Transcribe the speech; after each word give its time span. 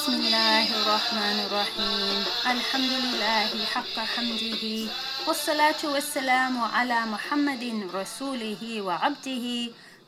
بسم 0.00 0.12
الله 0.12 0.66
الرحمن 0.82 1.36
الرحيم 1.46 2.18
الحمد 2.46 2.92
لله 3.04 3.50
حق 3.64 3.96
حمده 4.16 4.64
والصلاة 5.28 5.80
والسلام 5.84 6.60
على 6.60 7.00
محمد 7.06 7.64
رسوله 7.94 8.62
وعبده 8.80 9.46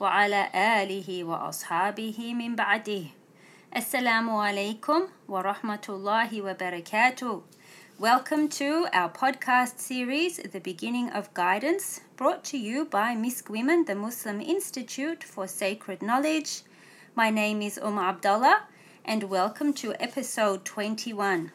وعلى 0.01 0.43
آله 0.55 1.25
وأصحابه 1.25 2.19
من 2.35 2.57
بعده 2.57 3.05
السلام 3.77 4.31
عليكم 4.31 5.01
ورحمة 5.29 5.87
الله 5.89 6.31
وبركاته 6.43 7.43
Welcome 8.01 8.49
to 8.49 8.87
our 8.95 9.11
podcast 9.11 9.81
series, 9.81 10.39
The 10.39 10.61
Beginning 10.61 11.11
of 11.11 11.35
Guidance, 11.35 12.01
brought 12.17 12.43
to 12.45 12.57
you 12.57 12.87
by 12.87 13.15
Miss 13.15 13.45
Women, 13.51 13.85
the 13.85 13.95
Muslim 13.97 14.41
Institute 14.41 15.23
for 15.25 15.47
Sacred 15.47 16.01
Knowledge. 16.01 16.63
My 17.17 17.29
name 17.31 17.61
is 17.61 17.77
Umm 17.77 17.99
Abdullah, 17.99 18.63
and 19.06 19.30
welcome 19.30 19.74
to 19.74 19.94
episode 20.02 20.64
21. 20.64 21.52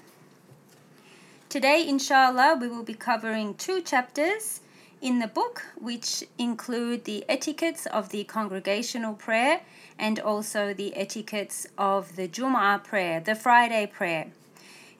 Today, 1.49 1.89
inshallah, 1.89 2.59
we 2.61 2.69
will 2.69 2.83
be 2.83 2.95
covering 2.95 3.55
two 3.55 3.81
chapters 3.81 4.61
in 5.01 5.19
the 5.19 5.27
book, 5.27 5.63
which 5.77 6.25
include 6.37 7.05
the 7.05 7.25
etiquettes 7.27 7.87
of 7.87 8.11
the 8.11 8.25
congregational 8.25 9.15
prayer 9.15 9.63
and 9.99 10.21
also 10.21 10.75
the 10.75 10.95
etiquettes 10.95 11.67
of 11.79 12.17
the 12.17 12.29
Jum'ah 12.29 12.85
prayer, 12.85 13.19
the 13.19 13.35
Friday 13.35 13.87
prayer. 13.87 14.27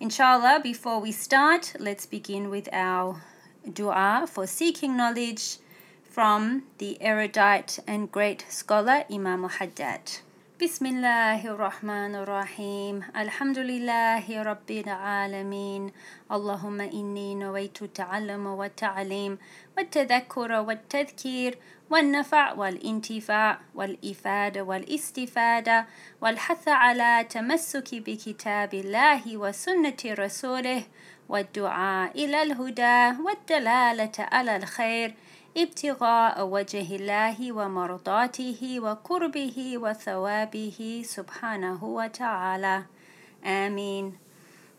Inshallah, 0.01 0.61
before 0.63 1.01
we 1.01 1.13
start, 1.13 1.75
let's 1.79 2.07
begin 2.07 2.49
with 2.49 2.69
our 2.73 3.21
dua 3.71 4.27
for 4.27 4.47
seeking 4.47 4.97
knowledge 4.97 5.59
from 6.03 6.63
the 6.79 6.97
erudite 7.03 7.79
and 7.87 8.11
great 8.11 8.47
scholar 8.49 9.05
Imam 9.11 9.45
Haddad. 9.45 10.21
بسم 10.63 10.87
الله 10.87 11.47
الرحمن 11.47 12.15
الرحيم 12.15 13.03
الحمد 13.17 13.59
لله 13.59 14.43
رب 14.43 14.71
العالمين 14.71 15.93
اللهم 16.33 16.81
إني 16.81 17.35
نويت 17.35 17.83
التعلم 17.83 18.47
والتعليم 18.47 19.39
والتذكر 19.77 20.53
والتذكير 20.53 21.59
والنفع 21.91 22.53
والانتفاع 22.53 23.61
والإفادة 23.75 24.63
والاستفادة 24.63 25.87
والحث 26.21 26.69
على 26.69 27.27
تمسك 27.31 27.95
بكتاب 27.95 28.75
الله 28.75 29.37
وسنة 29.37 30.03
رسوله 30.07 30.83
والدعاء 31.29 32.25
إلى 32.25 32.43
الهدى 32.43 33.23
والدلالة 33.23 34.17
على 34.19 34.57
الخير 34.57 35.15
ابتغاء 35.57 36.47
وجه 36.47 36.97
الله 36.97 37.53
ومرضاته 37.53 38.81
وقربه 38.81 39.79
وثوابه 39.79 41.03
سبحانه 41.05 41.85
وتعالى. 41.85 42.85
آمين. 43.45 44.13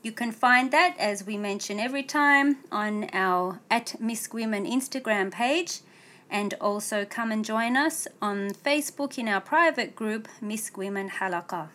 You 0.02 0.12
can 0.12 0.32
find 0.32 0.72
that 0.72 0.96
as 0.98 1.26
we 1.26 1.38
mention 1.38 1.80
every 1.80 2.04
time 2.04 2.58
on 2.72 3.10
our 3.14 3.60
at 3.70 3.96
Misk 4.02 4.34
Women 4.34 4.66
Instagram 4.66 5.32
page. 5.32 5.82
And 6.32 6.54
also 6.62 7.06
come 7.06 7.32
and 7.32 7.44
join 7.44 7.76
us 7.76 8.08
on 8.22 8.52
Facebook 8.52 9.18
in 9.18 9.28
our 9.28 9.42
private 9.42 9.96
group 9.96 10.28
Misk 10.42 10.78
Women 10.78 11.10
Halakha. 11.10 11.70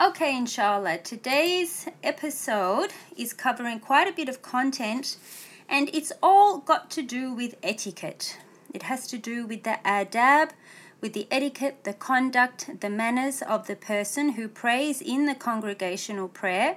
Okay, 0.00 0.36
inshallah, 0.36 0.98
today's 0.98 1.88
episode 2.02 2.92
is 3.16 3.32
covering 3.32 3.80
quite 3.80 4.06
a 4.06 4.12
bit 4.12 4.28
of 4.28 4.42
content 4.42 5.16
and 5.72 5.88
it's 5.94 6.12
all 6.22 6.58
got 6.58 6.90
to 6.90 7.02
do 7.02 7.32
with 7.32 7.56
etiquette. 7.62 8.36
It 8.74 8.82
has 8.84 9.06
to 9.06 9.16
do 9.16 9.46
with 9.46 9.62
the 9.62 9.78
adab, 9.86 10.50
with 11.00 11.14
the 11.14 11.26
etiquette, 11.30 11.84
the 11.84 11.94
conduct, 11.94 12.80
the 12.80 12.90
manners 12.90 13.40
of 13.40 13.66
the 13.66 13.74
person 13.74 14.32
who 14.32 14.48
prays 14.48 15.00
in 15.00 15.24
the 15.24 15.34
congregational 15.34 16.28
prayer, 16.28 16.76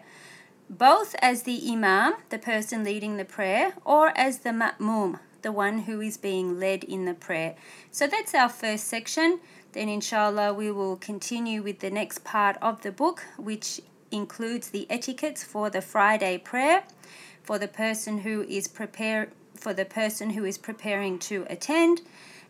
both 0.70 1.14
as 1.20 1.44
the 1.44 1.62
imam, 1.70 2.14
the 2.30 2.40
person 2.40 2.86
leading 2.86 3.18
the 3.18 3.25
prayer, 3.25 3.74
or 3.84 4.18
as 4.18 4.40
the 4.40 4.52
ma'mum, 4.52 5.20
the 5.41 5.52
one 5.52 5.80
who 5.80 6.00
is 6.00 6.16
being 6.16 6.58
led 6.58 6.86
in 6.86 7.03
the 7.03 7.14
prayer. 7.14 7.56
So 7.91 8.08
that's 8.08 8.34
our 8.34 8.50
first 8.50 8.86
section. 8.86 9.41
Then, 9.74 9.90
inshallah, 9.90 10.53
we 10.53 10.72
will 10.72 10.96
continue 10.96 11.62
with 11.62 11.80
the 11.80 11.91
next 11.91 12.24
part 12.24 12.56
of 12.62 12.81
the 12.81 12.94
book, 12.94 13.24
which 13.38 13.81
includes 14.09 14.70
the 14.70 14.88
etiquettes 14.90 15.44
for 15.44 15.70
the 15.70 15.81
Friday 15.81 16.38
prayer 16.38 16.84
for 17.46 17.60
the 17.60 17.68
person 17.68 18.20
who 18.20 18.42
is 18.44 18.68
prepare 18.68 19.30
for 19.56 19.74
the 19.74 19.86
person 19.86 20.32
who 20.32 20.44
is 20.44 20.58
preparing 20.58 21.18
to 21.18 21.46
attend 21.50 22.02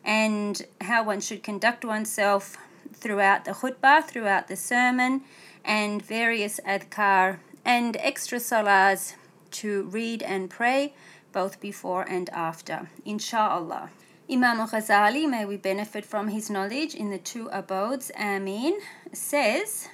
and 0.04 0.66
how 0.82 1.04
one 1.04 1.22
should 1.22 1.44
conduct 1.44 1.86
oneself 1.86 2.58
throughout 2.94 3.46
the 3.46 3.52
khutbah, 3.52 4.04
throughout 4.04 4.48
the 4.48 4.56
sermon, 4.56 5.22
and 5.64 6.02
various 6.02 6.60
adkar 6.66 7.40
and 7.64 7.98
extra 8.00 8.40
salahs 8.40 9.16
to 9.52 9.84
read 9.84 10.22
and 10.24 10.50
pray 10.50 10.94
both 11.32 11.60
before 11.60 12.04
and 12.04 12.30
after. 12.30 12.90
inshallah 13.04 13.90
Imam 14.28 14.58
Ghazali, 14.68 15.30
may 15.30 15.46
we 15.46 15.56
benefit 15.56 16.04
from 16.04 16.30
his 16.30 16.50
knowledge 16.50 16.96
in 16.96 17.12
the 17.12 17.20
two 17.20 17.48
abodes, 17.50 18.10
Amin, 18.20 18.80
says, 19.14 19.90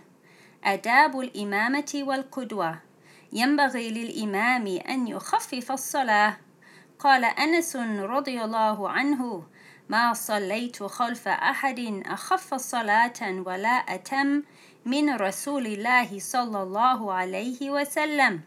Adabul 0.65 1.33
Imamati 1.33 2.05
wal 2.05 2.23
Qudwa, 2.23 2.79
ينبغي 3.33 3.89
للإمام 3.89 4.67
أن 4.67 5.07
يخفف 5.07 5.71
الصلاة 5.71 6.37
قال 6.99 7.25
أنس 7.25 7.75
رضي 7.99 8.43
الله 8.43 8.89
عنه 8.89 9.43
ما 9.89 10.13
صليت 10.13 10.83
خلف 10.83 11.27
أحد 11.27 12.03
أخف 12.05 12.53
صلاة 12.53 13.21
ولا 13.45 13.69
أتم 13.69 14.43
من 14.85 15.09
رسول 15.09 15.67
الله 15.67 16.19
صلى 16.19 16.63
الله 16.63 17.13
عليه 17.13 17.71
وسلم 17.71 18.41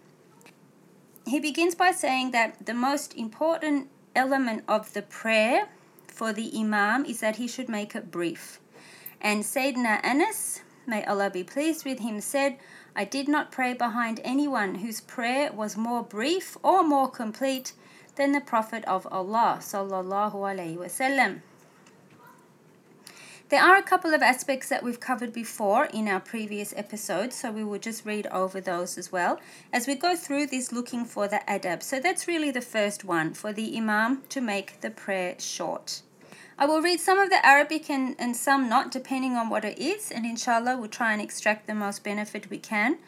He 1.27 1.41
begins 1.41 1.75
by 1.75 1.91
saying 1.91 2.33
that 2.33 2.67
the 2.67 2.75
most 2.75 3.15
important 3.15 3.89
element 4.15 4.63
of 4.69 4.93
the 4.93 5.01
prayer 5.03 5.69
for 6.07 6.33
the 6.33 6.51
Imam 6.55 7.05
is 7.07 7.21
that 7.21 7.37
he 7.37 7.49
should 7.49 7.69
make 7.69 7.95
it 7.97 8.11
brief. 8.11 8.61
And 9.23 9.43
Sayyidina 9.43 10.01
Anas, 10.05 10.61
may 10.87 11.03
Allah 11.05 11.31
be 11.31 11.43
pleased 11.43 11.87
with 11.87 12.01
him, 12.01 12.21
said, 12.21 12.59
I 12.97 13.05
did 13.05 13.27
not 13.27 13.51
pray 13.51 13.73
behind 13.75 14.21
anyone 14.23 14.77
whose 14.77 15.01
prayer 15.01 15.53
was 15.53 15.77
more 15.77 16.03
brief 16.03 16.57
or 16.63 16.85
more 16.85 17.11
complete 17.11 17.73
than 18.15 18.31
the 18.31 18.41
Prophet 18.41 18.85
of 18.85 19.07
Allah 19.11 19.59
sallallahu 19.61 20.35
alaihi 20.35 20.77
wasallam. 20.77 21.41
There 23.49 23.63
are 23.63 23.77
a 23.77 23.83
couple 23.83 24.15
of 24.15 24.23
aspects 24.23 24.69
that 24.69 24.83
we've 24.83 25.01
covered 25.01 25.33
before 25.33 25.87
in 25.87 26.09
our 26.09 26.21
previous 26.21 26.73
episodes, 26.77 27.37
so 27.37 27.51
we 27.51 27.65
will 27.65 27.81
just 27.81 28.07
read 28.07 28.29
over 28.29 28.61
those 28.61 28.97
as 28.97 29.11
well 29.11 29.41
as 29.73 29.89
we 29.89 29.97
go 29.97 30.15
through 30.15 30.47
this 30.47 30.73
looking 30.73 31.05
for 31.05 31.27
the 31.27 31.41
adab. 31.49 31.83
So 31.83 31.99
that's 31.99 32.29
really 32.29 32.53
the 32.53 32.63
first 32.63 33.05
one 33.05 33.35
for 33.35 33.53
the 33.53 33.77
Imam 33.77 34.23
to 34.29 34.41
make 34.41 34.81
the 34.81 34.91
prayer 34.91 35.35
short. 35.39 36.03
I 36.57 36.67
will 36.67 36.81
read 36.81 37.01
some 37.01 37.19
of 37.19 37.31
the 37.31 37.45
Arabic 37.45 37.91
and, 37.91 38.15
and 38.17 38.37
some 38.37 38.69
not, 38.69 38.93
depending 38.93 39.35
on 39.35 39.49
what 39.49 39.65
it 39.65 39.77
is, 39.77 40.13
and 40.13 40.25
inshallah, 40.25 40.77
we'll 40.79 40.89
try 40.89 41.13
and 41.13 41.21
extract 41.21 41.67
the 41.67 41.75
most 41.75 42.05
benefit 42.05 42.49
we 42.49 42.59
can 42.59 42.99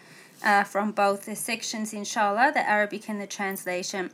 uh, 0.45 0.65
from 0.65 0.91
both 0.91 1.27
the 1.27 1.37
sections, 1.37 1.93
inshallah, 1.93 2.51
the 2.55 2.69
Arabic 2.69 3.09
and 3.09 3.21
the 3.21 3.27
translation. 3.27 4.11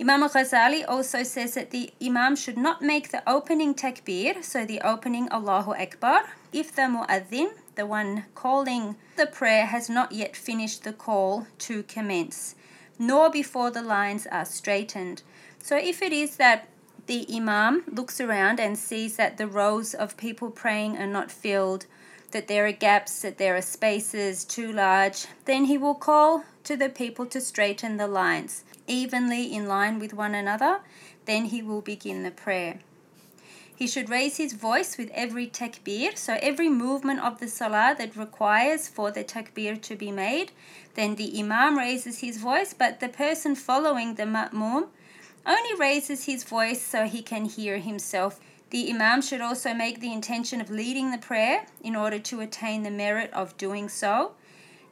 Imam 0.00 0.22
Ghazali 0.22 0.84
also 0.86 1.24
says 1.24 1.54
that 1.54 1.72
the 1.72 1.92
Imam 2.00 2.36
should 2.36 2.56
not 2.56 2.80
make 2.80 3.10
the 3.10 3.28
opening 3.28 3.74
takbir, 3.74 4.42
so 4.42 4.64
the 4.64 4.80
opening 4.82 5.28
Allahu 5.32 5.72
Akbar, 5.72 6.22
if 6.52 6.74
the 6.74 6.82
mu'adhin, 6.82 7.50
the 7.74 7.86
one 7.86 8.24
calling 8.36 8.96
the 9.16 9.26
prayer, 9.26 9.66
has 9.66 9.90
not 9.90 10.12
yet 10.12 10.36
finished 10.36 10.84
the 10.84 10.92
call 10.92 11.48
to 11.58 11.82
commence, 11.82 12.54
nor 13.00 13.30
before 13.30 13.70
the 13.70 13.82
lines 13.82 14.28
are 14.30 14.44
straightened. 14.44 15.22
So 15.58 15.76
if 15.76 16.00
it 16.00 16.12
is 16.12 16.36
that 16.36 16.68
the 17.10 17.26
Imam 17.28 17.82
looks 17.90 18.20
around 18.20 18.60
and 18.60 18.78
sees 18.78 19.16
that 19.16 19.36
the 19.36 19.48
rows 19.48 19.94
of 19.94 20.16
people 20.16 20.48
praying 20.48 20.96
are 20.96 21.08
not 21.08 21.28
filled, 21.28 21.86
that 22.30 22.46
there 22.46 22.64
are 22.66 22.70
gaps, 22.70 23.22
that 23.22 23.36
there 23.36 23.56
are 23.56 23.62
spaces 23.62 24.44
too 24.44 24.70
large, 24.70 25.26
then 25.44 25.64
he 25.64 25.76
will 25.76 25.96
call 25.96 26.44
to 26.62 26.76
the 26.76 26.88
people 26.88 27.26
to 27.26 27.40
straighten 27.40 27.96
the 27.96 28.06
lines 28.06 28.62
evenly 28.86 29.52
in 29.52 29.66
line 29.66 29.98
with 29.98 30.14
one 30.14 30.36
another. 30.36 30.82
Then 31.24 31.46
he 31.46 31.62
will 31.62 31.80
begin 31.80 32.22
the 32.22 32.30
prayer. 32.30 32.78
He 33.74 33.88
should 33.88 34.08
raise 34.08 34.36
his 34.36 34.52
voice 34.52 34.96
with 34.96 35.10
every 35.12 35.48
takbir, 35.48 36.16
so 36.16 36.38
every 36.40 36.68
movement 36.68 37.18
of 37.18 37.40
the 37.40 37.48
salah 37.48 37.96
that 37.98 38.14
requires 38.14 38.86
for 38.86 39.10
the 39.10 39.24
takbir 39.24 39.82
to 39.82 39.96
be 39.96 40.12
made, 40.12 40.52
then 40.94 41.16
the 41.16 41.40
imam 41.40 41.76
raises 41.76 42.20
his 42.20 42.38
voice, 42.38 42.72
but 42.72 43.00
the 43.00 43.08
person 43.08 43.56
following 43.56 44.14
the 44.14 44.26
ma'mum 44.26 44.90
only 45.46 45.74
raises 45.78 46.24
his 46.24 46.44
voice 46.44 46.82
so 46.82 47.06
he 47.06 47.22
can 47.22 47.44
hear 47.44 47.78
himself. 47.78 48.40
The 48.70 48.90
imam 48.90 49.22
should 49.22 49.40
also 49.40 49.74
make 49.74 50.00
the 50.00 50.12
intention 50.12 50.60
of 50.60 50.70
leading 50.70 51.10
the 51.10 51.18
prayer 51.18 51.66
in 51.82 51.96
order 51.96 52.18
to 52.18 52.40
attain 52.40 52.82
the 52.82 52.90
merit 52.90 53.30
of 53.32 53.56
doing 53.56 53.88
so. 53.88 54.32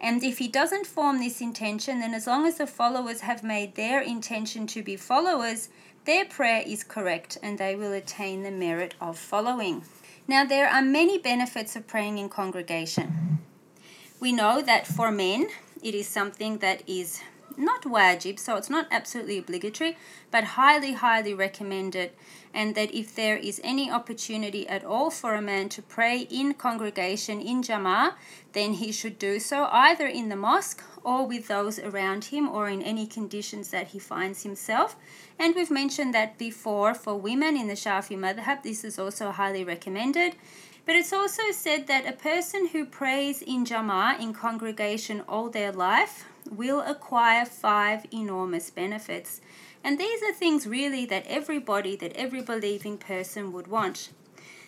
And 0.00 0.22
if 0.22 0.38
he 0.38 0.48
doesn't 0.48 0.86
form 0.86 1.18
this 1.18 1.40
intention, 1.40 2.00
then 2.00 2.14
as 2.14 2.26
long 2.26 2.46
as 2.46 2.58
the 2.58 2.66
followers 2.66 3.20
have 3.20 3.42
made 3.42 3.74
their 3.74 4.00
intention 4.00 4.66
to 4.68 4.82
be 4.82 4.96
followers, 4.96 5.68
their 6.04 6.24
prayer 6.24 6.62
is 6.66 6.84
correct 6.84 7.36
and 7.42 7.58
they 7.58 7.76
will 7.76 7.92
attain 7.92 8.42
the 8.42 8.50
merit 8.50 8.94
of 9.00 9.18
following. 9.18 9.82
Now, 10.26 10.44
there 10.44 10.68
are 10.68 10.82
many 10.82 11.18
benefits 11.18 11.74
of 11.74 11.86
praying 11.86 12.18
in 12.18 12.28
congregation. 12.28 13.40
We 14.20 14.32
know 14.32 14.62
that 14.62 14.86
for 14.86 15.10
men, 15.10 15.48
it 15.82 15.94
is 15.94 16.08
something 16.08 16.58
that 16.58 16.82
is 16.88 17.20
not 17.58 17.82
wajib, 17.82 18.38
so 18.38 18.56
it's 18.56 18.70
not 18.70 18.86
absolutely 18.90 19.38
obligatory, 19.38 19.96
but 20.30 20.44
highly, 20.44 20.92
highly 20.92 21.34
recommended. 21.34 22.12
And 22.54 22.74
that 22.74 22.94
if 22.94 23.14
there 23.14 23.36
is 23.36 23.60
any 23.62 23.90
opportunity 23.90 24.66
at 24.68 24.84
all 24.84 25.10
for 25.10 25.34
a 25.34 25.42
man 25.42 25.68
to 25.70 25.82
pray 25.82 26.20
in 26.30 26.54
congregation 26.54 27.40
in 27.40 27.62
Jama'ah, 27.62 28.14
then 28.52 28.74
he 28.74 28.90
should 28.90 29.18
do 29.18 29.38
so 29.38 29.68
either 29.70 30.06
in 30.06 30.28
the 30.28 30.36
mosque 30.36 30.82
or 31.04 31.26
with 31.26 31.48
those 31.48 31.78
around 31.78 32.26
him 32.26 32.48
or 32.48 32.68
in 32.68 32.82
any 32.82 33.06
conditions 33.06 33.68
that 33.68 33.88
he 33.88 33.98
finds 33.98 34.42
himself. 34.42 34.96
And 35.38 35.54
we've 35.54 35.70
mentioned 35.70 36.14
that 36.14 36.38
before 36.38 36.94
for 36.94 37.14
women 37.14 37.56
in 37.56 37.68
the 37.68 37.74
Shafi 37.74 38.16
madhab, 38.18 38.62
this 38.62 38.82
is 38.82 38.98
also 38.98 39.30
highly 39.30 39.64
recommended. 39.64 40.34
But 40.86 40.96
it's 40.96 41.12
also 41.12 41.42
said 41.52 41.86
that 41.88 42.08
a 42.08 42.12
person 42.12 42.68
who 42.68 42.86
prays 42.86 43.42
in 43.42 43.66
Jama'ah 43.66 44.18
in 44.18 44.32
congregation 44.32 45.22
all 45.28 45.50
their 45.50 45.70
life 45.70 46.24
will 46.50 46.80
acquire 46.80 47.44
five 47.44 48.06
enormous 48.12 48.70
benefits. 48.70 49.40
And 49.84 49.98
these 49.98 50.22
are 50.22 50.32
things 50.32 50.66
really 50.66 51.06
that 51.06 51.26
everybody, 51.26 51.96
that 51.96 52.12
every 52.14 52.42
believing 52.42 52.98
person 52.98 53.52
would 53.52 53.68
want. 53.68 54.10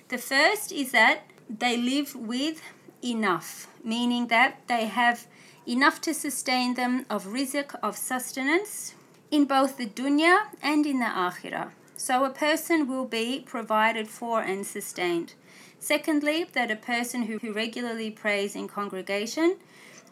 The 0.09 0.19
first 0.19 0.73
is 0.73 0.93
that 0.93 1.23
they 1.49 1.77
live 1.77 2.15
with 2.15 2.63
enough, 3.03 3.69
meaning 3.85 4.29
that 4.29 4.67
they 4.67 4.87
have 4.87 5.27
enough 5.67 6.01
to 6.03 6.15
sustain 6.15 6.75
them 6.75 7.07
of 7.11 7.27
rizq, 7.27 7.75
of 7.83 7.97
sustenance, 7.97 8.95
in 9.31 9.45
both 9.45 9.77
the 9.77 9.87
dunya 9.87 10.47
and 10.63 10.87
in 10.87 10.99
the 10.99 11.07
akhirah. 11.07 11.71
So 11.97 12.25
a 12.25 12.31
person 12.31 12.89
will 12.89 13.05
be 13.05 13.45
provided 13.47 14.09
for 14.09 14.41
and 14.41 14.67
sustained. 14.67 15.35
Secondly, 15.79 16.47
that 16.53 16.71
a 16.71 16.77
person 16.77 17.23
who, 17.23 17.39
who 17.39 17.53
regularly 17.53 18.11
prays 18.11 18.57
in 18.57 18.69
congregation 18.69 19.57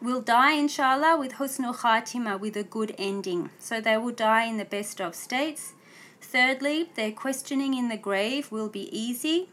will 0.01 0.21
die, 0.21 0.53
inshallah, 0.53 1.17
with 1.17 1.33
husnul 1.33 1.75
khatima, 1.75 2.39
with 2.39 2.55
a 2.55 2.63
good 2.63 2.95
ending. 2.97 3.49
So 3.59 3.81
they 3.81 3.97
will 3.97 4.13
die 4.13 4.45
in 4.45 4.57
the 4.57 4.65
best 4.65 5.01
of 5.01 5.15
states. 5.15 5.73
Thirdly, 6.21 6.89
their 6.95 7.11
questioning 7.11 7.73
in 7.73 7.89
the 7.89 7.97
grave 7.97 8.51
will 8.51 8.69
be 8.69 8.87
easy. 8.97 9.49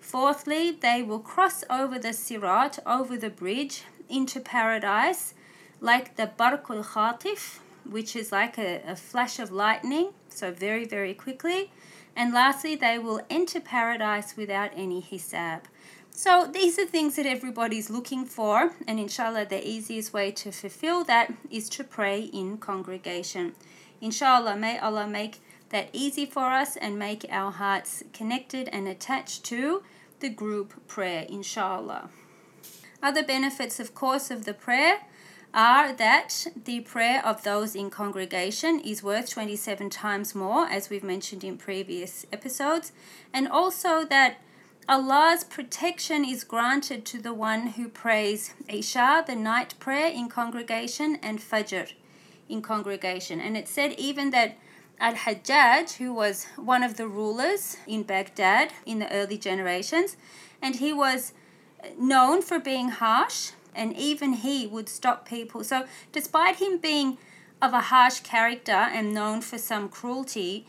Fourthly, 0.00 0.70
they 0.70 1.02
will 1.02 1.18
cross 1.18 1.64
over 1.68 1.98
the 1.98 2.12
sirat, 2.12 2.78
over 2.86 3.16
the 3.16 3.30
bridge, 3.30 3.82
into 4.08 4.40
paradise, 4.40 5.34
like 5.80 6.16
the 6.16 6.30
barkul 6.38 6.84
khatif, 6.84 7.58
which 7.84 8.16
is 8.16 8.32
like 8.32 8.58
a, 8.58 8.80
a 8.86 8.96
flash 8.96 9.38
of 9.38 9.50
lightning, 9.50 10.10
so 10.28 10.50
very, 10.50 10.84
very 10.84 11.14
quickly. 11.14 11.70
And 12.18 12.34
lastly, 12.34 12.74
they 12.74 12.98
will 12.98 13.22
enter 13.30 13.60
paradise 13.60 14.36
without 14.36 14.72
any 14.74 15.00
hisab. 15.00 15.60
So 16.10 16.50
these 16.52 16.76
are 16.76 16.84
things 16.84 17.14
that 17.14 17.26
everybody's 17.26 17.90
looking 17.90 18.24
for, 18.26 18.72
and 18.88 18.98
inshallah, 18.98 19.46
the 19.46 19.64
easiest 19.64 20.12
way 20.12 20.32
to 20.32 20.50
fulfill 20.50 21.04
that 21.04 21.32
is 21.48 21.68
to 21.68 21.84
pray 21.84 22.22
in 22.22 22.58
congregation. 22.58 23.54
Inshallah, 24.00 24.56
may 24.56 24.80
Allah 24.80 25.06
make 25.06 25.40
that 25.68 25.90
easy 25.92 26.26
for 26.26 26.46
us 26.46 26.76
and 26.76 26.98
make 26.98 27.24
our 27.30 27.52
hearts 27.52 28.02
connected 28.12 28.68
and 28.72 28.88
attached 28.88 29.44
to 29.44 29.84
the 30.18 30.28
group 30.28 30.88
prayer, 30.88 31.24
inshallah. 31.28 32.10
Other 33.00 33.22
benefits, 33.22 33.78
of 33.78 33.94
course, 33.94 34.28
of 34.28 34.44
the 34.44 34.54
prayer 34.54 35.02
are 35.58 35.92
that 35.92 36.46
the 36.64 36.78
prayer 36.78 37.20
of 37.26 37.42
those 37.42 37.74
in 37.74 37.90
congregation 37.90 38.78
is 38.78 39.02
worth 39.02 39.28
27 39.28 39.90
times 39.90 40.32
more, 40.32 40.66
as 40.66 40.88
we've 40.88 41.02
mentioned 41.02 41.42
in 41.42 41.58
previous 41.58 42.24
episodes, 42.32 42.92
and 43.32 43.48
also 43.48 44.04
that 44.04 44.36
Allah's 44.88 45.42
protection 45.42 46.24
is 46.24 46.44
granted 46.44 47.04
to 47.06 47.20
the 47.20 47.34
one 47.34 47.70
who 47.70 47.88
prays 47.88 48.54
Isha, 48.68 49.24
the 49.26 49.34
night 49.34 49.74
prayer 49.80 50.06
in 50.06 50.28
congregation, 50.28 51.18
and 51.24 51.40
Fajr 51.40 51.92
in 52.48 52.62
congregation. 52.62 53.40
And 53.40 53.56
it 53.56 53.66
said 53.66 53.94
even 53.98 54.30
that 54.30 54.56
Al 55.00 55.14
Hajjaj, 55.14 55.96
who 55.96 56.14
was 56.14 56.46
one 56.54 56.84
of 56.84 56.96
the 56.96 57.08
rulers 57.08 57.78
in 57.84 58.04
Baghdad 58.04 58.70
in 58.86 59.00
the 59.00 59.12
early 59.12 59.38
generations, 59.38 60.16
and 60.62 60.76
he 60.76 60.92
was 60.92 61.32
known 61.98 62.42
for 62.42 62.60
being 62.60 62.90
harsh, 62.90 63.50
and 63.74 63.96
even 63.96 64.34
he 64.34 64.66
would 64.66 64.88
stop 64.88 65.26
people. 65.26 65.64
So, 65.64 65.86
despite 66.12 66.56
him 66.56 66.78
being 66.78 67.18
of 67.60 67.72
a 67.72 67.80
harsh 67.80 68.20
character 68.20 68.72
and 68.72 69.14
known 69.14 69.40
for 69.40 69.58
some 69.58 69.88
cruelty, 69.88 70.66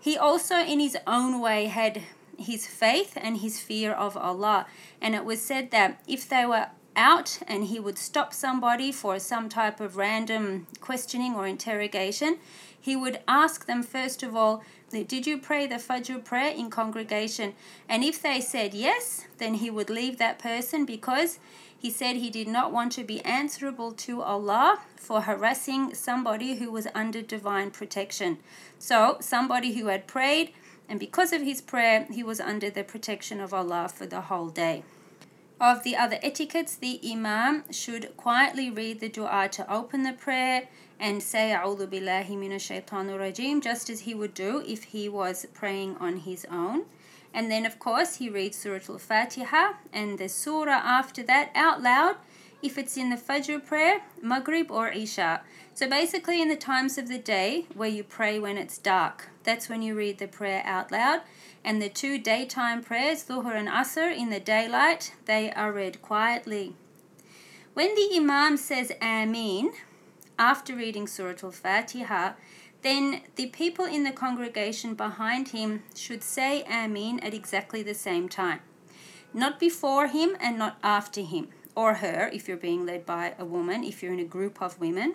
he 0.00 0.18
also, 0.18 0.56
in 0.56 0.80
his 0.80 0.96
own 1.06 1.40
way, 1.40 1.66
had 1.66 2.02
his 2.38 2.66
faith 2.66 3.16
and 3.16 3.38
his 3.38 3.60
fear 3.60 3.92
of 3.92 4.16
Allah. 4.16 4.66
And 5.00 5.14
it 5.14 5.24
was 5.24 5.40
said 5.40 5.70
that 5.70 6.02
if 6.08 6.28
they 6.28 6.44
were 6.44 6.68
out 6.96 7.38
and 7.46 7.64
he 7.64 7.80
would 7.80 7.98
stop 7.98 8.34
somebody 8.34 8.92
for 8.92 9.18
some 9.18 9.48
type 9.48 9.80
of 9.80 9.96
random 9.96 10.66
questioning 10.80 11.34
or 11.34 11.46
interrogation, 11.46 12.38
he 12.78 12.96
would 12.96 13.20
ask 13.28 13.66
them 13.66 13.82
first 13.82 14.22
of 14.22 14.34
all, 14.34 14.62
Did 14.90 15.26
you 15.26 15.38
pray 15.38 15.66
the 15.66 15.76
Fajr 15.76 16.22
prayer 16.24 16.52
in 16.52 16.68
congregation? 16.68 17.54
And 17.88 18.02
if 18.04 18.20
they 18.20 18.40
said 18.40 18.74
yes, 18.74 19.26
then 19.38 19.54
he 19.54 19.70
would 19.70 19.88
leave 19.88 20.18
that 20.18 20.38
person 20.38 20.84
because 20.84 21.38
he 21.82 21.90
said 21.90 22.14
he 22.14 22.30
did 22.30 22.46
not 22.46 22.72
want 22.72 22.92
to 22.92 23.02
be 23.02 23.20
answerable 23.22 23.90
to 23.90 24.22
Allah 24.22 24.78
for 24.94 25.22
harassing 25.22 25.94
somebody 25.94 26.54
who 26.54 26.70
was 26.70 26.86
under 26.94 27.20
divine 27.22 27.72
protection. 27.72 28.38
So, 28.78 29.16
somebody 29.18 29.74
who 29.74 29.86
had 29.88 30.06
prayed 30.06 30.52
and 30.88 31.00
because 31.00 31.32
of 31.32 31.42
his 31.42 31.60
prayer, 31.60 32.06
he 32.08 32.22
was 32.22 32.38
under 32.38 32.70
the 32.70 32.84
protection 32.84 33.40
of 33.40 33.52
Allah 33.52 33.88
for 33.92 34.06
the 34.06 34.20
whole 34.20 34.48
day. 34.48 34.84
Of 35.60 35.82
the 35.82 35.96
other 35.96 36.20
etiquettes, 36.22 36.76
the 36.76 37.00
Imam 37.04 37.64
should 37.72 38.16
quietly 38.16 38.70
read 38.70 39.00
the 39.00 39.08
dua 39.08 39.48
to 39.52 39.72
open 39.72 40.04
the 40.04 40.12
prayer 40.12 40.68
and 41.00 41.20
say 41.20 41.50
A'udhu 41.50 41.88
billahi 41.88 42.30
minash 42.30 42.70
shaitanir 42.70 43.18
rajim, 43.18 43.60
just 43.60 43.90
as 43.90 44.00
he 44.00 44.14
would 44.14 44.34
do 44.34 44.62
if 44.64 44.84
he 44.84 45.08
was 45.08 45.46
praying 45.52 45.96
on 45.98 46.18
his 46.18 46.46
own. 46.48 46.84
And 47.34 47.50
then, 47.50 47.64
of 47.64 47.78
course, 47.78 48.16
he 48.16 48.28
reads 48.28 48.58
Surah 48.58 48.80
Al 48.88 48.98
Fatiha 48.98 49.74
and 49.92 50.18
the 50.18 50.28
surah 50.28 50.72
after 50.72 51.22
that 51.22 51.50
out 51.54 51.82
loud 51.82 52.16
if 52.62 52.78
it's 52.78 52.96
in 52.96 53.10
the 53.10 53.16
Fajr 53.16 53.64
prayer, 53.64 54.02
Maghrib, 54.22 54.70
or 54.70 54.88
Isha. 54.88 55.42
So 55.74 55.88
basically, 55.88 56.40
in 56.40 56.48
the 56.48 56.56
times 56.56 56.96
of 56.96 57.08
the 57.08 57.18
day 57.18 57.66
where 57.74 57.88
you 57.88 58.04
pray 58.04 58.38
when 58.38 58.56
it's 58.56 58.78
dark, 58.78 59.30
that's 59.42 59.68
when 59.68 59.82
you 59.82 59.94
read 59.94 60.18
the 60.18 60.28
prayer 60.28 60.62
out 60.64 60.92
loud. 60.92 61.22
And 61.64 61.80
the 61.80 61.88
two 61.88 62.18
daytime 62.18 62.82
prayers, 62.82 63.24
Dhuhr 63.24 63.54
and 63.54 63.68
Asr, 63.68 64.16
in 64.16 64.30
the 64.30 64.40
daylight, 64.40 65.14
they 65.24 65.50
are 65.52 65.72
read 65.72 66.02
quietly. 66.02 66.74
When 67.74 67.94
the 67.94 68.10
Imam 68.14 68.56
says 68.56 68.92
Ameen 69.00 69.72
after 70.38 70.76
reading 70.76 71.06
Surah 71.06 71.34
Al 71.42 71.50
Fatiha, 71.50 72.32
then 72.82 73.22
the 73.36 73.46
people 73.46 73.84
in 73.84 74.04
the 74.04 74.12
congregation 74.12 74.94
behind 74.94 75.48
him 75.48 75.82
should 75.94 76.22
say 76.22 76.64
Amen 76.64 77.20
at 77.20 77.34
exactly 77.34 77.82
the 77.82 77.94
same 77.94 78.28
time. 78.28 78.60
Not 79.32 79.58
before 79.58 80.08
him 80.08 80.36
and 80.40 80.58
not 80.58 80.78
after 80.82 81.22
him, 81.22 81.48
or 81.74 81.94
her 81.94 82.28
if 82.32 82.48
you're 82.48 82.56
being 82.56 82.84
led 82.84 83.06
by 83.06 83.34
a 83.38 83.44
woman, 83.44 83.84
if 83.84 84.02
you're 84.02 84.12
in 84.12 84.20
a 84.20 84.24
group 84.24 84.60
of 84.60 84.78
women. 84.80 85.14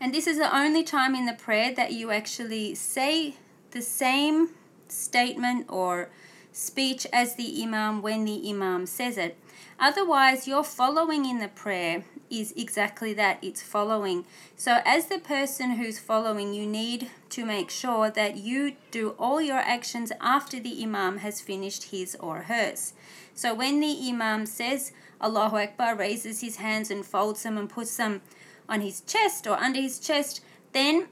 And 0.00 0.14
this 0.14 0.26
is 0.26 0.38
the 0.38 0.54
only 0.54 0.82
time 0.82 1.14
in 1.14 1.26
the 1.26 1.34
prayer 1.34 1.74
that 1.74 1.92
you 1.92 2.10
actually 2.10 2.74
say 2.74 3.36
the 3.72 3.82
same 3.82 4.50
statement 4.88 5.66
or 5.68 6.10
speech 6.52 7.06
as 7.12 7.34
the 7.34 7.62
Imam 7.62 8.02
when 8.02 8.24
the 8.24 8.48
Imam 8.48 8.86
says 8.86 9.18
it. 9.18 9.36
Otherwise, 9.78 10.48
you're 10.48 10.64
following 10.64 11.24
in 11.24 11.38
the 11.38 11.48
prayer 11.48 12.04
is 12.30 12.52
exactly 12.56 13.12
that 13.14 13.38
it's 13.42 13.62
following. 13.62 14.24
So, 14.56 14.78
as 14.84 15.06
the 15.06 15.18
person 15.18 15.72
who's 15.72 15.98
following, 15.98 16.54
you 16.54 16.66
need 16.66 17.10
to 17.30 17.44
make 17.44 17.70
sure 17.70 18.10
that 18.10 18.36
you 18.36 18.76
do 18.90 19.10
all 19.18 19.40
your 19.40 19.58
actions 19.58 20.12
after 20.20 20.60
the 20.60 20.82
Imam 20.82 21.18
has 21.18 21.40
finished 21.40 21.90
his 21.90 22.16
or 22.20 22.42
hers. 22.42 22.92
So, 23.34 23.54
when 23.54 23.80
the 23.80 24.08
Imam 24.08 24.46
says 24.46 24.92
Allahu 25.20 25.56
Akbar, 25.56 25.96
raises 25.96 26.40
his 26.40 26.56
hands 26.56 26.90
and 26.90 27.04
folds 27.04 27.42
them 27.42 27.58
and 27.58 27.68
puts 27.68 27.96
them 27.96 28.22
on 28.68 28.80
his 28.80 29.00
chest 29.00 29.46
or 29.46 29.56
under 29.56 29.80
his 29.80 29.98
chest, 29.98 30.40
then 30.72 31.08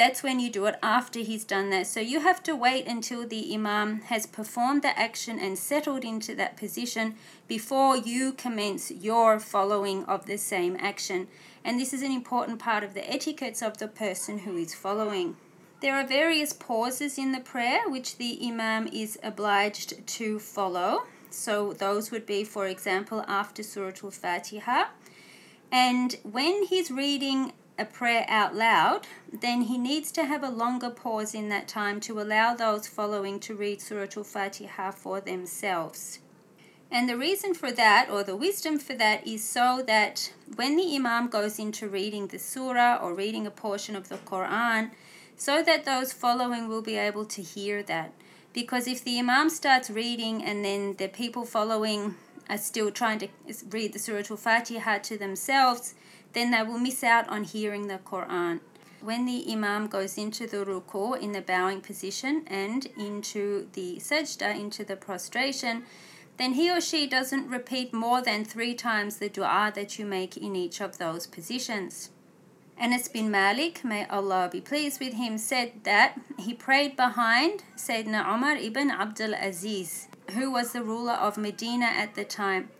that's 0.00 0.22
when 0.22 0.40
you 0.40 0.48
do 0.48 0.64
it 0.64 0.76
after 0.82 1.18
he's 1.18 1.44
done 1.44 1.68
that. 1.68 1.86
So 1.86 2.00
you 2.00 2.20
have 2.20 2.42
to 2.44 2.56
wait 2.56 2.86
until 2.86 3.28
the 3.28 3.54
Imam 3.54 4.00
has 4.06 4.24
performed 4.24 4.80
the 4.80 4.98
action 4.98 5.38
and 5.38 5.58
settled 5.58 6.06
into 6.06 6.34
that 6.36 6.56
position 6.56 7.16
before 7.46 7.98
you 7.98 8.32
commence 8.32 8.90
your 8.90 9.38
following 9.38 10.06
of 10.06 10.24
the 10.24 10.38
same 10.38 10.74
action. 10.80 11.28
And 11.62 11.78
this 11.78 11.92
is 11.92 12.00
an 12.00 12.12
important 12.12 12.58
part 12.58 12.82
of 12.82 12.94
the 12.94 13.12
etiquettes 13.12 13.60
of 13.60 13.76
the 13.76 13.88
person 13.88 14.38
who 14.38 14.56
is 14.56 14.74
following. 14.74 15.36
There 15.82 15.94
are 15.94 16.06
various 16.06 16.54
pauses 16.54 17.18
in 17.18 17.32
the 17.32 17.40
prayer 17.40 17.86
which 17.86 18.16
the 18.16 18.38
Imam 18.42 18.86
is 18.86 19.18
obliged 19.22 20.06
to 20.06 20.38
follow. 20.38 21.02
So 21.28 21.74
those 21.74 22.10
would 22.10 22.24
be, 22.24 22.42
for 22.42 22.66
example, 22.66 23.22
after 23.28 23.62
Surah 23.62 23.92
Al 24.02 24.10
Fatiha 24.10 24.84
and 25.72 26.16
when 26.22 26.64
he's 26.64 26.90
reading 26.90 27.52
a 27.80 27.84
prayer 27.86 28.26
out 28.28 28.54
loud, 28.54 29.06
then 29.32 29.62
he 29.62 29.78
needs 29.78 30.12
to 30.12 30.26
have 30.26 30.44
a 30.44 30.50
longer 30.50 30.90
pause 30.90 31.34
in 31.34 31.48
that 31.48 31.66
time 31.66 31.98
to 32.00 32.20
allow 32.20 32.54
those 32.54 32.86
following 32.86 33.40
to 33.40 33.54
read 33.54 33.80
Surah 33.80 34.06
Al 34.16 34.24
Fatiha 34.24 34.90
for 34.90 35.20
themselves. 35.20 36.18
And 36.90 37.08
the 37.08 37.16
reason 37.16 37.54
for 37.54 37.72
that, 37.72 38.08
or 38.10 38.22
the 38.22 38.36
wisdom 38.36 38.78
for 38.78 38.94
that, 38.94 39.26
is 39.26 39.42
so 39.42 39.82
that 39.86 40.32
when 40.56 40.76
the 40.76 40.94
Imam 40.94 41.28
goes 41.28 41.58
into 41.58 41.88
reading 41.88 42.26
the 42.26 42.38
surah 42.38 42.98
or 43.00 43.14
reading 43.14 43.46
a 43.46 43.50
portion 43.50 43.96
of 43.96 44.08
the 44.08 44.16
Quran, 44.16 44.90
so 45.36 45.62
that 45.62 45.86
those 45.86 46.12
following 46.12 46.68
will 46.68 46.82
be 46.82 46.96
able 46.96 47.24
to 47.24 47.40
hear 47.40 47.82
that. 47.84 48.12
Because 48.52 48.86
if 48.86 49.02
the 49.02 49.18
Imam 49.18 49.48
starts 49.48 49.88
reading 49.88 50.44
and 50.44 50.64
then 50.64 50.96
the 50.96 51.08
people 51.08 51.46
following 51.46 52.16
are 52.50 52.58
still 52.58 52.90
trying 52.90 53.20
to 53.20 53.28
read 53.70 53.92
the 53.92 53.98
Surah 53.98 54.24
Al 54.28 54.36
Fatiha 54.36 54.98
to 54.98 55.16
themselves, 55.16 55.94
then 56.32 56.50
they 56.50 56.62
will 56.62 56.78
miss 56.78 57.02
out 57.02 57.28
on 57.28 57.44
hearing 57.44 57.88
the 57.88 57.98
Quran. 57.98 58.60
When 59.00 59.24
the 59.24 59.50
Imam 59.50 59.86
goes 59.86 60.18
into 60.18 60.46
the 60.46 60.64
ruku 60.64 61.18
in 61.18 61.32
the 61.32 61.40
bowing 61.40 61.80
position 61.80 62.44
and 62.46 62.86
into 62.98 63.68
the 63.72 63.96
sajda, 63.96 64.58
into 64.58 64.84
the 64.84 64.96
prostration, 64.96 65.84
then 66.36 66.54
he 66.54 66.70
or 66.70 66.80
she 66.80 67.06
doesn't 67.06 67.48
repeat 67.48 67.92
more 67.92 68.22
than 68.22 68.44
three 68.44 68.74
times 68.74 69.16
the 69.16 69.28
dua 69.28 69.72
that 69.74 69.98
you 69.98 70.04
make 70.04 70.36
in 70.36 70.56
each 70.56 70.80
of 70.80 70.98
those 70.98 71.26
positions. 71.26 72.10
Anas 72.78 73.08
bin 73.08 73.30
Malik, 73.30 73.84
may 73.84 74.06
Allah 74.06 74.48
be 74.50 74.62
pleased 74.62 75.00
with 75.00 75.12
him, 75.12 75.36
said 75.36 75.72
that 75.84 76.18
he 76.38 76.54
prayed 76.54 76.96
behind 76.96 77.62
Sayyidina 77.76 78.26
Umar 78.26 78.56
ibn 78.56 78.90
Abdul 78.90 79.34
Aziz, 79.34 80.08
who 80.30 80.50
was 80.50 80.72
the 80.72 80.82
ruler 80.82 81.12
of 81.12 81.36
Medina 81.36 81.84
at 81.84 82.14
the 82.14 82.24
time. 82.24 82.70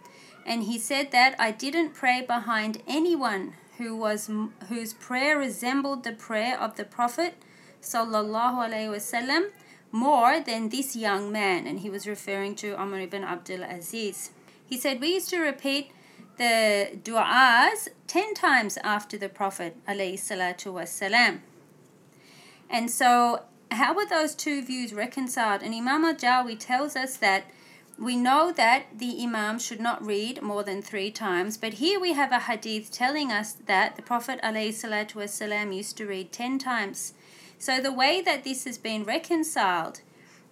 And 0.51 0.65
he 0.65 0.79
said 0.81 1.13
that 1.13 1.37
I 1.39 1.53
didn't 1.53 1.95
pray 1.95 2.23
behind 2.27 2.83
anyone 2.89 3.53
who 3.79 3.95
was 3.95 4.29
whose 4.69 4.93
prayer 4.95 5.39
resembled 5.39 6.03
the 6.03 6.11
prayer 6.11 6.61
of 6.61 6.75
the 6.75 6.85
Prophet 6.85 7.35
sallallahu 7.81 8.67
alaihi 8.67 8.91
wasallam 8.91 9.51
more 9.93 10.41
than 10.41 10.69
this 10.69 10.97
young 10.97 11.31
man, 11.31 11.69
and 11.69 11.79
he 11.81 11.89
was 11.89 12.05
referring 12.09 12.57
to 12.57 12.75
Umar 12.83 12.99
ibn 12.99 13.23
Abdul 13.23 13.63
Aziz. 13.63 14.31
He 14.67 14.77
said, 14.77 15.01
We 15.01 15.15
used 15.15 15.31
to 15.31 15.39
repeat 15.39 15.93
the 16.37 16.99
du'as 17.01 17.87
10 18.09 18.35
times 18.35 18.77
after 18.83 19.17
the 19.17 19.29
Prophet. 19.29 19.77
wasalam. 19.87 21.41
And 22.69 22.91
so, 22.91 23.45
how 23.71 23.95
were 23.95 24.07
those 24.07 24.35
two 24.35 24.63
views 24.63 24.93
reconciled? 24.93 25.63
And 25.63 25.73
Imam 25.73 26.05
al 26.05 26.15
Jawi 26.15 26.59
tells 26.59 26.97
us 26.97 27.17
that 27.19 27.45
we 28.01 28.17
know 28.17 28.51
that 28.51 28.87
the 28.97 29.23
Imam 29.23 29.59
should 29.59 29.79
not 29.79 30.05
read 30.05 30.41
more 30.41 30.63
than 30.63 30.81
three 30.81 31.11
times, 31.11 31.59
but 31.59 31.75
here 31.75 32.01
we 32.01 32.15
have 32.15 32.33
a 32.33 32.41
hadith 32.41 32.91
telling 32.91 33.31
us 33.31 33.53
that 33.67 33.97
the 33.97 34.03
Prophet 34.03 34.41
wasalam 34.43 35.77
used 35.77 35.99
to 35.99 36.07
read 36.07 36.33
10 36.33 36.59
times. 36.59 37.13
So 37.59 37.79
the 37.79 37.93
way 37.93 38.23
that 38.23 38.43
this 38.43 38.65
has 38.65 38.79
been 38.79 39.05
reconciled 39.05 40.01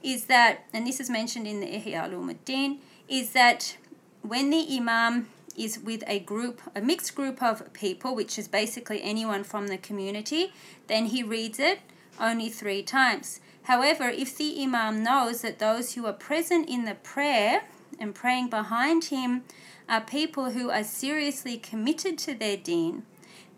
is 0.03 0.27
that, 0.27 0.67
and 0.75 0.87
this 0.87 1.01
is 1.01 1.09
mentioned 1.09 1.47
in 1.47 1.61
the 1.61 1.67
Ihya 1.67 2.11
Ulumuddin, 2.11 2.81
is 3.09 3.31
that 3.31 3.79
when 4.21 4.51
the 4.51 4.67
Imam 4.77 5.29
is 5.57 5.79
with 5.79 6.05
a 6.07 6.19
group, 6.19 6.61
a 6.77 6.83
mixed 6.83 7.15
group 7.15 7.43
of 7.43 7.73
people, 7.73 8.15
which 8.15 8.39
is 8.39 8.47
basically 8.47 9.03
anyone 9.03 9.43
from 9.43 9.69
the 9.69 9.79
community, 9.79 10.53
then 10.87 11.07
he 11.07 11.23
reads 11.23 11.59
it 11.59 11.81
only 12.21 12.51
three 12.51 12.83
times. 12.83 13.41
However, 13.69 14.09
if 14.09 14.35
the 14.35 14.63
Imam 14.63 15.03
knows 15.03 15.43
that 15.43 15.59
those 15.59 15.93
who 15.93 16.07
are 16.07 16.15
present 16.15 16.71
in 16.71 16.87
the 16.87 16.95
prayer 16.95 17.65
and 18.01 18.15
praying 18.15 18.49
behind 18.49 19.05
him 19.05 19.45
are 19.87 20.01
people 20.01 20.53
who 20.53 20.71
are 20.71 20.83
seriously 20.83 21.59
committed 21.59 22.17
to 22.21 22.35
their 22.35 22.57
deen, 22.57 23.05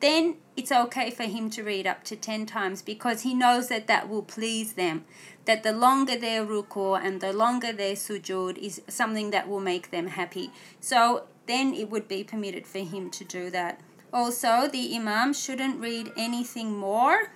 then 0.00 0.38
it's 0.56 0.72
okay 0.72 1.12
for 1.12 1.22
him 1.22 1.48
to 1.50 1.62
read 1.62 1.86
up 1.86 2.02
to 2.04 2.16
10 2.16 2.44
times 2.46 2.82
because 2.82 3.22
he 3.22 3.34
knows 3.34 3.68
that 3.68 3.86
that 3.86 4.08
will 4.08 4.24
please 4.24 4.72
them. 4.72 5.04
That 5.44 5.62
the 5.62 5.72
longer 5.72 6.16
their 6.18 6.44
ruku 6.44 7.00
and 7.00 7.20
the 7.20 7.32
longer 7.32 7.72
their 7.72 7.94
sujud 7.94 8.58
is 8.58 8.82
something 8.88 9.30
that 9.30 9.48
will 9.48 9.60
make 9.60 9.92
them 9.92 10.08
happy. 10.08 10.50
So 10.80 11.26
then 11.46 11.72
it 11.72 11.88
would 11.88 12.08
be 12.08 12.24
permitted 12.24 12.66
for 12.66 12.80
him 12.80 13.10
to 13.10 13.22
do 13.22 13.48
that. 13.50 13.80
Also, 14.12 14.66
the 14.66 14.92
Imam 14.96 15.32
shouldn't 15.32 15.78
read 15.80 16.10
anything 16.16 16.76
more 16.76 17.30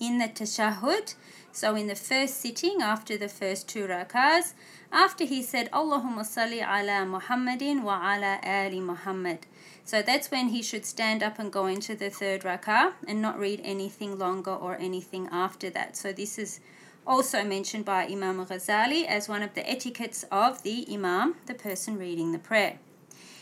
in 0.00 0.18
the 0.18 0.28
tashahhud. 0.28 1.14
So 1.56 1.74
in 1.74 1.86
the 1.86 1.94
first 1.94 2.38
sitting 2.38 2.82
after 2.82 3.16
the 3.16 3.30
first 3.30 3.66
two 3.66 3.86
rakahs, 3.86 4.52
after 4.92 5.24
he 5.24 5.42
said 5.42 5.70
Allahumma 5.70 6.20
salli 6.20 6.60
ala 6.60 7.06
Muhammadin 7.06 7.82
wa 7.82 7.96
ala 7.96 8.38
ali 8.44 8.78
Muhammad. 8.78 9.46
So 9.82 10.02
that's 10.02 10.30
when 10.30 10.48
he 10.48 10.60
should 10.60 10.84
stand 10.84 11.22
up 11.22 11.38
and 11.38 11.50
go 11.50 11.64
into 11.64 11.94
the 11.94 12.10
third 12.10 12.42
rakah 12.42 12.92
and 13.08 13.22
not 13.22 13.38
read 13.38 13.62
anything 13.64 14.18
longer 14.18 14.50
or 14.52 14.76
anything 14.76 15.30
after 15.32 15.70
that. 15.70 15.96
So 15.96 16.12
this 16.12 16.38
is 16.38 16.60
also 17.06 17.42
mentioned 17.42 17.86
by 17.86 18.04
Imam 18.04 18.44
Ghazali 18.44 19.06
as 19.06 19.26
one 19.26 19.42
of 19.42 19.54
the 19.54 19.66
etiquettes 19.66 20.26
of 20.30 20.62
the 20.62 20.86
Imam, 20.92 21.36
the 21.46 21.54
person 21.54 21.96
reading 21.96 22.32
the 22.32 22.38
prayer. 22.38 22.80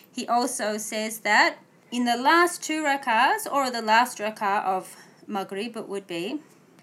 He 0.08 0.24
also 0.28 0.78
says 0.78 1.18
that 1.30 1.56
in 1.90 2.04
the 2.04 2.16
last 2.16 2.62
two 2.62 2.84
rakahs 2.84 3.50
or 3.50 3.72
the 3.72 3.82
last 3.82 4.18
rakah 4.18 4.64
of 4.64 4.94
Maghrib 5.26 5.76
it 5.76 5.88
would 5.88 6.06
be 6.06 6.38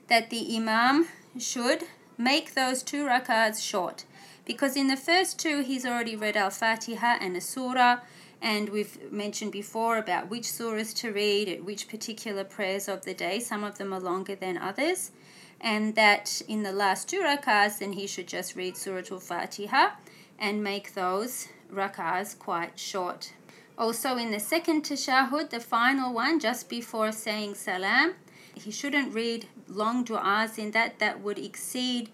that 0.10 0.30
the 0.30 0.58
Imam 0.58 1.08
should 1.38 1.84
make 2.18 2.54
those 2.54 2.84
two 2.84 3.06
rakahs 3.06 3.62
short 3.62 4.06
because 4.46 4.76
in 4.76 4.88
the 4.88 4.98
first 4.98 5.40
two 5.40 5.62
he's 5.62 5.86
already 5.86 6.16
read 6.16 6.36
Al-Fatiha 6.36 7.18
and 7.22 7.36
a 7.38 7.42
surah 7.42 8.00
and 8.42 8.70
we've 8.70 9.12
mentioned 9.12 9.52
before 9.52 9.98
about 9.98 10.30
which 10.30 10.46
surahs 10.46 10.96
to 10.96 11.12
read 11.12 11.48
at 11.48 11.64
which 11.64 11.88
particular 11.88 12.44
prayers 12.44 12.88
of 12.88 13.06
the 13.06 13.14
day. 13.14 13.40
Some 13.40 13.64
of 13.64 13.78
them 13.78 13.94
are 13.94 14.00
longer 14.00 14.36
than 14.36 14.58
others. 14.58 15.12
And 15.60 15.94
that 15.94 16.42
in 16.48 16.64
the 16.64 16.72
last 16.72 17.08
two 17.08 17.22
rakahs, 17.22 17.78
then 17.78 17.94
he 17.94 18.08
should 18.08 18.28
just 18.28 18.56
read 18.56 18.76
Surah 18.76 19.04
Al 19.12 19.20
Fatiha 19.20 19.92
and 20.40 20.64
make 20.64 20.96
those 20.96 21.50
rakahs 21.72 22.38
quite 22.38 22.80
short. 22.80 23.34
Also, 23.78 24.18
in 24.18 24.32
the 24.32 24.40
second 24.40 24.84
tashahud, 24.84 25.52
the 25.52 25.60
final 25.60 26.12
one, 26.12 26.40
just 26.40 26.68
before 26.68 27.12
saying 27.12 27.54
salam, 27.54 28.16
he 28.56 28.72
shouldn't 28.72 29.14
read 29.14 29.48
long 29.68 30.06
du'as 30.06 30.58
in 30.58 30.72
that, 30.72 31.00
that 31.00 31.22
would 31.22 31.40
exceed 31.40 32.10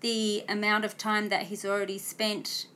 the 0.00 0.44
amount 0.48 0.84
of 0.84 0.96
time 0.96 1.28
that 1.28 1.44
he's 1.44 1.64
already 1.64 1.98
spent 1.98 2.66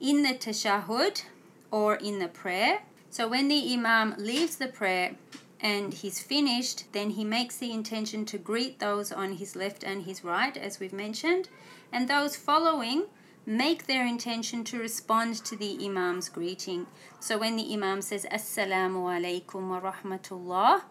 in 0.00 0.22
the 0.22 0.34
tashahud 0.34 1.22
or 1.70 1.96
in 1.96 2.18
the 2.18 2.28
prayer. 2.28 2.82
So 3.10 3.28
when 3.28 3.48
the 3.48 3.72
Imam 3.72 4.14
leaves 4.18 4.56
the 4.56 4.68
prayer 4.68 5.16
and 5.60 5.94
he's 5.94 6.20
finished, 6.20 6.92
then 6.92 7.10
he 7.10 7.24
makes 7.24 7.56
the 7.56 7.72
intention 7.72 8.24
to 8.26 8.38
greet 8.38 8.80
those 8.80 9.12
on 9.12 9.34
his 9.34 9.54
left 9.54 9.84
and 9.84 10.02
his 10.04 10.24
right, 10.24 10.56
as 10.56 10.80
we've 10.80 10.92
mentioned, 10.92 11.48
and 11.92 12.08
those 12.08 12.36
following 12.36 13.04
make 13.46 13.86
their 13.86 14.06
intention 14.06 14.64
to 14.64 14.78
respond 14.78 15.36
to 15.44 15.56
the 15.56 15.84
Imam's 15.84 16.28
greeting. 16.28 16.86
So 17.20 17.38
when 17.38 17.56
the 17.56 17.72
Imam 17.72 18.02
says, 18.02 18.26
Assalamu 18.32 19.04
alaikum 19.04 19.68
wa 19.68 19.80
rahmatullah, 19.80 20.82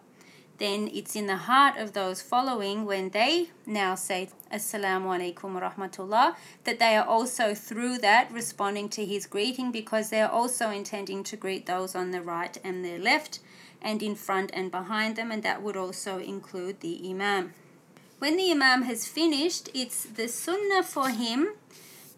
then 0.58 0.88
it's 0.92 1.16
in 1.16 1.26
the 1.26 1.36
heart 1.36 1.76
of 1.76 1.92
those 1.92 2.22
following 2.22 2.84
when 2.84 3.10
they 3.10 3.48
now 3.66 3.94
say 3.94 4.28
assalamu 4.52 5.34
alaikum 5.34 5.54
wa 5.54 5.68
rahmatullah 5.68 6.36
that 6.64 6.78
they 6.78 6.96
are 6.96 7.06
also 7.06 7.54
through 7.54 7.98
that 7.98 8.30
responding 8.32 8.88
to 8.88 9.04
his 9.04 9.26
greeting 9.26 9.72
because 9.72 10.10
they 10.10 10.20
are 10.20 10.30
also 10.30 10.70
intending 10.70 11.24
to 11.24 11.36
greet 11.36 11.66
those 11.66 11.94
on 11.94 12.12
the 12.12 12.22
right 12.22 12.58
and 12.62 12.84
their 12.84 12.98
left 12.98 13.40
and 13.82 14.02
in 14.02 14.14
front 14.14 14.50
and 14.54 14.70
behind 14.70 15.16
them 15.16 15.32
and 15.32 15.42
that 15.42 15.62
would 15.62 15.76
also 15.76 16.18
include 16.18 16.80
the 16.80 17.00
imam. 17.08 17.52
When 18.18 18.36
the 18.36 18.50
imam 18.50 18.82
has 18.82 19.06
finished 19.06 19.68
it's 19.74 20.04
the 20.04 20.28
sunnah 20.28 20.84
for 20.84 21.08
him 21.08 21.54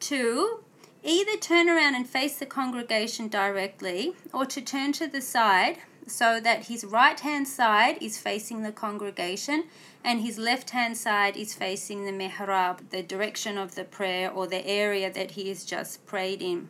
to 0.00 0.60
either 1.02 1.36
turn 1.38 1.70
around 1.70 1.94
and 1.94 2.06
face 2.08 2.36
the 2.38 2.46
congregation 2.46 3.28
directly 3.28 4.14
or 4.34 4.44
to 4.44 4.60
turn 4.60 4.92
to 4.92 5.06
the 5.06 5.22
side 5.22 5.78
so 6.06 6.38
that 6.40 6.66
his 6.66 6.84
right 6.84 7.18
hand 7.18 7.48
side 7.48 7.98
is 8.00 8.18
facing 8.18 8.62
the 8.62 8.72
congregation 8.72 9.64
and 10.04 10.20
his 10.20 10.38
left 10.38 10.70
hand 10.70 10.96
side 10.96 11.36
is 11.36 11.54
facing 11.54 12.04
the 12.04 12.12
mihrab, 12.12 12.90
the 12.90 13.02
direction 13.02 13.58
of 13.58 13.74
the 13.74 13.84
prayer 13.84 14.30
or 14.30 14.46
the 14.46 14.66
area 14.66 15.12
that 15.12 15.32
he 15.32 15.48
has 15.48 15.64
just 15.64 16.06
prayed 16.06 16.40
in. 16.40 16.68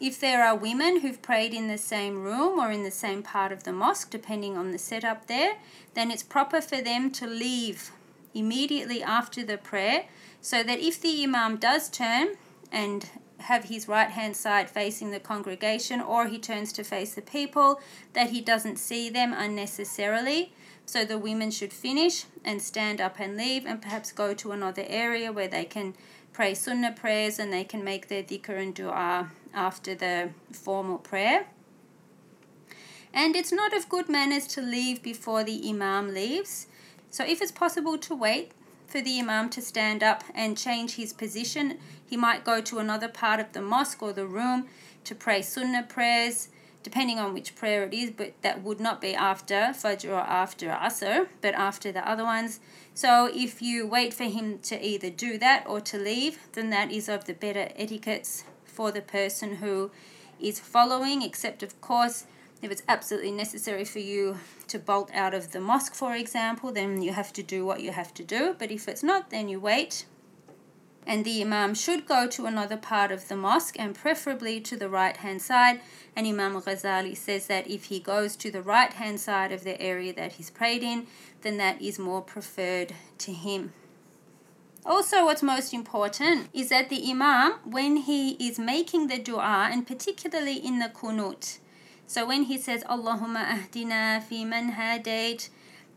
If 0.00 0.20
there 0.20 0.44
are 0.44 0.54
women 0.54 1.00
who've 1.00 1.22
prayed 1.22 1.54
in 1.54 1.68
the 1.68 1.78
same 1.78 2.22
room 2.22 2.58
or 2.58 2.70
in 2.70 2.84
the 2.84 2.90
same 2.90 3.22
part 3.22 3.50
of 3.50 3.64
the 3.64 3.72
mosque, 3.72 4.10
depending 4.10 4.56
on 4.56 4.70
the 4.70 4.78
setup 4.78 5.26
there, 5.26 5.56
then 5.94 6.10
it's 6.10 6.22
proper 6.22 6.60
for 6.60 6.82
them 6.82 7.10
to 7.12 7.26
leave 7.26 7.90
immediately 8.34 9.02
after 9.02 9.42
the 9.42 9.56
prayer 9.56 10.04
so 10.40 10.62
that 10.62 10.78
if 10.78 11.00
the 11.00 11.24
imam 11.24 11.56
does 11.56 11.88
turn 11.88 12.36
and 12.70 13.08
have 13.40 13.64
his 13.64 13.88
right 13.88 14.10
hand 14.10 14.36
side 14.36 14.70
facing 14.70 15.10
the 15.10 15.20
congregation 15.20 16.00
or 16.00 16.26
he 16.26 16.38
turns 16.38 16.72
to 16.72 16.84
face 16.84 17.14
the 17.14 17.22
people, 17.22 17.80
that 18.12 18.30
he 18.30 18.40
doesn't 18.40 18.78
see 18.78 19.10
them 19.10 19.32
unnecessarily. 19.36 20.52
So 20.86 21.04
the 21.04 21.18
women 21.18 21.50
should 21.50 21.72
finish 21.72 22.24
and 22.44 22.62
stand 22.62 23.00
up 23.00 23.18
and 23.18 23.36
leave 23.36 23.66
and 23.66 23.82
perhaps 23.82 24.12
go 24.12 24.34
to 24.34 24.52
another 24.52 24.84
area 24.86 25.32
where 25.32 25.48
they 25.48 25.64
can 25.64 25.94
pray 26.32 26.54
sunnah 26.54 26.92
prayers 26.92 27.38
and 27.38 27.52
they 27.52 27.64
can 27.64 27.82
make 27.82 28.08
their 28.08 28.22
dhikr 28.22 28.60
and 28.60 28.74
dua 28.74 29.30
after 29.54 29.94
the 29.94 30.30
formal 30.52 30.98
prayer. 30.98 31.46
And 33.12 33.34
it's 33.34 33.52
not 33.52 33.74
of 33.74 33.88
good 33.88 34.08
manners 34.08 34.46
to 34.48 34.60
leave 34.60 35.02
before 35.02 35.42
the 35.42 35.68
imam 35.68 36.12
leaves. 36.12 36.66
So 37.10 37.24
if 37.24 37.40
it's 37.40 37.52
possible 37.52 37.96
to 37.98 38.14
wait, 38.14 38.52
for 38.96 39.02
the 39.02 39.18
Imam 39.18 39.50
to 39.50 39.60
stand 39.60 40.02
up 40.02 40.24
and 40.34 40.56
change 40.56 40.94
his 40.94 41.12
position. 41.12 41.76
He 42.06 42.16
might 42.16 42.44
go 42.44 42.62
to 42.62 42.78
another 42.78 43.08
part 43.08 43.40
of 43.40 43.52
the 43.52 43.60
mosque 43.60 44.02
or 44.02 44.14
the 44.14 44.26
room 44.26 44.68
to 45.04 45.14
pray 45.14 45.42
sunnah 45.42 45.82
prayers, 45.82 46.48
depending 46.82 47.18
on 47.18 47.34
which 47.34 47.54
prayer 47.54 47.82
it 47.82 47.92
is, 47.92 48.10
but 48.10 48.32
that 48.40 48.62
would 48.62 48.80
not 48.80 49.02
be 49.02 49.14
after 49.14 49.74
Fajr 49.74 50.08
or 50.08 50.20
after 50.20 50.68
Asr, 50.68 51.28
but 51.42 51.52
after 51.52 51.92
the 51.92 52.08
other 52.08 52.24
ones. 52.24 52.58
So 52.94 53.28
if 53.30 53.60
you 53.60 53.86
wait 53.86 54.14
for 54.14 54.24
him 54.24 54.60
to 54.60 54.82
either 54.82 55.10
do 55.10 55.36
that 55.36 55.66
or 55.66 55.82
to 55.82 55.98
leave, 55.98 56.38
then 56.54 56.70
that 56.70 56.90
is 56.90 57.06
of 57.06 57.26
the 57.26 57.34
better 57.34 57.68
etiquettes 57.76 58.44
for 58.64 58.90
the 58.90 59.02
person 59.02 59.56
who 59.56 59.90
is 60.40 60.58
following, 60.58 61.20
except 61.20 61.62
of 61.62 61.78
course 61.82 62.24
if 62.62 62.70
it's 62.70 62.82
absolutely 62.88 63.32
necessary 63.32 63.84
for 63.84 63.98
you 63.98 64.38
to 64.68 64.78
bolt 64.78 65.10
out 65.12 65.34
of 65.34 65.52
the 65.52 65.60
mosque, 65.60 65.94
for 65.94 66.14
example, 66.14 66.72
then 66.72 67.02
you 67.02 67.12
have 67.12 67.32
to 67.34 67.42
do 67.42 67.64
what 67.64 67.80
you 67.80 67.92
have 67.92 68.12
to 68.14 68.24
do. 68.24 68.56
But 68.58 68.70
if 68.70 68.88
it's 68.88 69.02
not, 69.02 69.30
then 69.30 69.48
you 69.48 69.60
wait 69.60 70.06
and 71.06 71.24
the 71.24 71.40
Imam 71.40 71.74
should 71.74 72.04
go 72.04 72.26
to 72.26 72.46
another 72.46 72.76
part 72.76 73.12
of 73.12 73.28
the 73.28 73.36
mosque 73.36 73.76
and 73.78 73.94
preferably 73.94 74.60
to 74.60 74.76
the 74.76 74.88
right 74.88 75.16
hand 75.18 75.40
side. 75.40 75.80
And 76.16 76.26
Imam 76.26 76.60
Ghazali 76.60 77.16
says 77.16 77.46
that 77.46 77.68
if 77.70 77.84
he 77.84 78.00
goes 78.00 78.34
to 78.36 78.50
the 78.50 78.62
right 78.62 78.92
hand 78.92 79.20
side 79.20 79.52
of 79.52 79.62
the 79.62 79.80
area 79.80 80.12
that 80.14 80.32
he's 80.32 80.50
prayed 80.50 80.82
in, 80.82 81.06
then 81.42 81.58
that 81.58 81.80
is 81.80 81.98
more 81.98 82.22
preferred 82.22 82.94
to 83.18 83.32
him. 83.32 83.72
Also, 84.84 85.24
what's 85.24 85.42
most 85.42 85.72
important 85.72 86.48
is 86.52 86.68
that 86.70 86.88
the 86.88 87.10
Imam, 87.10 87.54
when 87.64 87.96
he 87.96 88.32
is 88.32 88.58
making 88.58 89.06
the 89.06 89.18
dua, 89.18 89.68
and 89.70 89.86
particularly 89.86 90.56
in 90.56 90.78
the 90.78 90.88
kunut, 90.88 91.58
so 92.06 92.26
when 92.26 92.44
he 92.44 92.58
says 92.58 92.84
Allahumma 92.84 93.46
ahdina 93.46 94.22
fi 94.22 94.44
man 94.44 94.72
hadait, 94.72 95.48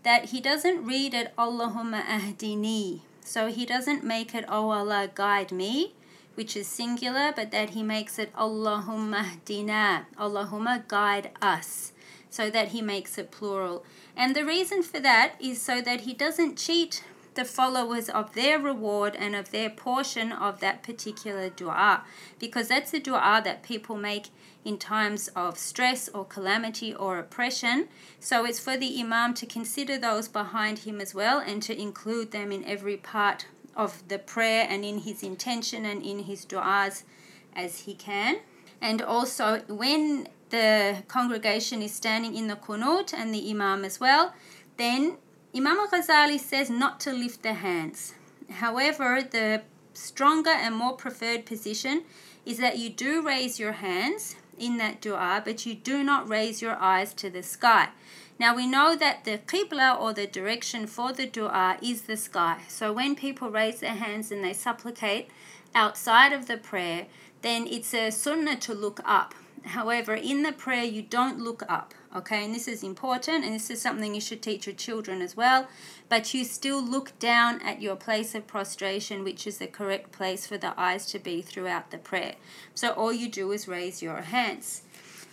that 0.04 0.26
he 0.26 0.40
doesn't 0.40 0.86
read 0.86 1.14
it 1.14 1.36
Allahumma 1.38 2.04
ahdini 2.04 3.02
so 3.30 3.46
he 3.46 3.64
doesn't 3.64 4.04
make 4.04 4.34
it, 4.34 4.44
Oh 4.50 4.72
Allah, 4.72 5.08
guide 5.14 5.52
me, 5.52 5.94
which 6.34 6.58
is 6.58 6.66
singular, 6.66 7.32
but 7.36 7.52
that 7.52 7.70
he 7.72 7.84
makes 7.84 8.18
it 8.18 8.34
Allahumma 8.34 9.46
dina, 9.46 10.08
Allahumma 10.18 10.88
guide 10.88 11.30
us, 11.40 11.94
so 12.32 12.50
that 12.50 12.70
he 12.70 12.82
makes 12.82 13.20
it 13.20 13.30
plural. 13.30 13.86
And 14.18 14.36
the 14.36 14.44
reason 14.44 14.82
for 14.82 15.00
that 15.02 15.36
is 15.40 15.62
so 15.62 15.80
that 15.80 16.02
he 16.02 16.14
doesn't 16.16 16.58
cheat 16.58 17.04
the 17.36 17.46
followers 17.46 18.10
of 18.10 18.34
their 18.34 18.58
reward 18.58 19.16
and 19.16 19.36
of 19.36 19.52
their 19.52 19.70
portion 19.70 20.32
of 20.32 20.60
that 20.60 20.82
particular 20.82 21.50
dua, 21.50 22.04
because 22.40 22.70
that's 22.70 22.90
the 22.90 23.00
dua 23.00 23.42
that 23.46 23.62
people 23.62 23.96
make 23.96 24.30
in 24.66 24.78
times 24.78 25.30
of 25.36 25.58
stress 25.58 26.10
or 26.10 26.26
calamity 26.26 26.94
or 26.94 27.18
oppression. 27.18 27.88
So 28.20 28.46
it's 28.46 28.60
for 28.60 28.78
the 28.78 29.00
Imam 29.00 29.34
to 29.36 29.46
consider 29.46 29.98
those 29.98 30.28
behind 30.28 30.80
him 30.80 31.00
as 31.00 31.16
well 31.16 31.40
and 31.40 31.62
to 31.64 31.80
include 31.80 32.32
them 32.32 32.52
in 32.52 32.64
every 32.66 32.98
part 32.98 33.46
of 33.76 34.08
the 34.08 34.20
prayer 34.20 34.68
and 34.70 34.84
in 34.84 35.00
his 35.00 35.24
intention 35.24 35.86
and 35.86 36.04
in 36.04 36.20
his 36.20 36.46
du'as 36.46 37.04
as 37.56 37.82
he 37.82 37.94
can. 37.94 38.40
And 38.82 39.02
also, 39.02 39.62
when 39.68 40.28
the 40.50 41.04
congregation 41.08 41.82
is 41.82 41.94
standing 41.94 42.36
in 42.36 42.48
the 42.48 42.56
kunut 42.56 43.14
and 43.14 43.34
the 43.34 43.50
Imam 43.50 43.86
as 43.86 44.00
well, 44.00 44.34
then 44.78 45.18
Imam 45.56 45.88
Ghazali 45.88 46.40
says 46.40 46.70
not 46.70 47.00
to 47.02 47.12
lift 47.12 47.44
the 47.44 47.54
hands. 47.54 48.14
However, 48.50 49.22
the 49.22 49.62
stronger 49.94 50.52
and 50.52 50.76
more 50.76 50.94
preferred 50.94 51.46
position 51.46 52.04
is 52.46 52.58
that 52.58 52.78
you 52.78 52.90
do 52.90 53.26
raise 53.26 53.60
your 53.60 53.74
hands 53.74 54.36
in 54.60 54.78
that 54.78 55.02
dua, 55.02 55.42
but 55.44 55.66
you 55.66 55.76
do 55.76 56.04
not 56.04 56.30
raise 56.30 56.62
your 56.62 56.76
eyes 56.76 57.14
to 57.16 57.30
the 57.30 57.44
sky. 57.44 57.90
Now 58.40 58.56
we 58.56 58.68
know 58.68 58.96
that 58.96 59.26
the 59.26 59.38
qibla 59.38 60.00
or 60.00 60.14
the 60.14 60.26
direction 60.26 60.88
for 60.88 61.12
the 61.12 61.26
dua 61.26 61.78
is 61.82 62.04
the 62.04 62.16
sky. 62.16 62.62
So 62.68 62.94
when 62.94 63.16
people 63.16 63.50
raise 63.50 63.82
their 63.82 63.96
hands 63.96 64.32
and 64.32 64.44
they 64.44 64.54
supplicate 64.54 65.30
outside 65.76 66.32
of 66.32 66.48
the 66.48 66.58
prayer, 66.58 67.08
then 67.42 67.68
it's 67.68 67.94
a 67.94 68.12
sunnah 68.12 68.58
to 68.58 68.74
look 68.74 69.02
up. 69.04 69.34
However, 69.65 70.15
in 70.15 70.43
the 70.43 70.53
prayer, 70.53 70.85
you 70.85 71.01
don't 71.01 71.41
look 71.41 71.63
up, 71.69 71.95
okay? 72.15 72.45
And 72.45 72.55
this 72.55 72.69
is 72.69 72.83
important, 72.83 73.45
and 73.45 73.55
this 73.55 73.71
is 73.71 73.81
something 73.81 74.15
you 74.15 74.21
should 74.21 74.43
teach 74.43 74.67
your 74.67 74.75
children 74.75 75.23
as 75.23 75.37
well. 75.37 75.69
But 76.11 76.35
you 76.35 76.45
still 76.45 76.83
look 76.83 77.19
down 77.19 77.63
at 77.63 77.81
your 77.81 77.97
place 77.97 78.35
of 78.35 78.47
prostration, 78.47 79.25
which 79.25 79.47
is 79.47 79.59
the 79.59 79.67
correct 79.67 80.13
place 80.13 80.47
for 80.47 80.59
the 80.59 80.79
eyes 80.79 81.07
to 81.07 81.19
be 81.19 81.41
throughout 81.41 81.91
the 81.91 81.99
prayer. 81.99 82.35
So 82.75 82.91
all 82.91 83.13
you 83.13 83.31
do 83.31 83.53
is 83.53 83.67
raise 83.67 84.03
your 84.03 84.21
hands. 84.21 84.83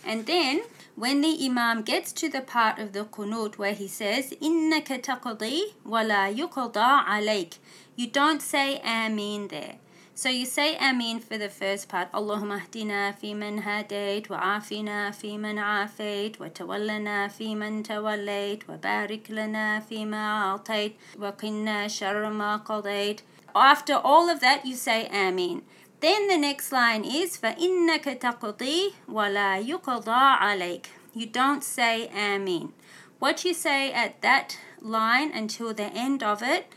And 0.04 0.26
then, 0.26 0.62
when 0.96 1.20
the 1.20 1.38
Imam 1.44 1.82
gets 1.82 2.10
to 2.14 2.28
the 2.28 2.40
part 2.40 2.78
of 2.78 2.92
the 2.92 3.04
Qunut 3.04 3.58
where 3.58 3.74
he 3.74 3.86
says, 3.86 4.30
إِنَّكَ 4.42 5.02
تَقْضِي 5.02 5.74
وَلَا 5.86 6.34
يُقْضَى 6.34 7.06
عَلَيْكَ 7.06 7.58
You 7.96 8.06
don't 8.08 8.42
say 8.42 8.80
Ameen 8.80 9.48
there. 9.48 9.76
So 10.16 10.28
you 10.28 10.44
say 10.44 10.76
Amin 10.76 11.20
for 11.20 11.38
the 11.38 11.48
first 11.48 11.88
part. 11.88 12.12
Allahumma 12.12 12.60
ahdina 12.60 13.16
fi 13.16 13.34
man 13.34 13.62
hadayt 13.62 14.28
wa 14.28 14.40
afina 14.40 15.14
fi 15.14 15.38
man 15.38 15.56
afayt 15.56 16.38
wa 16.38 16.48
tawallana 16.48 17.30
fi 17.30 17.54
man 17.54 17.82
tawallayt 17.82 18.68
wa 18.68 18.76
barik 18.76 19.30
lana 19.30 19.82
fi 19.88 20.04
ma 20.04 20.58
atayt 20.58 20.94
wa 21.18 21.32
qinna 21.32 21.86
sharra 21.86 22.32
ma 22.32 22.58
qadayt. 22.58 23.20
After 23.54 23.94
all 23.94 24.28
of 24.28 24.40
that 24.40 24.66
you 24.66 24.76
say 24.76 25.08
Amin. 25.08 25.62
Then 26.00 26.26
the 26.26 26.36
next 26.36 26.72
line 26.72 27.04
is 27.04 27.38
فَإِنَّكَ 27.38 28.18
تَقْضِي 28.18 28.94
وَلَا 29.08 29.64
يُقْضَى 29.64 30.38
عَلَيْكَ 30.38 30.86
You 31.14 31.26
don't 31.26 31.62
say 31.62 32.08
Amin. 32.08 32.72
What 33.20 33.44
you 33.44 33.54
say 33.54 33.92
at 33.92 34.20
that 34.22 34.58
line 34.80 35.30
until 35.32 35.72
the 35.72 35.92
end 35.94 36.24
of 36.24 36.42
it 36.42 36.72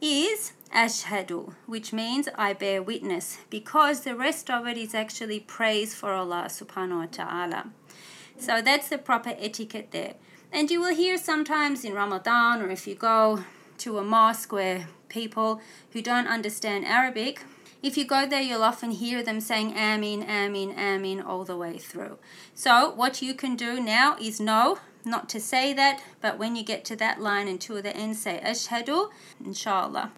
is 0.00 0.54
ashhadu, 0.69 1.53
which 1.65 1.93
means 1.93 2.27
I 2.35 2.53
bear 2.53 2.81
witness, 2.81 3.37
because 3.49 4.01
the 4.01 4.15
rest 4.15 4.49
of 4.49 4.67
it 4.67 4.77
is 4.77 4.93
actually 4.93 5.39
praise 5.39 5.93
for 5.95 6.13
Allah 6.13 6.45
subhanahu 6.49 6.99
wa 6.99 7.07
ta'ala. 7.11 7.71
So 8.37 8.61
that's 8.61 8.89
the 8.89 8.97
proper 8.97 9.33
etiquette 9.37 9.89
there. 9.91 10.15
And 10.51 10.71
you 10.71 10.79
will 10.79 10.95
hear 10.95 11.17
sometimes 11.17 11.83
in 11.83 11.93
Ramadan 11.93 12.61
or 12.61 12.69
if 12.69 12.87
you 12.87 12.95
go 12.95 13.43
to 13.79 13.97
a 13.97 14.03
mosque 14.03 14.51
where 14.51 14.87
people 15.09 15.61
who 15.91 16.01
don't 16.01 16.27
understand 16.27 16.85
Arabic, 16.85 17.43
if 17.83 17.97
you 17.97 18.05
go 18.05 18.25
there, 18.25 18.41
you'll 18.41 18.63
often 18.63 18.91
hear 18.91 19.21
them 19.21 19.39
saying 19.39 19.75
Amin, 19.77 20.23
Amin, 20.23 20.73
Amin 20.77 21.21
all 21.21 21.43
the 21.43 21.55
way 21.55 21.77
through. 21.77 22.17
So, 22.55 22.89
what 22.89 23.21
you 23.21 23.33
can 23.33 23.55
do 23.55 23.79
now 23.79 24.17
is 24.19 24.39
know 24.39 24.79
not 25.05 25.29
to 25.29 25.39
say 25.39 25.73
that, 25.73 26.01
but 26.19 26.37
when 26.37 26.55
you 26.55 26.63
get 26.63 26.83
to 26.85 26.95
that 26.97 27.21
line 27.21 27.47
and 27.47 27.51
until 27.51 27.81
the 27.81 27.95
end, 27.95 28.17
say 28.17 28.41
Ashhadu, 28.43 29.09
inshallah. 29.43 30.11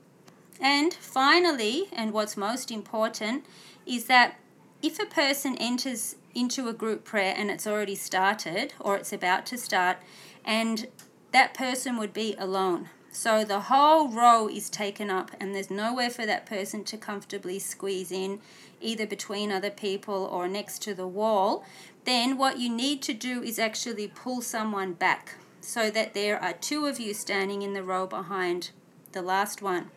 And 0.60 0.94
finally, 0.94 1.88
and 1.94 2.12
what's 2.12 2.36
most 2.36 2.70
important, 2.72 3.46
is 3.86 4.06
that 4.06 4.40
if 4.82 5.00
a 5.00 5.06
person 5.06 5.58
enters 5.58 6.16
into 6.36 6.68
a 6.68 6.74
group 6.74 7.04
prayer 7.04 7.34
and 7.36 7.50
it's 7.50 7.68
already 7.68 7.96
started 7.96 8.74
or 8.80 8.98
it's 8.98 9.14
about 9.14 9.46
to 9.48 9.58
start, 9.58 9.98
and 10.46 10.88
that 11.32 11.54
person 11.54 11.98
would 11.98 12.14
be 12.14 12.36
alone. 12.38 12.90
So 13.12 13.44
the 13.44 13.62
whole 13.62 14.08
row 14.10 14.48
is 14.48 14.70
taken 14.70 15.10
up, 15.10 15.32
and 15.40 15.56
there's 15.56 15.72
nowhere 15.72 16.12
for 16.12 16.28
that 16.28 16.46
person 16.46 16.84
to 16.86 16.98
comfortably 16.98 17.58
squeeze 17.58 18.12
in, 18.12 18.40
either 18.80 19.08
between 19.08 19.52
other 19.52 19.72
people 19.72 20.30
or 20.32 20.48
next 20.48 20.82
to 20.84 20.94
the 20.94 21.08
wall. 21.08 21.66
Then 22.06 22.38
what 22.38 22.60
you 22.60 22.70
need 22.70 23.02
to 23.04 23.14
do 23.14 23.42
is 23.42 23.58
actually 23.58 24.08
pull 24.08 24.42
someone 24.42 24.94
back 24.94 25.36
so 25.60 25.90
that 25.90 26.14
there 26.14 26.42
are 26.42 26.54
two 26.54 26.86
of 26.86 27.00
you 27.00 27.14
standing 27.14 27.64
in 27.64 27.74
the 27.74 27.84
row 27.84 28.06
behind 28.06 28.70
the 29.12 29.22
last 29.24 29.62
one. 29.62 29.90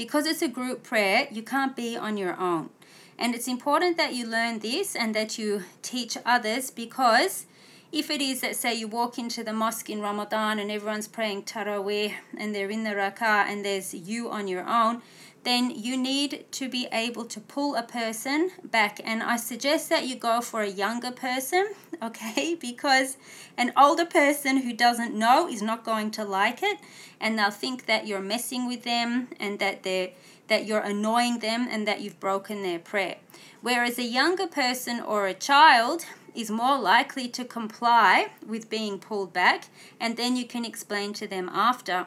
Because 0.00 0.24
it's 0.24 0.40
a 0.40 0.48
group 0.48 0.82
prayer, 0.82 1.28
you 1.30 1.42
can't 1.42 1.76
be 1.76 1.94
on 1.94 2.16
your 2.16 2.34
own. 2.40 2.70
And 3.18 3.34
it's 3.34 3.46
important 3.46 3.98
that 3.98 4.14
you 4.14 4.26
learn 4.26 4.60
this 4.60 4.96
and 4.96 5.14
that 5.14 5.36
you 5.36 5.64
teach 5.82 6.16
others 6.24 6.70
because 6.70 7.44
if 7.92 8.08
it 8.08 8.22
is 8.22 8.40
that, 8.40 8.56
say, 8.56 8.72
you 8.72 8.88
walk 8.88 9.18
into 9.18 9.44
the 9.44 9.52
mosque 9.52 9.90
in 9.90 10.00
Ramadan 10.00 10.58
and 10.58 10.70
everyone's 10.70 11.06
praying 11.06 11.42
Taraweeh 11.42 12.14
and 12.38 12.54
they're 12.54 12.70
in 12.70 12.84
the 12.84 12.92
rakah 12.92 13.44
and 13.44 13.62
there's 13.62 13.92
you 13.92 14.30
on 14.30 14.48
your 14.48 14.66
own, 14.66 15.02
then 15.42 15.70
you 15.70 15.96
need 15.96 16.44
to 16.52 16.68
be 16.68 16.86
able 16.92 17.24
to 17.24 17.40
pull 17.40 17.74
a 17.74 17.82
person 17.82 18.50
back. 18.62 19.00
And 19.04 19.22
I 19.22 19.36
suggest 19.36 19.88
that 19.88 20.06
you 20.06 20.16
go 20.16 20.40
for 20.40 20.60
a 20.62 20.68
younger 20.68 21.10
person, 21.10 21.68
okay? 22.02 22.54
Because 22.54 23.16
an 23.56 23.72
older 23.76 24.04
person 24.04 24.58
who 24.58 24.72
doesn't 24.72 25.14
know 25.14 25.48
is 25.48 25.62
not 25.62 25.84
going 25.84 26.10
to 26.12 26.24
like 26.24 26.62
it 26.62 26.78
and 27.20 27.38
they'll 27.38 27.50
think 27.50 27.86
that 27.86 28.06
you're 28.06 28.20
messing 28.20 28.66
with 28.66 28.84
them 28.84 29.28
and 29.38 29.58
that 29.58 29.82
they're 29.82 30.10
that 30.48 30.66
you're 30.66 30.80
annoying 30.80 31.38
them 31.38 31.68
and 31.70 31.86
that 31.86 32.00
you've 32.00 32.18
broken 32.18 32.64
their 32.64 32.80
prayer. 32.80 33.16
Whereas 33.62 33.98
a 33.98 34.02
younger 34.02 34.48
person 34.48 35.00
or 35.00 35.28
a 35.28 35.32
child 35.32 36.04
is 36.34 36.50
more 36.50 36.76
likely 36.78 37.28
to 37.28 37.44
comply 37.44 38.30
with 38.44 38.68
being 38.68 38.98
pulled 38.98 39.32
back, 39.32 39.68
and 40.00 40.16
then 40.16 40.36
you 40.36 40.44
can 40.44 40.64
explain 40.64 41.12
to 41.14 41.26
them 41.26 41.48
after. 41.52 42.06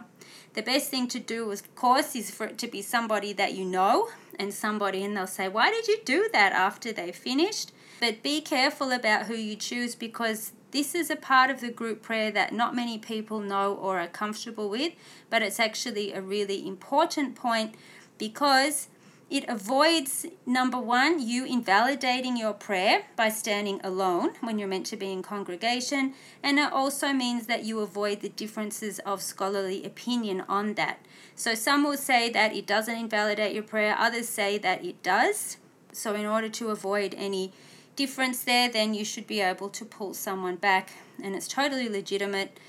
The 0.54 0.62
best 0.62 0.90
thing 0.90 1.08
to 1.08 1.20
do, 1.20 1.52
of 1.52 1.76
course, 1.76 2.16
is 2.16 2.30
for 2.30 2.46
it 2.46 2.58
to 2.60 2.68
be 2.68 2.82
somebody 2.82 3.34
that 3.34 3.54
you 3.54 3.66
know 3.66 4.10
and 4.38 4.54
somebody, 4.54 5.04
and 5.04 5.18
they'll 5.18 5.28
say, 5.28 5.48
Why 5.48 5.72
did 5.72 5.88
you 5.88 5.98
do 6.06 6.30
that 6.32 6.54
after 6.54 6.92
they 6.92 7.12
finished? 7.12 7.72
But 8.00 8.22
be 8.22 8.40
careful 8.42 8.92
about 8.92 9.26
who 9.26 9.36
you 9.36 9.56
choose 9.56 9.96
because 9.96 10.52
this 10.72 10.94
is 10.94 11.10
a 11.10 11.16
part 11.16 11.50
of 11.50 11.62
the 11.62 11.72
group 11.72 12.02
prayer 12.02 12.32
that 12.32 12.54
not 12.54 12.76
many 12.76 12.98
people 12.98 13.40
know 13.40 13.74
or 13.74 14.00
are 14.00 14.08
comfortable 14.08 14.70
with, 14.70 14.94
but 15.30 15.42
it's 15.42 15.60
actually 15.60 16.14
a 16.14 16.22
really 16.22 16.68
important 16.68 17.36
point 17.36 17.76
because 18.18 18.90
It 19.34 19.46
avoids, 19.50 20.28
number 20.46 20.78
one, 20.78 21.20
you 21.20 21.44
invalidating 21.44 22.38
your 22.38 22.54
prayer 22.54 23.06
by 23.16 23.30
standing 23.30 23.82
alone 23.84 24.34
when 24.42 24.60
you're 24.60 24.68
meant 24.68 24.86
to 24.86 24.96
be 24.96 25.12
in 25.12 25.24
congregation, 25.24 26.14
and 26.44 26.60
it 26.60 26.72
also 26.72 27.14
means 27.14 27.48
that 27.48 27.64
you 27.64 27.80
avoid 27.80 28.22
the 28.22 28.30
differences 28.30 29.00
of 29.00 29.24
scholarly 29.24 29.84
opinion 29.86 30.44
on 30.48 30.76
that. 30.76 31.00
So, 31.36 31.56
some 31.56 31.84
will 31.84 31.98
say 31.98 32.30
that 32.30 32.56
it 32.56 32.68
doesn't 32.68 32.96
invalidate 32.96 33.56
your 33.56 33.64
prayer, 33.64 33.96
others 33.98 34.30
say 34.30 34.60
that 34.60 34.86
it 34.86 35.02
does. 35.02 35.58
So, 35.92 36.14
in 36.14 36.28
order 36.28 36.50
to 36.50 36.70
avoid 36.70 37.16
any 37.18 37.54
difference 37.96 38.44
there, 38.44 38.70
then 38.70 38.94
you 38.94 39.04
should 39.04 39.26
be 39.26 39.42
able 39.42 39.70
to 39.70 39.84
pull 39.84 40.14
someone 40.14 40.58
back, 40.58 40.92
and 41.24 41.34
it's 41.34 41.48
totally 41.48 41.90
legitimate 41.90 42.60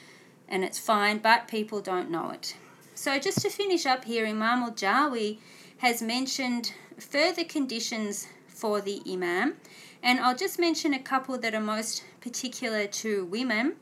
and 0.48 0.64
it's 0.64 0.78
fine, 0.78 1.18
but 1.18 1.46
people 1.46 1.82
don't 1.82 2.10
know 2.10 2.30
it. 2.30 2.56
So, 2.94 3.18
just 3.18 3.42
to 3.42 3.50
finish 3.50 3.84
up 3.84 4.06
here, 4.06 4.24
Imam 4.24 4.62
al 4.62 4.72
Jawi 4.72 5.40
has 5.78 6.00
mentioned 6.02 6.72
further 6.98 7.44
conditions 7.44 8.26
for 8.48 8.80
the 8.80 9.02
Imam, 9.08 9.54
and 10.02 10.20
I'll 10.20 10.36
just 10.36 10.58
mention 10.58 10.94
a 10.94 10.98
couple 10.98 11.38
that 11.38 11.54
are 11.54 11.60
most 11.60 12.04
particular 12.20 12.86
to 12.86 13.24
women. 13.24 13.74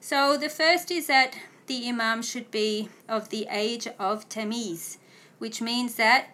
So, 0.00 0.36
the 0.36 0.48
first 0.48 0.90
is 0.90 1.06
that 1.06 1.36
the 1.66 1.88
Imam 1.88 2.22
should 2.22 2.50
be 2.50 2.88
of 3.08 3.28
the 3.28 3.46
age 3.50 3.86
of 3.98 4.28
Tamiz, 4.28 4.98
which 5.38 5.62
means 5.62 5.94
that 5.94 6.30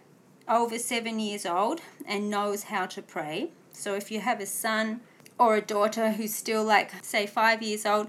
over 0.48 0.78
seven 0.78 1.18
years 1.18 1.44
old 1.44 1.80
and 2.06 2.30
knows 2.30 2.64
how 2.64 2.86
to 2.86 3.02
pray. 3.02 3.50
So, 3.72 3.94
if 3.94 4.10
you 4.10 4.20
have 4.20 4.40
a 4.40 4.46
son 4.46 5.00
or 5.38 5.56
a 5.56 5.60
daughter 5.60 6.12
who's 6.12 6.34
still 6.34 6.64
like, 6.64 7.04
say, 7.04 7.26
five 7.26 7.62
years 7.62 7.84
old, 7.84 8.08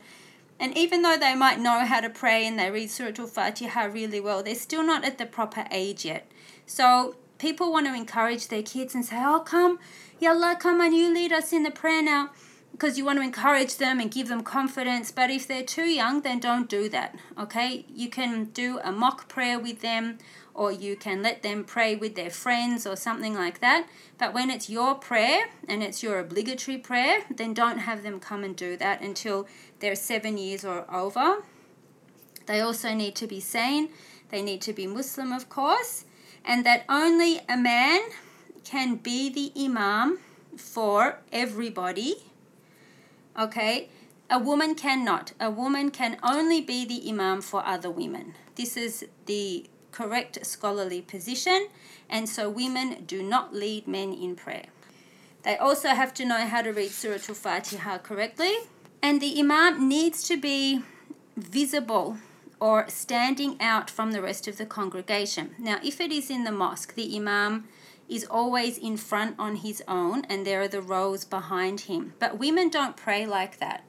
and 0.60 0.76
even 0.76 1.02
though 1.02 1.18
they 1.18 1.36
might 1.36 1.60
know 1.60 1.86
how 1.86 2.00
to 2.00 2.10
pray 2.10 2.48
and 2.48 2.58
they 2.58 2.72
read 2.72 2.90
Surah 2.90 3.14
Al 3.20 3.28
Fatiha 3.28 3.86
really 3.86 4.20
well, 4.20 4.42
they're 4.42 4.56
still 4.56 4.84
not 4.84 5.06
at 5.06 5.18
the 5.18 5.26
proper 5.26 5.66
age 5.72 6.06
yet. 6.06 6.30
So 6.68 7.16
people 7.40 7.72
want 7.72 7.88
to 7.88 7.96
encourage 7.96 8.50
their 8.50 8.62
kids 8.62 8.94
and 8.94 9.04
say, 9.04 9.16
Oh, 9.20 9.40
come, 9.40 9.80
Yallah, 10.22 10.60
come 10.60 10.82
on, 10.82 10.94
you 10.94 11.12
lead 11.12 11.32
us 11.32 11.54
in 11.54 11.64
the 11.64 11.72
prayer 11.72 12.04
now. 12.04 12.30
Because 12.74 12.98
you 12.98 13.06
want 13.06 13.18
to 13.18 13.24
encourage 13.24 13.78
them 13.78 14.00
and 14.00 14.12
give 14.12 14.28
them 14.28 14.44
confidence. 14.44 15.12
But 15.12 15.32
if 15.32 15.48
they're 15.48 15.64
too 15.64 15.86
young, 15.90 16.22
then 16.22 16.40
don't 16.40 16.70
do 16.70 16.90
that. 16.90 17.16
Okay? 17.40 17.86
You 17.92 18.08
can 18.10 18.46
do 18.46 18.80
a 18.84 18.92
mock 18.92 19.28
prayer 19.28 19.58
with 19.58 19.82
them, 19.82 20.20
or 20.54 20.72
you 20.72 20.96
can 20.96 21.24
let 21.24 21.42
them 21.42 21.64
pray 21.64 21.96
with 21.96 22.14
their 22.14 22.30
friends 22.30 22.86
or 22.86 22.96
something 22.96 23.34
like 23.34 23.62
that. 23.62 23.88
But 24.20 24.34
when 24.34 24.52
it's 24.52 24.70
your 24.70 24.94
prayer 24.94 25.46
and 25.68 25.82
it's 25.82 26.04
your 26.04 26.20
obligatory 26.20 26.78
prayer, 26.78 27.24
then 27.36 27.56
don't 27.56 27.80
have 27.80 28.04
them 28.04 28.20
come 28.20 28.44
and 28.44 28.56
do 28.56 28.78
that 28.78 29.02
until 29.02 29.48
they're 29.80 29.96
seven 29.96 30.38
years 30.38 30.64
or 30.64 30.86
over. 30.94 31.44
They 32.46 32.60
also 32.60 32.94
need 32.94 33.16
to 33.16 33.28
be 33.28 33.40
sane. 33.40 33.90
They 34.30 34.44
need 34.44 34.62
to 34.64 34.74
be 34.74 34.86
Muslim, 34.86 35.32
of 35.32 35.50
course 35.50 36.06
and 36.48 36.66
that 36.66 36.86
only 36.88 37.42
a 37.50 37.58
man 37.58 38.00
can 38.64 38.96
be 38.96 39.30
the 39.30 39.52
imam 39.62 40.20
for 40.56 41.20
everybody. 41.32 42.24
Okay, 43.38 43.90
a 44.30 44.40
woman 44.40 44.74
cannot. 44.74 45.34
A 45.40 45.52
woman 45.52 45.92
can 45.92 46.18
only 46.24 46.62
be 46.62 46.86
the 46.86 47.08
imam 47.10 47.42
for 47.42 47.64
other 47.66 47.92
women. 47.92 48.34
This 48.56 48.78
is 48.78 49.06
the 49.26 49.70
correct 49.92 50.44
scholarly 50.46 51.02
position, 51.02 51.68
and 52.10 52.30
so 52.30 52.50
women 52.50 53.04
do 53.06 53.22
not 53.22 53.54
lead 53.54 53.88
men 53.88 54.14
in 54.14 54.36
prayer. 54.36 54.68
They 55.44 55.58
also 55.58 55.90
have 55.90 56.14
to 56.16 56.26
know 56.26 56.46
how 56.46 56.62
to 56.62 56.72
read 56.72 56.92
Surah 56.92 57.20
Al 57.30 57.36
Fatiha 57.36 58.00
correctly, 58.00 58.54
and 59.02 59.22
the 59.22 59.38
imam 59.40 59.88
needs 59.88 60.28
to 60.30 60.38
be 60.38 60.82
visible 61.36 62.18
or 62.60 62.88
standing 62.90 63.56
out 63.62 63.90
from 63.90 64.12
the 64.12 64.22
rest 64.22 64.48
of 64.48 64.58
the 64.58 64.66
congregation. 64.66 65.56
Now, 65.58 65.80
if 65.84 66.02
it 66.02 66.12
is 66.12 66.30
in 66.30 66.44
the 66.44 66.52
mosque, 66.52 66.96
the 66.96 67.16
imam 67.16 67.68
is 68.10 68.26
always 68.26 68.78
in 68.78 68.98
front 68.98 69.36
on 69.38 69.58
his 69.58 69.84
own 69.88 70.24
and 70.26 70.46
there 70.46 70.62
are 70.62 70.68
the 70.68 70.82
rows 70.82 71.26
behind 71.26 71.82
him. 71.82 72.14
But 72.20 72.40
women 72.40 72.70
don't 72.70 72.96
pray 72.96 73.26
like 73.26 73.60
that. 73.60 73.84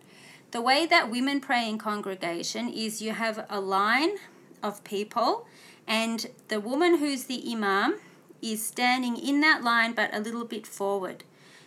The 0.50 0.60
way 0.60 0.86
that 0.86 1.10
women 1.10 1.40
pray 1.40 1.68
in 1.68 1.78
congregation 1.78 2.68
is 2.68 3.02
you 3.02 3.12
have 3.12 3.46
a 3.48 3.60
line 3.60 4.16
of 4.62 4.82
people 4.82 5.46
and 5.86 6.26
the 6.48 6.60
woman 6.60 6.98
who's 6.98 7.24
the 7.24 7.42
imam 7.50 7.98
is 8.42 8.64
standing 8.64 9.16
in 9.16 9.40
that 9.40 9.62
line 9.62 9.92
but 9.92 10.14
a 10.14 10.20
little 10.20 10.44
bit 10.44 10.66
forward. 10.66 11.24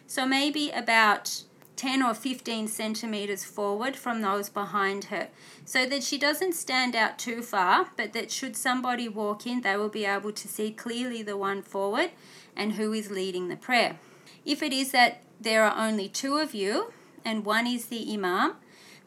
So 0.08 0.26
maybe 0.26 0.72
about 0.72 1.44
10 1.82 2.04
or 2.04 2.14
15 2.14 2.68
centimeters 2.68 3.44
forward 3.44 3.96
from 3.96 4.22
those 4.22 4.50
behind 4.50 5.06
her 5.06 5.30
so 5.66 5.84
that 5.88 6.04
she 6.04 6.16
doesn't 6.16 6.54
stand 6.54 6.96
out 6.96 7.18
too 7.18 7.42
far, 7.42 7.88
but 7.98 8.14
that 8.14 8.30
should 8.30 8.56
somebody 8.56 9.10
walk 9.10 9.48
in, 9.48 9.62
they 9.62 9.76
will 9.76 9.90
be 9.90 10.06
able 10.06 10.32
to 10.32 10.48
see 10.48 10.70
clearly 10.70 11.24
the 11.24 11.36
one 11.36 11.64
forward 11.64 12.12
and 12.56 12.74
who 12.74 12.94
is 12.94 13.10
leading 13.10 13.48
the 13.48 13.56
prayer. 13.56 13.98
If 14.46 14.62
it 14.62 14.72
is 14.72 14.92
that 14.92 15.24
there 15.40 15.64
are 15.64 15.88
only 15.88 16.08
two 16.08 16.38
of 16.38 16.54
you 16.54 16.94
and 17.26 17.44
one 17.44 17.66
is 17.66 17.88
the 17.88 18.14
Imam, 18.14 18.58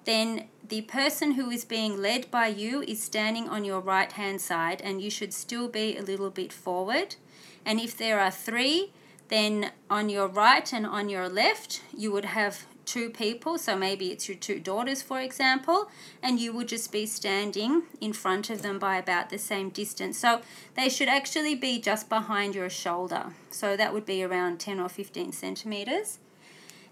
then 0.05 0.49
the 0.69 0.83
person 0.83 1.35
who 1.35 1.51
is 1.51 1.65
being 1.65 2.03
led 2.03 2.29
by 2.33 2.49
you 2.49 2.83
is 2.83 3.01
standing 3.01 3.49
on 3.49 3.65
your 3.65 3.79
right 3.79 4.11
hand 4.11 4.41
side 4.41 4.83
and 4.83 5.01
you 5.01 5.11
should 5.11 5.33
still 5.33 5.69
be 5.69 5.97
a 5.97 6.03
little 6.03 6.31
bit 6.31 6.53
forward. 6.53 7.15
And 7.65 7.79
if 7.79 7.97
there 7.97 8.19
are 8.19 8.33
three, 8.33 8.91
then 9.29 9.73
on 9.89 10.09
your 10.09 10.29
right 10.29 10.73
and 10.73 10.87
on 10.87 11.09
your 11.09 11.29
left, 11.29 11.83
you 11.97 12.13
would 12.13 12.27
have 12.27 12.67
two 12.85 13.11
people. 13.11 13.59
So 13.59 13.77
maybe 13.77 14.11
it's 14.11 14.29
your 14.29 14.37
two 14.37 14.61
daughters, 14.61 15.03
for 15.03 15.21
example, 15.21 15.91
and 16.23 16.39
you 16.39 16.53
would 16.53 16.69
just 16.69 16.93
be 16.93 17.07
standing 17.07 17.85
in 18.01 18.13
front 18.13 18.51
of 18.51 18.63
them 18.63 18.79
by 18.79 18.97
about 18.97 19.31
the 19.31 19.39
same 19.39 19.71
distance. 19.71 20.19
So 20.19 20.43
they 20.77 20.89
should 20.89 21.09
actually 21.09 21.55
be 21.55 21.81
just 21.81 22.09
behind 22.09 22.55
your 22.55 22.71
shoulder. 22.71 23.33
So 23.51 23.77
that 23.77 23.93
would 23.93 24.07
be 24.07 24.23
around 24.23 24.61
10 24.61 24.81
or 24.81 24.89
15 24.89 25.33
centimeters. 25.33 26.19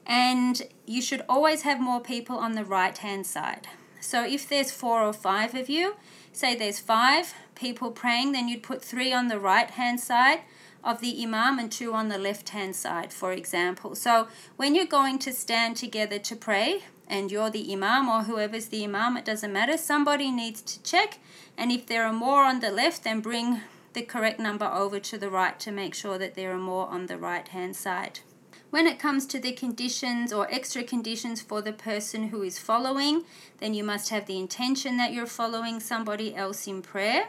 And 0.07 0.63
you 0.87 1.01
should 1.01 1.25
always 1.29 1.63
have 1.63 1.81
more 1.81 2.01
people 2.01 2.37
on 2.37 2.53
the 2.53 2.65
right 2.65 2.97
hand 2.97 3.27
side. 3.27 3.69
So 4.01 4.25
if 4.25 4.49
there's 4.49 4.73
four 4.73 5.03
or 5.03 5.13
five 5.13 5.55
of 5.55 5.69
you, 5.69 5.95
say 6.33 6.57
there's 6.57 6.81
five 6.81 7.35
people 7.55 7.93
praying, 7.93 8.33
then 8.33 8.49
you'd 8.49 8.65
put 8.65 8.83
three 8.83 9.13
on 9.13 9.29
the 9.29 9.39
right 9.39 9.71
hand 9.71 10.01
side 10.01 10.41
of 10.85 11.01
the 11.01 11.23
Imam 11.23 11.59
and 11.59 11.71
two 11.71 11.95
on 11.95 12.09
the 12.09 12.19
left 12.19 12.51
hand 12.51 12.77
side, 12.77 13.13
for 13.13 13.33
example. 13.33 13.95
So 13.95 14.29
when 14.57 14.75
you're 14.75 14.87
going 14.87 15.19
to 15.21 15.33
stand 15.33 15.77
together 15.77 16.19
to 16.19 16.37
pray, 16.37 16.83
and 17.09 17.31
you're 17.31 17.51
the 17.51 17.73
Imam 17.73 18.09
or 18.09 18.23
whoever's 18.23 18.69
the 18.69 18.85
Imam, 18.85 19.17
it 19.17 19.25
doesn't 19.25 19.53
matter, 19.53 19.77
somebody 19.77 20.31
needs 20.31 20.63
to 20.63 20.83
check. 20.83 21.19
And 21.59 21.71
if 21.71 21.87
there 21.87 22.05
are 22.05 22.13
more 22.13 22.45
on 22.45 22.61
the 22.61 22.71
left, 22.71 23.05
then 23.05 23.21
bring 23.21 23.61
the 23.93 24.03
correct 24.03 24.41
number 24.41 24.65
over 24.65 24.99
to 24.99 25.19
the 25.19 25.29
right 25.29 25.61
to 25.61 25.71
make 25.71 25.95
sure 25.95 26.17
that 26.17 26.35
there 26.35 26.53
are 26.53 26.59
more 26.59 26.89
on 26.89 27.07
the 27.07 27.19
right 27.19 27.47
hand 27.49 27.77
side. 27.77 28.21
When 28.71 28.87
it 28.87 28.99
comes 28.99 29.27
to 29.27 29.39
the 29.39 29.53
conditions 29.53 30.33
or 30.33 30.51
extra 30.51 30.83
conditions 30.83 31.43
for 31.43 31.61
the 31.61 31.75
person 31.75 32.29
who 32.29 32.43
is 32.43 32.59
following, 32.59 33.25
then 33.59 33.75
you 33.75 33.85
must 33.85 34.09
have 34.09 34.25
the 34.25 34.39
intention 34.39 34.97
that 34.97 35.13
you're 35.13 35.27
following 35.27 35.79
somebody 35.79 36.35
else 36.35 36.67
in 36.67 36.81
prayer 36.81 37.27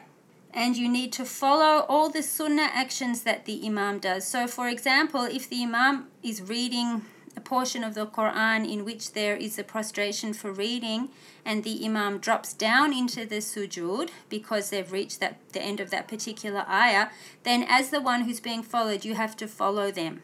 and 0.54 0.78
you 0.78 0.88
need 0.88 1.12
to 1.14 1.26
follow 1.26 1.86
all 1.90 2.10
the 2.10 2.22
sunnah 2.22 2.70
actions 2.74 3.24
that 3.24 3.46
the 3.46 3.66
imam 3.66 4.00
does. 4.00 4.28
So, 4.28 4.48
for 4.48 4.68
example, 4.70 5.24
if 5.24 5.50
the 5.50 5.64
imam 5.64 6.08
is 6.22 6.42
reading 6.42 7.02
a 7.36 7.42
portion 7.42 7.84
of 7.84 7.96
the 7.96 8.06
Quran 8.06 8.72
in 8.72 8.86
which 8.86 9.14
there 9.14 9.36
is 9.36 9.58
a 9.58 9.64
prostration 9.64 10.34
for 10.34 10.52
reading, 10.52 11.10
and 11.44 11.64
the 11.64 11.84
imam 11.84 12.20
drops 12.20 12.54
down 12.54 12.94
into 12.94 13.26
the 13.26 13.38
sujood 13.38 14.10
because 14.30 14.70
they've 14.70 14.92
reached 14.92 15.20
that 15.20 15.38
the 15.52 15.62
end 15.62 15.80
of 15.80 15.90
that 15.90 16.08
particular 16.08 16.64
ayah, 16.70 17.08
then 17.42 17.66
as 17.68 17.90
the 17.90 18.00
one 18.00 18.22
who's 18.22 18.40
being 18.40 18.62
followed, 18.62 19.04
you 19.04 19.16
have 19.16 19.36
to 19.38 19.48
follow 19.48 19.90
them. 19.90 20.22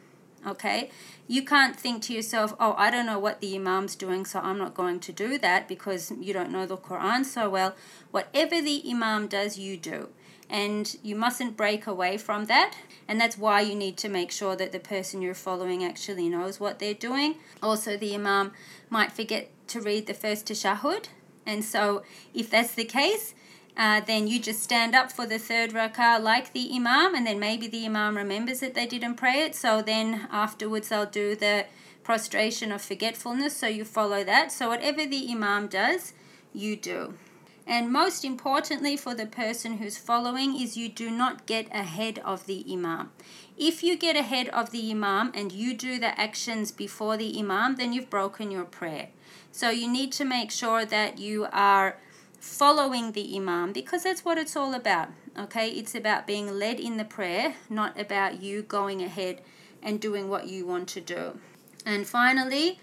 Okay, 0.47 0.89
you 1.27 1.43
can't 1.43 1.77
think 1.77 2.01
to 2.03 2.13
yourself, 2.13 2.53
"Oh, 2.59 2.73
I 2.77 2.89
don't 2.91 3.05
know 3.05 3.19
what 3.19 3.41
the 3.41 3.55
imam's 3.55 3.95
doing, 3.95 4.25
so 4.25 4.39
I'm 4.39 4.57
not 4.57 4.73
going 4.73 5.01
to 5.01 5.11
do 5.11 5.37
that 5.39 5.67
because 5.67 6.13
you 6.17 6.31
don't 6.31 6.51
know 6.51 6.65
the 6.65 6.77
Quran 6.77 7.25
so 7.25 7.49
well." 7.49 7.75
Whatever 8.11 8.61
the 8.61 8.81
imam 8.89 9.27
does, 9.27 9.57
you 9.57 9.75
do 9.75 10.09
and 10.49 10.97
you 11.03 11.15
mustn't 11.15 11.55
break 11.55 11.85
away 11.85 12.17
from 12.17 12.45
that. 12.45 12.73
And 13.07 13.19
that's 13.19 13.38
why 13.38 13.62
you 13.62 13.75
need 13.75 13.97
to 13.97 14.09
make 14.09 14.31
sure 14.31 14.55
that 14.55 14.71
the 14.71 14.79
person 14.79 15.21
you're 15.21 15.33
following 15.33 15.83
actually 15.83 16.29
knows 16.29 16.59
what 16.59 16.79
they're 16.79 16.93
doing. 16.93 17.35
Also, 17.62 17.97
the 17.97 18.13
Imam 18.13 18.51
might 18.89 19.12
forget 19.12 19.49
to 19.67 19.81
read 19.81 20.07
the 20.07 20.13
first 20.13 20.47
tashahud, 20.47 21.05
and 21.45 21.63
so 21.63 22.03
if 22.33 22.49
that's 22.49 22.73
the 22.73 22.85
case, 22.85 23.33
uh, 23.77 24.01
then 24.01 24.27
you 24.27 24.39
just 24.39 24.62
stand 24.62 24.93
up 24.93 25.12
for 25.12 25.25
the 25.25 25.39
third 25.39 25.71
rakah 25.71 26.21
like 26.21 26.53
the 26.53 26.69
Imam, 26.73 27.15
and 27.15 27.25
then 27.25 27.39
maybe 27.39 27.67
the 27.67 27.85
Imam 27.85 28.17
remembers 28.17 28.59
that 28.59 28.73
they 28.73 28.85
didn't 28.85 29.15
pray 29.15 29.39
it, 29.41 29.55
so 29.55 29.81
then 29.81 30.27
afterwards 30.31 30.89
they'll 30.89 31.05
do 31.05 31.35
the 31.35 31.65
prostration 32.03 32.71
of 32.71 32.81
forgetfulness, 32.81 33.55
so 33.55 33.67
you 33.67 33.85
follow 33.85 34.23
that. 34.23 34.51
So, 34.51 34.69
whatever 34.69 35.05
the 35.05 35.31
Imam 35.31 35.67
does, 35.67 36.13
you 36.53 36.75
do. 36.75 37.13
And 37.69 37.93
most 37.93 38.25
importantly, 38.25 38.97
for 38.97 39.13
the 39.13 39.27
person 39.27 39.77
who's 39.77 39.95
following, 39.95 40.60
is 40.60 40.75
you 40.75 40.89
do 40.89 41.12
not 41.12 41.45
get 41.45 41.67
ahead 41.71 42.17
of 42.25 42.47
the 42.47 42.65
Imam. 42.67 43.12
If 43.60 43.84
you 43.84 43.95
get 43.95 44.15
ahead 44.15 44.49
of 44.49 44.71
the 44.71 44.89
Imam 44.89 45.32
and 45.36 45.51
you 45.51 45.75
do 45.75 45.99
the 45.99 46.19
actions 46.19 46.71
before 46.71 47.15
the 47.15 47.38
Imam, 47.38 47.75
then 47.75 47.93
you've 47.93 48.10
broken 48.10 48.49
your 48.49 48.65
prayer. 48.65 49.10
So 49.51 49.69
you 49.69 49.88
need 49.88 50.12
to 50.13 50.25
make 50.25 50.49
sure 50.49 50.84
that 50.84 51.19
you 51.19 51.45
are 51.51 51.99
following 52.39 53.12
the 53.12 53.38
Imam 53.38 53.71
because 53.71 54.01
that's 54.01 54.25
what 54.25 54.39
it's 54.39 54.55
all 54.55 54.73
about. 54.73 55.10
Okay, 55.38 55.69
it's 55.69 55.93
about 55.93 56.25
being 56.25 56.58
led 56.58 56.79
in 56.79 56.97
the 56.97 57.05
prayer, 57.05 57.53
not 57.69 57.99
about 57.99 58.41
you 58.41 58.63
going 58.63 59.03
ahead 59.03 59.41
and 59.84 60.01
doing 60.01 60.27
what 60.27 60.47
you 60.47 60.65
want 60.65 60.88
to 60.89 61.01
do. 61.01 61.39
And 61.86 62.08
finally, 62.08 62.79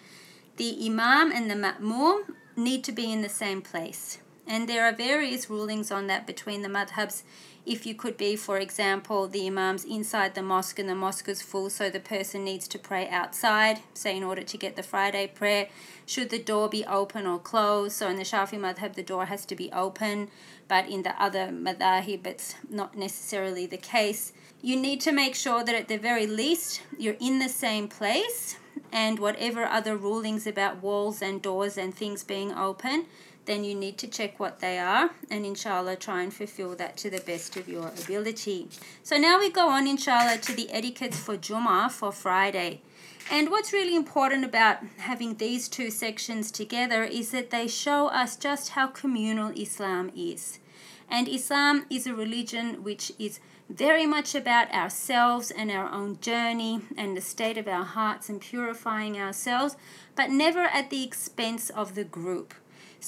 the 0.58 0.78
Imam 0.86 1.32
and 1.32 1.50
the 1.50 1.56
Ma'mum 1.56 2.36
need 2.54 2.84
to 2.84 2.92
be 2.92 3.12
in 3.12 3.22
the 3.22 3.28
same 3.28 3.60
place. 3.60 4.18
And 4.46 4.68
there 4.68 4.84
are 4.84 4.92
various 4.92 5.50
rulings 5.50 5.90
on 5.90 6.06
that 6.06 6.26
between 6.26 6.62
the 6.62 6.68
madhabs. 6.68 7.22
If 7.66 7.84
you 7.84 7.96
could 7.96 8.16
be, 8.16 8.36
for 8.36 8.58
example, 8.58 9.26
the 9.26 9.48
imam's 9.48 9.84
inside 9.84 10.36
the 10.36 10.42
mosque 10.42 10.78
and 10.78 10.88
the 10.88 10.94
mosque 10.94 11.28
is 11.28 11.42
full, 11.42 11.68
so 11.68 11.90
the 11.90 11.98
person 11.98 12.44
needs 12.44 12.68
to 12.68 12.78
pray 12.78 13.08
outside, 13.08 13.80
say 13.92 14.16
in 14.16 14.22
order 14.22 14.42
to 14.42 14.56
get 14.56 14.76
the 14.76 14.84
Friday 14.84 15.26
prayer. 15.26 15.68
Should 16.06 16.30
the 16.30 16.38
door 16.38 16.68
be 16.68 16.84
open 16.84 17.26
or 17.26 17.40
closed? 17.40 17.96
So 17.96 18.08
in 18.08 18.16
the 18.16 18.22
Shafi 18.22 18.56
madhab, 18.56 18.94
the 18.94 19.02
door 19.02 19.24
has 19.24 19.44
to 19.46 19.56
be 19.56 19.72
open, 19.72 20.28
but 20.68 20.88
in 20.88 21.02
the 21.02 21.20
other 21.20 21.48
madhahib, 21.48 22.24
it's 22.24 22.54
not 22.70 22.96
necessarily 22.96 23.66
the 23.66 23.76
case. 23.76 24.32
You 24.62 24.76
need 24.76 25.00
to 25.00 25.10
make 25.10 25.34
sure 25.34 25.64
that 25.64 25.74
at 25.74 25.88
the 25.88 25.98
very 25.98 26.28
least 26.28 26.82
you're 26.96 27.16
in 27.18 27.40
the 27.40 27.48
same 27.48 27.88
place 27.88 28.58
and 28.92 29.18
whatever 29.18 29.64
other 29.64 29.96
rulings 29.96 30.46
about 30.46 30.82
walls 30.82 31.20
and 31.20 31.42
doors 31.42 31.76
and 31.76 31.92
things 31.92 32.22
being 32.22 32.52
open, 32.52 33.06
then 33.46 33.64
you 33.64 33.74
need 33.74 33.96
to 33.98 34.06
check 34.06 34.38
what 34.38 34.60
they 34.60 34.78
are 34.78 35.10
and 35.30 35.46
inshallah 35.46 35.96
try 35.96 36.22
and 36.22 36.34
fulfill 36.34 36.74
that 36.76 36.96
to 36.98 37.10
the 37.10 37.20
best 37.20 37.56
of 37.56 37.68
your 37.68 37.88
ability. 37.88 38.68
So 39.02 39.16
now 39.16 39.38
we 39.38 39.50
go 39.50 39.68
on 39.68 39.86
inshallah 39.86 40.38
to 40.38 40.52
the 40.52 40.70
etiquettes 40.70 41.18
for 41.18 41.36
Jummah 41.36 41.90
for 41.90 42.12
Friday. 42.12 42.82
And 43.30 43.50
what's 43.50 43.72
really 43.72 43.96
important 43.96 44.44
about 44.44 44.78
having 44.98 45.34
these 45.34 45.68
two 45.68 45.90
sections 45.90 46.50
together 46.50 47.02
is 47.02 47.30
that 47.30 47.50
they 47.50 47.66
show 47.66 48.06
us 48.08 48.36
just 48.36 48.70
how 48.70 48.86
communal 48.88 49.50
Islam 49.50 50.12
is. 50.14 50.58
And 51.08 51.28
Islam 51.28 51.86
is 51.90 52.06
a 52.06 52.14
religion 52.14 52.82
which 52.84 53.12
is 53.18 53.40
very 53.68 54.06
much 54.06 54.34
about 54.34 54.72
ourselves 54.72 55.50
and 55.50 55.70
our 55.70 55.90
own 55.90 56.20
journey 56.20 56.82
and 56.96 57.16
the 57.16 57.20
state 57.20 57.58
of 57.58 57.66
our 57.66 57.84
hearts 57.84 58.28
and 58.28 58.40
purifying 58.40 59.18
ourselves, 59.18 59.76
but 60.14 60.30
never 60.30 60.62
at 60.62 60.90
the 60.90 61.02
expense 61.02 61.68
of 61.70 61.96
the 61.96 62.04
group. 62.04 62.54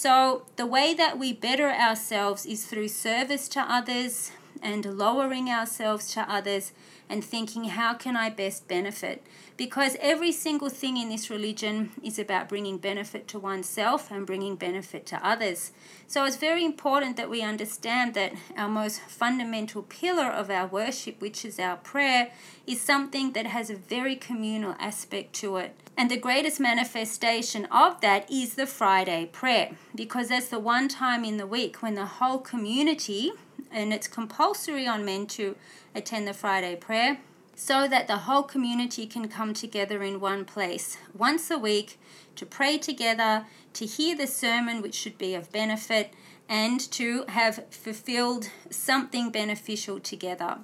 So, 0.00 0.42
the 0.54 0.64
way 0.64 0.94
that 0.94 1.18
we 1.18 1.32
better 1.32 1.68
ourselves 1.70 2.46
is 2.46 2.64
through 2.66 2.86
service 2.86 3.48
to 3.48 3.60
others 3.60 4.30
and 4.62 4.84
lowering 4.84 5.48
ourselves 5.48 6.12
to 6.12 6.20
others 6.20 6.70
and 7.08 7.24
thinking, 7.24 7.64
how 7.64 7.94
can 7.94 8.14
I 8.16 8.30
best 8.30 8.68
benefit? 8.68 9.26
Because 9.56 9.96
every 10.00 10.30
single 10.30 10.68
thing 10.68 10.98
in 10.98 11.08
this 11.08 11.30
religion 11.30 11.90
is 12.00 12.16
about 12.16 12.48
bringing 12.48 12.78
benefit 12.78 13.26
to 13.26 13.40
oneself 13.40 14.12
and 14.12 14.24
bringing 14.24 14.54
benefit 14.54 15.04
to 15.06 15.26
others. 15.26 15.72
So 16.06 16.24
it's 16.24 16.36
very 16.36 16.64
important 16.64 17.16
that 17.16 17.28
we 17.28 17.42
understand 17.42 18.14
that 18.14 18.34
our 18.56 18.68
most 18.68 19.00
fundamental 19.00 19.82
pillar 19.82 20.30
of 20.30 20.48
our 20.48 20.68
worship, 20.68 21.20
which 21.20 21.44
is 21.44 21.58
our 21.58 21.76
prayer, 21.76 22.30
is 22.68 22.80
something 22.80 23.32
that 23.32 23.46
has 23.46 23.68
a 23.68 23.74
very 23.74 24.14
communal 24.14 24.76
aspect 24.78 25.32
to 25.40 25.56
it. 25.56 25.74
And 25.98 26.08
the 26.08 26.16
greatest 26.16 26.60
manifestation 26.60 27.64
of 27.72 28.00
that 28.02 28.30
is 28.30 28.54
the 28.54 28.68
Friday 28.68 29.28
prayer, 29.32 29.72
because 29.96 30.28
that's 30.28 30.48
the 30.48 30.60
one 30.60 30.86
time 30.86 31.24
in 31.24 31.38
the 31.38 31.46
week 31.46 31.82
when 31.82 31.96
the 31.96 32.06
whole 32.06 32.38
community, 32.38 33.32
and 33.72 33.92
it's 33.92 34.06
compulsory 34.06 34.86
on 34.86 35.04
men 35.04 35.26
to 35.26 35.56
attend 35.96 36.28
the 36.28 36.32
Friday 36.32 36.76
prayer 36.76 37.18
so 37.56 37.88
that 37.88 38.06
the 38.06 38.18
whole 38.18 38.44
community 38.44 39.08
can 39.08 39.26
come 39.26 39.52
together 39.52 40.04
in 40.04 40.20
one 40.20 40.44
place 40.44 40.98
once 41.12 41.50
a 41.50 41.58
week 41.58 41.98
to 42.36 42.46
pray 42.46 42.78
together, 42.78 43.46
to 43.72 43.84
hear 43.84 44.16
the 44.16 44.28
sermon, 44.28 44.80
which 44.80 44.94
should 44.94 45.18
be 45.18 45.34
of 45.34 45.50
benefit, 45.50 46.14
and 46.48 46.78
to 46.92 47.24
have 47.30 47.64
fulfilled 47.72 48.48
something 48.70 49.30
beneficial 49.30 49.98
together. 49.98 50.58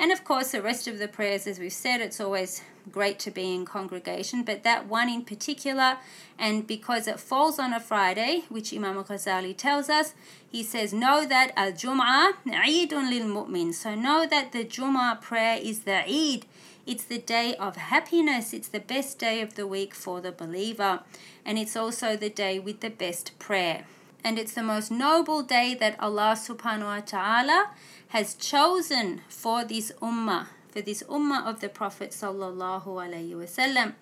And 0.00 0.12
of 0.12 0.22
course, 0.22 0.52
the 0.52 0.62
rest 0.62 0.86
of 0.86 0.98
the 0.98 1.08
prayers, 1.08 1.46
as 1.48 1.58
we've 1.58 1.72
said, 1.72 2.00
it's 2.00 2.20
always 2.20 2.62
great 2.92 3.18
to 3.18 3.32
be 3.32 3.52
in 3.54 3.64
congregation, 3.64 4.44
but 4.44 4.62
that 4.62 4.86
one 4.86 5.08
in 5.08 5.24
particular, 5.24 5.98
and 6.38 6.66
because 6.66 7.08
it 7.08 7.18
falls 7.18 7.58
on 7.58 7.72
a 7.72 7.80
Friday, 7.80 8.44
which 8.48 8.72
Imam 8.72 9.02
Ghazali 9.02 9.56
tells 9.56 9.90
us, 9.90 10.14
he 10.50 10.62
says, 10.62 10.92
Know 10.92 11.26
that 11.26 11.52
Al 11.56 11.72
Jum'ah 11.72 12.34
Eidun 12.46 13.10
lil 13.10 13.26
Mu'min. 13.26 13.74
So 13.74 13.96
know 13.96 14.24
that 14.24 14.52
the 14.52 14.64
Jum'ah 14.64 15.20
prayer 15.20 15.58
is 15.60 15.80
the 15.80 16.04
Eid. 16.08 16.46
It's 16.86 17.04
the 17.04 17.18
day 17.18 17.54
of 17.56 17.76
happiness. 17.76 18.54
It's 18.54 18.68
the 18.68 18.80
best 18.80 19.18
day 19.18 19.42
of 19.42 19.56
the 19.56 19.66
week 19.66 19.94
for 19.94 20.20
the 20.20 20.32
believer. 20.32 21.00
And 21.44 21.58
it's 21.58 21.76
also 21.76 22.16
the 22.16 22.30
day 22.30 22.58
with 22.58 22.80
the 22.80 22.88
best 22.88 23.38
prayer. 23.38 23.84
And 24.24 24.38
it's 24.38 24.54
the 24.54 24.62
most 24.62 24.90
noble 24.90 25.42
day 25.42 25.74
that 25.74 26.00
Allah 26.00 26.34
subhanahu 26.36 26.84
wa 26.84 27.00
ta'ala 27.00 27.70
has 28.09 28.35
chosen 28.35 29.21
for 29.27 29.63
this 29.63 29.91
ummah 30.01 30.47
for 30.73 30.81
this 30.81 31.03
ummah 31.03 31.45
of 31.45 31.59
the 31.59 31.69
Prophet 31.69 32.09
sallallahu 32.09 32.85
alaihi 32.85 33.35
wasallam. 33.35 33.93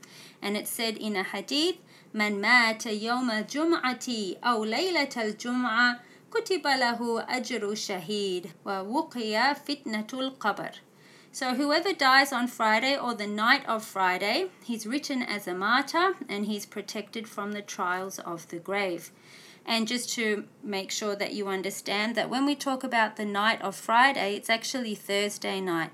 And 0.41 0.55
it 0.55 0.67
said 0.69 0.95
in 0.95 1.17
a 1.17 1.23
hadith, 1.23 1.75
من 2.13 2.41
مات 2.41 2.85
يوم 2.85 3.31
الجمعة 3.31 4.37
أو 4.43 4.63
ليلة 4.65 5.09
الجمعة 5.17 5.99
كتب 6.31 6.67
له 6.67 7.25
أجر 7.29 7.75
شهيد 7.75 8.51
ووقي 8.65 9.55
فتنة 9.55 10.07
القبر. 10.13 10.71
So 11.33 11.53
whoever 11.55 11.93
dies 11.93 12.33
on 12.33 12.47
Friday 12.47 12.97
or 12.97 13.13
the 13.13 13.27
night 13.27 13.65
of 13.65 13.85
Friday, 13.85 14.47
he's 14.63 14.85
written 14.85 15.21
as 15.21 15.47
a 15.47 15.53
martyr 15.53 16.15
and 16.27 16.45
he's 16.45 16.65
protected 16.65 17.27
from 17.29 17.53
the 17.53 17.61
trials 17.61 18.19
of 18.19 18.49
the 18.49 18.59
grave. 18.59 19.11
And 19.66 19.88
just 19.88 20.08
to 20.10 20.44
make 20.62 20.92
sure 20.92 21.16
that 21.16 21.34
you 21.34 21.48
understand 21.48 22.14
that 22.14 22.30
when 22.30 22.46
we 22.46 22.54
talk 22.54 22.84
about 22.84 23.16
the 23.16 23.24
night 23.24 23.60
of 23.60 23.74
Friday, 23.74 24.36
it's 24.36 24.48
actually 24.48 24.94
Thursday 24.94 25.60
night 25.60 25.90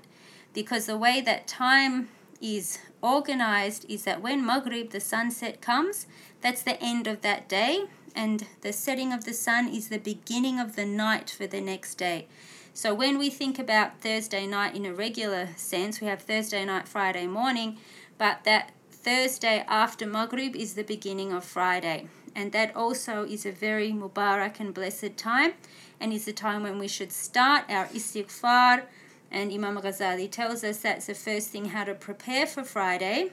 because 0.53 0.85
the 0.85 0.97
way 0.97 1.19
that 1.21 1.47
time 1.47 2.09
is 2.39 2.77
organized 3.01 3.85
is 3.89 4.03
that 4.03 4.21
when 4.21 4.45
Maghrib, 4.45 4.91
the 4.91 4.99
sunset 4.99 5.59
comes, 5.59 6.05
that's 6.41 6.61
the 6.61 6.81
end 6.81 7.07
of 7.07 7.21
that 7.21 7.49
day, 7.49 7.85
and 8.15 8.45
the 8.61 8.71
setting 8.71 9.11
of 9.11 9.25
the 9.25 9.33
sun 9.33 9.67
is 9.67 9.89
the 9.89 9.97
beginning 9.97 10.59
of 10.59 10.75
the 10.75 10.85
night 10.85 11.31
for 11.31 11.47
the 11.47 11.61
next 11.61 11.95
day. 11.95 12.27
So 12.75 12.93
when 12.93 13.17
we 13.17 13.29
think 13.29 13.57
about 13.57 14.01
Thursday 14.01 14.45
night 14.45 14.75
in 14.75 14.85
a 14.85 14.93
regular 14.93 15.49
sense, 15.55 15.99
we 15.99 16.07
have 16.07 16.21
Thursday 16.21 16.63
night, 16.65 16.87
Friday 16.87 17.27
morning, 17.27 17.77
but 18.17 18.43
that 18.43 18.71
Thursday 18.91 19.63
after 19.67 20.05
Maghrib 20.05 20.55
is 20.55 20.75
the 20.75 20.83
beginning 20.83 21.33
of 21.33 21.43
Friday. 21.43 22.07
And 22.35 22.51
that 22.51 22.75
also 22.75 23.23
is 23.23 23.45
a 23.45 23.51
very 23.51 23.91
Mubarak 23.91 24.59
and 24.59 24.73
blessed 24.73 25.17
time, 25.17 25.53
and 25.99 26.11
is 26.11 26.25
the 26.25 26.33
time 26.33 26.63
when 26.63 26.79
we 26.79 26.87
should 26.87 27.11
start 27.11 27.65
our 27.69 27.87
istighfar. 27.87 28.83
And 29.31 29.51
Imam 29.51 29.77
Ghazali 29.77 30.29
tells 30.29 30.63
us 30.63 30.79
that's 30.79 31.07
the 31.07 31.15
first 31.15 31.49
thing 31.49 31.65
how 31.65 31.83
to 31.83 31.93
prepare 31.93 32.45
for 32.45 32.63
Friday 32.63 33.31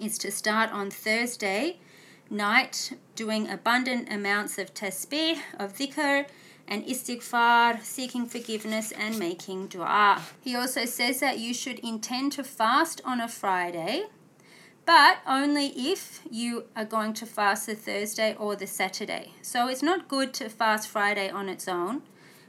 is 0.00 0.18
to 0.18 0.30
start 0.30 0.70
on 0.72 0.90
Thursday 0.90 1.78
night 2.30 2.92
doing 3.14 3.48
abundant 3.48 4.12
amounts 4.12 4.58
of 4.58 4.74
tasbih, 4.74 5.38
of 5.58 5.74
dhikr, 5.74 6.26
and 6.66 6.84
istighfar, 6.84 7.82
seeking 7.82 8.26
forgiveness 8.26 8.92
and 8.92 9.18
making 9.18 9.66
dua. 9.68 10.22
He 10.40 10.54
also 10.54 10.84
says 10.84 11.20
that 11.20 11.38
you 11.38 11.54
should 11.54 11.78
intend 11.78 12.32
to 12.32 12.44
fast 12.44 13.00
on 13.04 13.20
a 13.20 13.28
Friday, 13.28 14.04
but 14.88 15.18
only 15.26 15.66
if 15.76 16.22
you 16.30 16.64
are 16.74 16.86
going 16.86 17.12
to 17.12 17.26
fast 17.26 17.66
the 17.66 17.74
Thursday 17.74 18.34
or 18.38 18.56
the 18.56 18.66
Saturday. 18.66 19.32
So 19.42 19.68
it's 19.68 19.82
not 19.82 20.08
good 20.08 20.32
to 20.40 20.48
fast 20.48 20.88
Friday 20.88 21.28
on 21.28 21.50
its 21.50 21.68
own. 21.68 22.00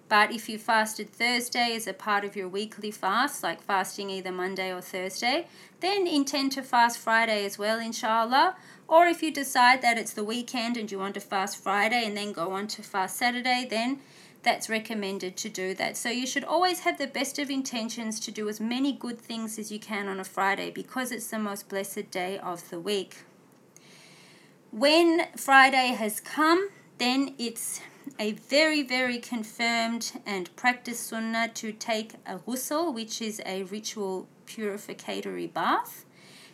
But 0.08 0.32
if 0.32 0.48
you 0.48 0.58
fasted 0.58 1.10
Thursday 1.10 1.76
as 1.76 1.86
a 1.86 1.92
part 1.92 2.24
of 2.24 2.38
your 2.38 2.48
weekly 2.48 2.92
fast, 2.92 3.44
like 3.44 3.62
fasting 3.62 4.10
either 4.10 4.32
Monday 4.32 4.72
or 4.72 4.80
Thursday, 4.80 5.48
then 5.82 6.08
intend 6.08 6.54
to 6.54 6.62
fast 6.62 6.98
Friday 6.98 7.44
as 7.44 7.60
well, 7.60 7.78
inshallah. 7.78 8.56
Or 8.88 9.06
if 9.06 9.22
you 9.22 9.34
decide 9.34 9.82
that 9.82 9.98
it's 9.98 10.14
the 10.14 10.24
weekend 10.24 10.78
and 10.78 10.90
you 10.90 10.98
want 10.98 11.16
to 11.16 11.20
fast 11.20 11.62
Friday 11.62 12.06
and 12.06 12.16
then 12.16 12.32
go 12.32 12.54
on 12.54 12.68
to 12.68 12.82
fast 12.82 13.18
Saturday, 13.18 13.68
then 13.70 14.00
that's 14.44 14.70
recommended 14.70 15.36
to 15.38 15.50
do 15.50 15.74
that. 15.76 15.98
So 15.98 16.10
you 16.10 16.26
should 16.26 16.44
always 16.44 16.82
have 16.82 16.98
the 16.98 17.08
best 17.08 17.40
of 17.40 17.50
intentions 17.50 18.20
to 18.22 18.32
do 18.32 18.48
as 18.48 18.60
many 18.60 18.94
good 18.94 19.20
things 19.20 19.60
as 19.60 19.72
you 19.72 19.80
can 19.80 20.08
on 20.08 20.20
a 20.20 20.24
Friday 20.24 20.72
because 20.72 21.12
it's 21.12 21.28
the 21.28 21.40
most 21.40 21.68
blessed 21.70 22.12
day 22.12 22.38
of 22.40 22.70
the 22.70 22.80
week. 22.80 23.18
When 24.72 25.28
Friday 25.36 25.88
has 25.88 26.20
come, 26.20 26.70
then 27.00 27.34
it's 27.38 27.82
a 28.18 28.34
very, 28.34 28.82
very 28.82 29.18
confirmed 29.18 30.14
and 30.26 30.56
practiced 30.56 31.08
sunnah 31.08 31.50
to 31.56 31.72
take 31.72 32.14
a 32.26 32.38
ghusl, 32.38 32.94
which 32.94 33.22
is 33.22 33.42
a 33.46 33.64
ritual 33.64 34.28
purificatory 34.46 35.48
bath. 35.48 36.06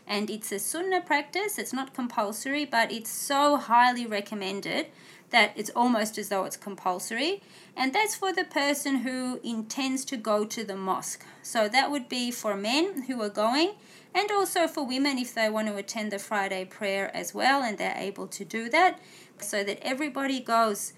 And 0.08 0.30
it's 0.30 0.52
a 0.52 0.60
sunnah 0.60 1.02
practice, 1.02 1.58
it's 1.58 1.74
not 1.74 1.93
compulsory, 1.93 2.63
but 2.65 2.91
it's 2.91 3.10
so 3.10 3.58
highly 3.58 4.06
recommended 4.06 4.88
that 5.32 5.54
it's 5.56 5.72
almost 5.76 6.18
as 6.18 6.30
though 6.30 6.46
it's 6.46 6.58
compulsory. 6.58 7.42
And 7.76 7.94
that's 7.94 8.16
for 8.16 8.32
the 8.32 8.44
person 8.44 8.98
who 8.98 9.40
intends 9.44 10.06
to 10.06 10.18
go 10.18 10.46
to 10.46 10.64
the 10.64 10.76
mosque. 10.76 11.26
So 11.42 11.68
that 11.68 11.92
would 11.92 12.08
be 12.08 12.32
for 12.32 12.56
men 12.56 13.04
who 13.04 13.22
are 13.22 13.30
going, 13.30 13.74
and 14.14 14.32
also 14.32 14.68
for 14.68 14.86
women 14.86 15.18
if 15.18 15.34
they 15.34 15.50
want 15.50 15.68
to 15.68 15.76
attend 15.76 16.12
the 16.12 16.20
Friday 16.20 16.66
prayer 16.66 17.16
as 17.16 17.34
well 17.34 17.62
and 17.62 17.78
they're 17.78 17.98
able 17.98 18.28
to 18.28 18.46
do 18.46 18.70
that, 18.70 19.00
so 19.40 19.64
that 19.64 19.80
everybody 19.82 20.40
goes 20.40 20.94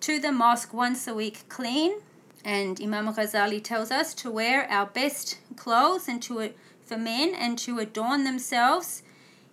to 0.00 0.18
the 0.18 0.32
mosque 0.32 0.72
once 0.72 1.06
a 1.06 1.14
week 1.14 1.48
clean. 1.48 2.00
And 2.44 2.80
Imam 2.80 3.12
Ghazali 3.12 3.62
tells 3.62 3.90
us 3.90 4.14
to 4.14 4.30
wear 4.30 4.70
our 4.70 4.86
best 4.86 5.38
clothes 5.56 6.08
and 6.08 6.22
to 6.22 6.52
for 6.80 6.96
men 6.96 7.34
and 7.34 7.58
to 7.58 7.80
adorn 7.80 8.22
themselves 8.22 9.02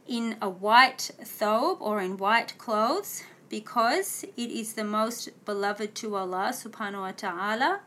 in 0.08 0.38
a 0.42 0.48
white 0.48 1.10
thobe 1.24 1.82
or 1.82 2.00
in 2.00 2.18
white 2.18 2.56
clothes 2.60 3.24
because 3.54 4.26
it 4.36 4.50
is 4.50 4.74
the 4.74 4.84
most 4.84 5.30
beloved 5.46 5.94
to 5.94 6.16
Allah 6.16 6.50
subhanahu 6.52 7.02
wa 7.02 7.12
ta'ala 7.12 7.82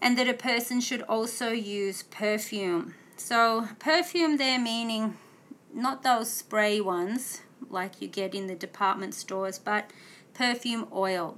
and 0.00 0.16
that 0.16 0.28
a 0.28 0.32
person 0.32 0.80
should 0.80 1.02
also 1.02 1.50
use 1.50 2.04
perfume. 2.04 2.94
So 3.16 3.66
perfume 3.80 4.36
there 4.36 4.60
meaning 4.60 5.16
not 5.74 6.04
those 6.04 6.30
spray 6.30 6.80
ones 6.80 7.42
like 7.68 8.00
you 8.00 8.06
get 8.06 8.32
in 8.32 8.46
the 8.46 8.54
department 8.54 9.12
stores 9.12 9.58
but 9.58 9.90
perfume 10.34 10.86
oil. 10.94 11.36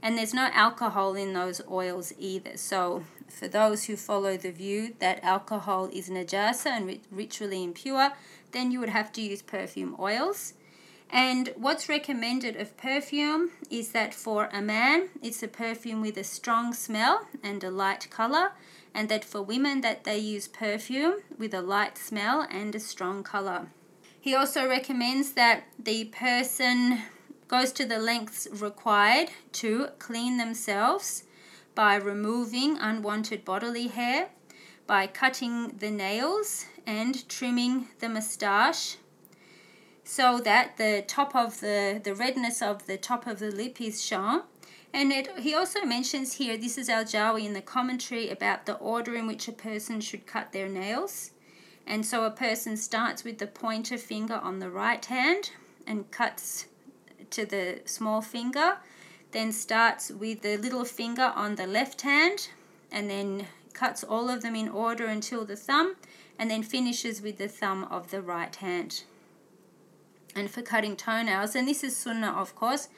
And 0.00 0.16
there's 0.16 0.32
no 0.32 0.48
alcohol 0.54 1.14
in 1.14 1.34
those 1.34 1.60
oils 1.70 2.14
either. 2.18 2.56
So 2.56 3.04
for 3.28 3.46
those 3.46 3.84
who 3.84 3.96
follow 3.96 4.38
the 4.38 4.52
view 4.52 4.94
that 5.00 5.22
alcohol 5.22 5.90
is 5.92 6.08
najasa 6.08 6.70
and 6.70 6.98
ritually 7.10 7.62
impure, 7.62 8.12
then 8.52 8.72
you 8.72 8.80
would 8.80 8.88
have 8.88 9.12
to 9.12 9.20
use 9.20 9.42
perfume 9.42 9.96
oils. 10.00 10.54
And 11.10 11.54
what's 11.56 11.88
recommended 11.88 12.56
of 12.56 12.76
perfume 12.76 13.50
is 13.70 13.92
that 13.92 14.12
for 14.14 14.48
a 14.52 14.60
man, 14.60 15.08
it's 15.22 15.42
a 15.42 15.48
perfume 15.48 16.02
with 16.02 16.18
a 16.18 16.24
strong 16.24 16.74
smell 16.74 17.26
and 17.42 17.64
a 17.64 17.70
light 17.70 18.08
color, 18.10 18.52
and 18.94 19.08
that 19.08 19.24
for 19.24 19.42
women 19.42 19.80
that 19.80 20.04
they 20.04 20.18
use 20.18 20.48
perfume 20.48 21.20
with 21.38 21.54
a 21.54 21.62
light 21.62 21.96
smell 21.96 22.46
and 22.50 22.74
a 22.74 22.80
strong 22.80 23.22
color. 23.22 23.68
He 24.20 24.34
also 24.34 24.68
recommends 24.68 25.32
that 25.32 25.64
the 25.78 26.06
person 26.06 27.02
goes 27.46 27.72
to 27.72 27.86
the 27.86 27.98
lengths 27.98 28.46
required 28.52 29.30
to 29.52 29.88
clean 29.98 30.36
themselves 30.36 31.24
by 31.74 31.94
removing 31.94 32.76
unwanted 32.78 33.44
bodily 33.44 33.86
hair, 33.86 34.28
by 34.86 35.06
cutting 35.06 35.68
the 35.78 35.90
nails 35.90 36.66
and 36.86 37.26
trimming 37.28 37.88
the 38.00 38.08
moustache 38.08 38.96
so 40.08 40.40
that 40.40 40.78
the 40.78 41.04
top 41.06 41.36
of 41.36 41.60
the, 41.60 42.00
the 42.02 42.14
redness 42.14 42.62
of 42.62 42.86
the 42.86 42.96
top 42.96 43.26
of 43.26 43.40
the 43.40 43.50
lip 43.50 43.78
is 43.78 44.02
shown. 44.02 44.40
And 44.90 45.12
it, 45.12 45.28
he 45.40 45.54
also 45.54 45.84
mentions 45.84 46.32
here, 46.32 46.56
this 46.56 46.78
is 46.78 46.88
Al 46.88 47.04
Jawi 47.04 47.44
in 47.44 47.52
the 47.52 47.60
commentary 47.60 48.30
about 48.30 48.64
the 48.64 48.76
order 48.76 49.14
in 49.14 49.26
which 49.26 49.48
a 49.48 49.52
person 49.52 50.00
should 50.00 50.26
cut 50.26 50.52
their 50.52 50.66
nails. 50.66 51.32
And 51.86 52.06
so 52.06 52.24
a 52.24 52.30
person 52.30 52.78
starts 52.78 53.22
with 53.22 53.36
the 53.36 53.46
pointer 53.46 53.98
finger 53.98 54.36
on 54.36 54.60
the 54.60 54.70
right 54.70 55.04
hand 55.04 55.50
and 55.86 56.10
cuts 56.10 56.68
to 57.28 57.44
the 57.44 57.80
small 57.84 58.22
finger 58.22 58.78
then 59.32 59.52
starts 59.52 60.08
with 60.08 60.40
the 60.40 60.56
little 60.56 60.86
finger 60.86 61.34
on 61.36 61.56
the 61.56 61.66
left 61.66 62.00
hand 62.00 62.48
and 62.90 63.10
then 63.10 63.46
cuts 63.74 64.02
all 64.02 64.30
of 64.30 64.40
them 64.40 64.56
in 64.56 64.70
order 64.70 65.04
until 65.04 65.44
the 65.44 65.54
thumb 65.54 65.96
and 66.38 66.50
then 66.50 66.62
finishes 66.62 67.20
with 67.20 67.36
the 67.36 67.48
thumb 67.48 67.84
of 67.90 68.10
the 68.10 68.22
right 68.22 68.56
hand. 68.56 69.02
And 70.34 70.50
for 70.50 70.62
cutting 70.62 70.96
toenails, 70.96 71.54
and 71.54 71.66
this 71.66 71.82
is 71.82 71.96
sunnah 71.96 72.32
of 72.32 72.54
course, 72.54 72.88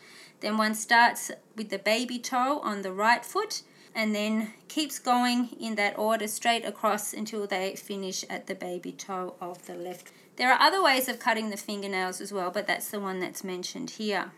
then 0.41 0.57
one 0.57 0.75
starts 0.75 1.31
with 1.57 1.71
the 1.71 1.79
baby 1.79 2.19
toe 2.19 2.61
on 2.61 2.83
the 2.83 2.93
right 2.93 3.25
foot 3.25 3.63
and 3.95 4.15
then 4.15 4.53
keeps 4.69 4.99
going 4.99 5.49
in 5.61 5.75
that 5.75 5.99
order 5.99 6.27
straight 6.27 6.65
across 6.65 7.13
until 7.13 7.47
they 7.47 7.75
finish 7.75 8.25
at 8.31 8.47
the 8.47 8.55
baby 8.55 8.93
toe 8.93 9.35
of 9.41 9.67
the 9.67 9.75
left. 9.75 10.13
There 10.37 10.53
are 10.53 10.61
other 10.61 10.83
ways 10.83 11.09
of 11.09 11.19
cutting 11.19 11.51
the 11.51 11.57
fingernails 11.57 12.21
as 12.21 12.33
well, 12.33 12.51
but 12.51 12.67
that's 12.67 12.89
the 12.89 13.01
one 13.01 13.21
that's 13.21 13.45
mentioned 13.45 13.91
here. 13.91 14.31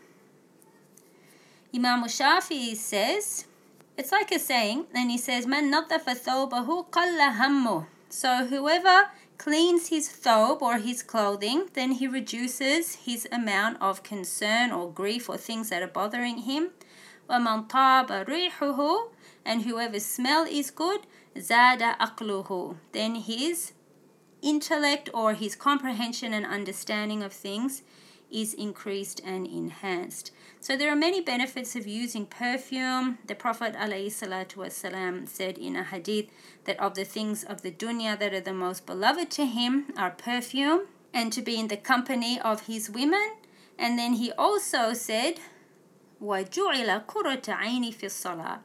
Imam 1.73 2.03
Shafi 2.03 2.75
says, 2.75 3.45
it's 3.97 4.11
like 4.11 4.31
a 4.31 4.39
saying, 4.39 4.87
and 4.93 5.11
he 5.11 5.17
says, 5.17 5.45
Man 5.45 5.71
nadafa 5.71 6.17
thawbahu 6.17 6.89
qalla 6.89 7.37
hammu. 7.37 7.85
So 8.09 8.45
whoever 8.45 9.09
cleans 9.38 9.88
his 9.88 10.08
thobe 10.08 10.60
or 10.60 10.78
his 10.78 11.02
clothing, 11.02 11.68
then 11.74 11.92
he 11.92 12.06
reduces 12.06 12.96
his 13.06 13.26
amount 13.30 13.80
of 13.80 14.02
concern 14.02 14.72
or 14.72 14.90
grief 14.90 15.28
or 15.28 15.36
things 15.36 15.70
that 15.70 15.82
are 15.82 15.86
bothering 15.86 16.38
him. 16.38 16.70
وَمَنْ 17.30 17.68
طَابَ 17.68 18.26
رِيحُهُ 18.26 19.10
And 19.44 19.62
whoever's 19.62 20.04
smell 20.04 20.44
is 20.44 20.70
good, 20.70 21.00
zada 21.38 21.96
aqluhu. 22.00 22.76
Then 22.92 23.14
his 23.16 23.72
intellect 24.42 25.08
or 25.12 25.34
his 25.34 25.54
comprehension 25.54 26.32
and 26.32 26.46
understanding 26.46 27.22
of 27.22 27.32
things 27.32 27.82
is 28.32 28.54
increased 28.54 29.20
and 29.24 29.46
enhanced. 29.46 30.30
So 30.60 30.76
there 30.76 30.92
are 30.92 30.96
many 30.96 31.20
benefits 31.20 31.76
of 31.76 31.86
using 31.86 32.26
perfume. 32.26 33.18
The 33.26 33.34
Prophet 33.34 33.74
ﷺ 33.74 35.28
said 35.28 35.58
in 35.58 35.76
a 35.76 35.84
hadith 35.84 36.26
that 36.64 36.78
of 36.78 36.94
the 36.94 37.04
things 37.04 37.44
of 37.44 37.62
the 37.62 37.70
dunya 37.70 38.18
that 38.18 38.34
are 38.34 38.40
the 38.40 38.52
most 38.52 38.86
beloved 38.86 39.30
to 39.32 39.46
him 39.46 39.86
are 39.96 40.10
perfume 40.10 40.86
and 41.14 41.32
to 41.32 41.42
be 41.42 41.58
in 41.58 41.68
the 41.68 41.76
company 41.76 42.38
of 42.40 42.66
his 42.66 42.90
women. 42.90 43.36
And 43.78 43.98
then 43.98 44.14
he 44.14 44.32
also 44.32 44.92
said, 44.92 45.40
وَجُعِلَ 46.22 47.06
كُرَةَ 47.06 47.42
عَيْنِ 47.42 47.94
فِي 47.94 48.06
الصَّلَاةِ 48.06 48.58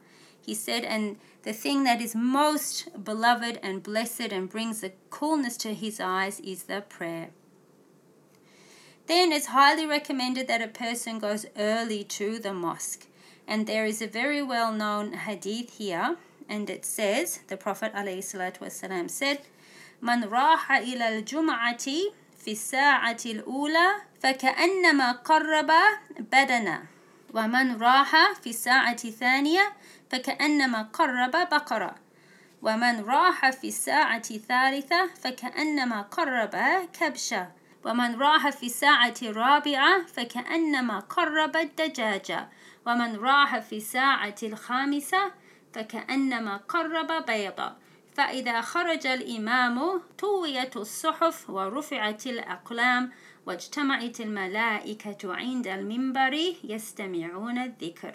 He 0.44 0.54
said, 0.54 0.84
and 0.84 1.16
the 1.42 1.52
thing 1.52 1.84
that 1.84 2.00
is 2.00 2.14
most 2.14 3.04
beloved 3.04 3.60
and 3.62 3.82
blessed 3.82 4.32
and 4.32 4.50
brings 4.50 4.80
the 4.80 4.92
coolness 5.10 5.56
to 5.58 5.72
his 5.72 6.00
eyes 6.00 6.40
is 6.40 6.64
the 6.64 6.82
prayer. 6.82 7.30
Then 9.08 9.32
it's 9.32 9.46
highly 9.46 9.86
recommended 9.86 10.48
that 10.48 10.62
a 10.62 10.68
person 10.68 11.18
goes 11.18 11.46
early 11.58 12.04
to 12.04 12.38
the 12.38 12.52
mosque. 12.52 13.06
And 13.46 13.66
there 13.66 13.84
is 13.84 14.00
a 14.00 14.06
very 14.06 14.42
well 14.42 14.72
known 14.72 15.12
hadith 15.12 15.76
here, 15.78 16.16
and 16.48 16.70
it 16.70 16.84
says, 16.84 17.40
the 17.48 17.56
Prophet 17.56 17.92
ﷺ 17.94 19.10
said, 19.10 19.40
من 20.02 20.24
راح 20.24 20.70
إلى 20.70 21.08
الجمعة 21.08 21.86
في 22.44 22.52
الساعة 22.52 23.18
الأولى 23.26 23.94
فكأنما 24.22 25.12
قرب 25.12 25.70
بدنا 26.18 26.82
ومن 27.34 27.76
راح 27.76 28.32
في 28.32 28.50
الساعة 28.50 28.96
الثانية 29.04 29.72
فكأنما 30.10 30.82
قرب 30.82 31.30
بقرة 31.30 31.94
ومن 32.62 33.00
راح 33.04 33.50
في 33.50 33.68
الساعة 33.68 34.22
الثالثة 34.30 35.06
فكأنما 35.06 36.02
قرب 36.02 36.56
كبشة 37.00 37.48
ومن 37.85 38.15
راح 38.15 38.49
في 38.49 38.65
الساعة 38.65 39.13
الرابعة 39.21 40.05
فكأنما 40.05 40.99
قرب 40.99 41.55
الدجاجة 41.55 42.49
ومن 42.87 43.15
راح 43.15 43.59
في 43.59 43.77
الساعة 43.77 44.35
الخامسة 44.43 45.31
فكأنما 45.73 46.57
قرب 46.57 47.25
بيضة 47.25 47.73
فإذا 48.13 48.61
خرج 48.61 49.07
الإمام 49.07 50.01
طويت 50.17 50.77
الصحف 50.77 51.49
ورفعت 51.49 52.27
الأقلام 52.27 53.11
واجتمعت 53.45 54.21
الملائكة 54.21 55.35
عند 55.35 55.67
المنبر 55.67 56.53
يستمعون 56.63 57.57
الذكر. 57.57 58.13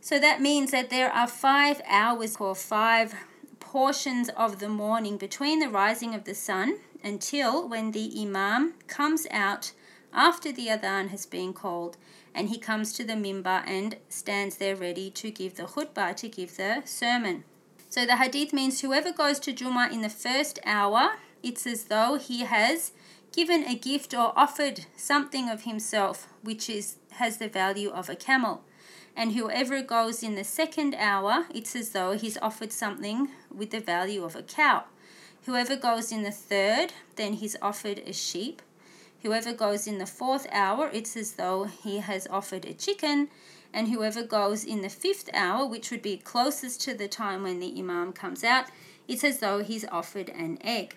So 0.00 0.18
that 0.20 0.40
means 0.40 0.70
that 0.70 0.90
there 0.90 1.10
are 1.10 1.26
five 1.26 1.80
hours 1.88 2.36
or 2.38 2.54
five 2.54 3.14
portions 3.58 4.28
of 4.36 4.60
the 4.60 4.68
morning 4.68 5.16
between 5.16 5.58
the 5.60 5.68
rising 5.68 6.14
of 6.14 6.24
the 6.24 6.34
sun 6.34 6.78
until 7.02 7.68
when 7.68 7.92
the 7.92 8.12
Imam 8.20 8.74
comes 8.86 9.26
out 9.30 9.72
after 10.12 10.50
the 10.50 10.68
Adhan 10.68 11.08
has 11.08 11.26
been 11.26 11.52
called 11.52 11.96
and 12.34 12.48
he 12.48 12.58
comes 12.58 12.92
to 12.92 13.04
the 13.04 13.14
mimbar 13.14 13.62
and 13.66 13.96
stands 14.08 14.56
there 14.56 14.76
ready 14.76 15.10
to 15.10 15.30
give 15.30 15.56
the 15.56 15.64
khutbah, 15.64 16.14
to 16.16 16.28
give 16.28 16.56
the 16.56 16.82
sermon. 16.84 17.44
So 17.88 18.04
the 18.04 18.16
hadith 18.16 18.52
means 18.52 18.80
whoever 18.80 19.12
goes 19.12 19.38
to 19.40 19.52
Jummah 19.52 19.92
in 19.92 20.02
the 20.02 20.10
first 20.10 20.58
hour, 20.64 21.12
it's 21.42 21.66
as 21.66 21.84
though 21.84 22.16
he 22.16 22.40
has 22.40 22.92
given 23.32 23.64
a 23.64 23.74
gift 23.74 24.14
or 24.14 24.32
offered 24.36 24.86
something 24.96 25.48
of 25.48 25.62
himself 25.62 26.28
which 26.42 26.68
is 26.68 26.96
has 27.12 27.38
the 27.38 27.48
value 27.48 27.90
of 27.90 28.08
a 28.08 28.16
camel. 28.16 28.62
And 29.16 29.32
whoever 29.32 29.80
goes 29.80 30.22
in 30.22 30.34
the 30.34 30.44
second 30.44 30.94
hour, 30.94 31.46
it's 31.54 31.74
as 31.74 31.90
though 31.90 32.12
he's 32.12 32.36
offered 32.38 32.72
something 32.72 33.30
with 33.50 33.70
the 33.70 33.80
value 33.80 34.22
of 34.22 34.36
a 34.36 34.42
cow. 34.42 34.84
Whoever 35.46 35.76
goes 35.76 36.10
in 36.10 36.24
the 36.24 36.32
third, 36.32 36.92
then 37.14 37.34
he's 37.34 37.54
offered 37.62 38.00
a 38.00 38.12
sheep. 38.12 38.60
Whoever 39.22 39.52
goes 39.52 39.86
in 39.86 39.98
the 39.98 40.06
fourth 40.06 40.48
hour, 40.50 40.90
it's 40.92 41.16
as 41.16 41.32
though 41.34 41.64
he 41.64 41.98
has 41.98 42.26
offered 42.26 42.64
a 42.64 42.74
chicken. 42.74 43.28
And 43.72 43.86
whoever 43.88 44.24
goes 44.24 44.64
in 44.64 44.82
the 44.82 44.88
fifth 44.88 45.30
hour, 45.32 45.64
which 45.64 45.92
would 45.92 46.02
be 46.02 46.16
closest 46.16 46.80
to 46.82 46.94
the 46.94 47.06
time 47.06 47.44
when 47.44 47.60
the 47.60 47.78
Imam 47.78 48.12
comes 48.12 48.42
out, 48.42 48.66
it's 49.06 49.22
as 49.22 49.38
though 49.38 49.62
he's 49.62 49.84
offered 49.84 50.30
an 50.30 50.58
egg. 50.62 50.96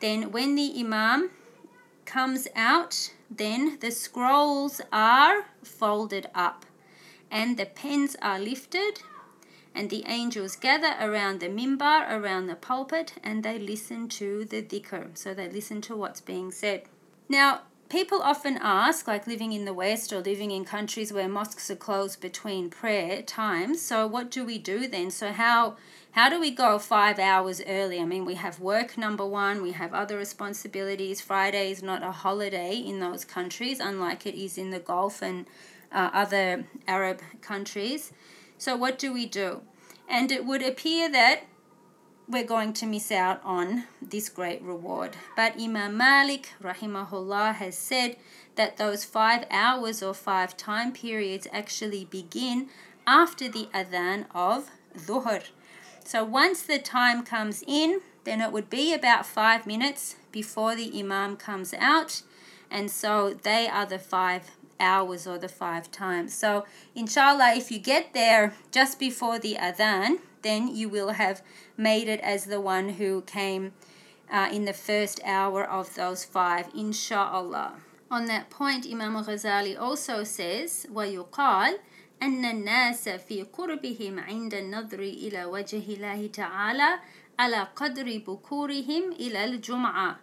Then, 0.00 0.32
when 0.32 0.56
the 0.56 0.72
Imam 0.80 1.30
comes 2.04 2.48
out, 2.56 3.12
then 3.30 3.78
the 3.80 3.92
scrolls 3.92 4.80
are 4.92 5.46
folded 5.62 6.28
up 6.34 6.66
and 7.30 7.56
the 7.56 7.66
pens 7.66 8.16
are 8.20 8.40
lifted 8.40 9.00
and 9.76 9.90
the 9.90 10.04
angels 10.06 10.56
gather 10.56 10.94
around 11.00 11.40
the 11.40 11.48
mimbar, 11.48 12.10
around 12.10 12.46
the 12.46 12.56
pulpit, 12.56 13.12
and 13.22 13.42
they 13.42 13.58
listen 13.58 14.08
to 14.08 14.44
the 14.46 14.62
dhikr. 14.62 15.16
So 15.16 15.34
they 15.34 15.48
listen 15.48 15.80
to 15.82 15.94
what's 15.94 16.20
being 16.20 16.50
said. 16.50 16.84
Now, 17.28 17.62
people 17.88 18.20
often 18.22 18.58
ask, 18.60 19.06
like 19.06 19.26
living 19.26 19.52
in 19.52 19.64
the 19.64 19.74
West 19.74 20.12
or 20.12 20.20
living 20.20 20.50
in 20.50 20.64
countries 20.64 21.12
where 21.12 21.28
mosques 21.28 21.70
are 21.70 21.76
closed 21.76 22.20
between 22.20 22.70
prayer 22.70 23.22
times, 23.22 23.82
so 23.82 24.06
what 24.06 24.30
do 24.30 24.44
we 24.44 24.58
do 24.58 24.88
then? 24.88 25.10
So, 25.10 25.32
how 25.32 25.76
how 26.12 26.30
do 26.30 26.40
we 26.40 26.50
go 26.50 26.78
five 26.78 27.18
hours 27.18 27.60
early? 27.66 28.00
I 28.00 28.06
mean, 28.06 28.24
we 28.24 28.36
have 28.36 28.58
work, 28.58 28.96
number 28.96 29.26
one, 29.26 29.60
we 29.60 29.72
have 29.72 29.92
other 29.92 30.16
responsibilities. 30.16 31.20
Friday 31.20 31.70
is 31.70 31.82
not 31.82 32.02
a 32.02 32.10
holiday 32.10 32.76
in 32.76 33.00
those 33.00 33.26
countries, 33.26 33.80
unlike 33.80 34.24
it 34.24 34.34
is 34.34 34.56
in 34.56 34.70
the 34.70 34.80
Gulf 34.80 35.20
and 35.20 35.44
uh, 35.92 36.08
other 36.14 36.64
Arab 36.88 37.20
countries. 37.42 38.14
So, 38.58 38.76
what 38.76 38.98
do 38.98 39.12
we 39.12 39.26
do? 39.26 39.62
And 40.08 40.30
it 40.32 40.44
would 40.44 40.62
appear 40.62 41.10
that 41.10 41.44
we're 42.28 42.44
going 42.44 42.72
to 42.72 42.86
miss 42.86 43.12
out 43.12 43.40
on 43.44 43.84
this 44.02 44.28
great 44.28 44.62
reward. 44.62 45.16
But 45.36 45.60
Imam 45.60 45.96
Malik, 45.96 46.50
rahimahullah, 46.62 47.54
has 47.56 47.78
said 47.78 48.16
that 48.56 48.76
those 48.76 49.04
five 49.04 49.44
hours 49.50 50.02
or 50.02 50.14
five 50.14 50.56
time 50.56 50.92
periods 50.92 51.46
actually 51.52 52.04
begin 52.04 52.68
after 53.06 53.48
the 53.48 53.68
adhan 53.72 54.26
of 54.34 54.70
dhuhr. 54.96 55.44
So 56.04 56.24
once 56.24 56.62
the 56.62 56.78
time 56.78 57.24
comes 57.24 57.62
in, 57.66 58.00
then 58.24 58.40
it 58.40 58.52
would 58.52 58.70
be 58.70 58.92
about 58.92 59.26
five 59.26 59.66
minutes 59.66 60.16
before 60.32 60.74
the 60.74 60.90
Imam 60.98 61.36
comes 61.36 61.74
out. 61.74 62.22
And 62.70 62.90
so 62.90 63.34
they 63.34 63.68
are 63.68 63.86
the 63.86 63.98
five 63.98 64.50
hours 64.79 65.27
or 65.27 65.37
the 65.37 65.47
five 65.47 65.91
times. 65.91 66.33
So, 66.33 66.65
inshallah, 66.95 67.53
if 67.55 67.71
you 67.71 67.79
get 67.79 68.13
there 68.13 68.53
just 68.71 68.99
before 68.99 69.39
the 69.39 69.55
adhan, 69.55 70.17
then 70.41 70.67
you 70.67 70.89
will 70.89 71.09
have 71.09 71.41
made 71.77 72.07
it 72.07 72.19
as 72.21 72.45
the 72.45 72.59
one 72.59 72.89
who 72.89 73.21
came 73.21 73.73
uh, 74.31 74.49
in 74.51 74.65
the 74.65 74.73
first 74.73 75.19
hour 75.25 75.63
of 75.63 75.93
those 75.95 76.25
five, 76.25 76.69
inshallah. 76.75 77.73
On 78.09 78.25
that 78.25 78.49
point, 78.49 78.85
Imam 78.89 79.13
Ghazali 79.23 79.79
also 79.79 80.23
says, 80.23 80.87
وَيُقال 80.91 81.77
أن 82.21 82.45
الناس 82.45 83.09
في 83.09 83.43
قربهم 83.43 84.19
عند 84.19 84.53
النظر 84.53 84.99
إلى 84.99 85.45
وجه 85.45 85.83
الله 85.93 86.27
تعالى 86.27 86.99
على 87.39 87.67
قدر 87.75 88.21
بكورهم 88.27 89.11
إلى 89.11 89.45
الجمعة. 89.45 90.15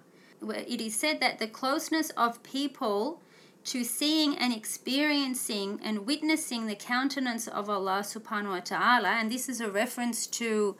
It 0.42 0.80
is 0.80 0.94
said 0.94 1.18
that 1.20 1.40
the 1.40 1.48
closeness 1.48 2.10
of 2.10 2.42
people 2.44 3.20
to 3.65 3.83
seeing 3.83 4.37
and 4.37 4.53
experiencing 4.53 5.79
and 5.83 6.05
witnessing 6.05 6.67
the 6.67 6.75
countenance 6.75 7.47
of 7.47 7.69
Allah 7.69 8.01
subhanahu 8.03 8.49
wa 8.49 8.59
ta'ala, 8.59 9.09
and 9.09 9.31
this 9.31 9.47
is 9.47 9.61
a 9.61 9.71
reference 9.71 10.27
to 10.27 10.75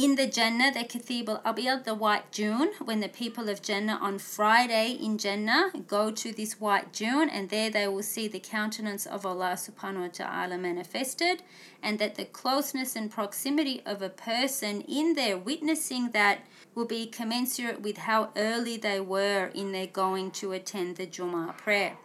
in 0.00 0.14
the 0.14 0.28
Jannah, 0.28 0.70
the 0.72 0.84
Kathib 0.84 1.28
al 1.28 1.40
Abiyad, 1.40 1.82
the 1.82 1.92
white 1.92 2.30
dune, 2.30 2.70
when 2.84 3.00
the 3.00 3.08
people 3.08 3.48
of 3.48 3.60
Jannah 3.60 3.98
on 4.00 4.20
Friday 4.20 4.92
in 4.92 5.18
Jannah 5.18 5.72
go 5.88 6.12
to 6.12 6.30
this 6.32 6.60
white 6.60 6.92
dune, 6.92 7.28
and 7.28 7.48
there 7.48 7.68
they 7.68 7.88
will 7.88 8.04
see 8.04 8.28
the 8.28 8.38
countenance 8.38 9.06
of 9.06 9.26
Allah 9.26 9.54
subhanahu 9.54 10.02
wa 10.02 10.08
ta'ala 10.12 10.56
manifested, 10.56 11.42
and 11.82 11.98
that 11.98 12.14
the 12.14 12.26
closeness 12.26 12.94
and 12.94 13.10
proximity 13.10 13.82
of 13.84 14.00
a 14.00 14.08
person 14.08 14.82
in 14.82 15.14
there 15.14 15.36
witnessing 15.36 16.12
that 16.12 16.46
will 16.77 16.85
be 16.85 17.05
commensurate 17.05 17.81
with 17.81 17.97
how 17.97 18.29
early 18.35 18.77
they 18.77 18.99
were 18.99 19.51
in 19.53 19.71
their 19.71 19.87
going 19.87 20.31
to 20.31 20.51
attend 20.51 20.97
the 20.97 21.07
Jummah 21.07 21.57
prayer. 21.57 21.97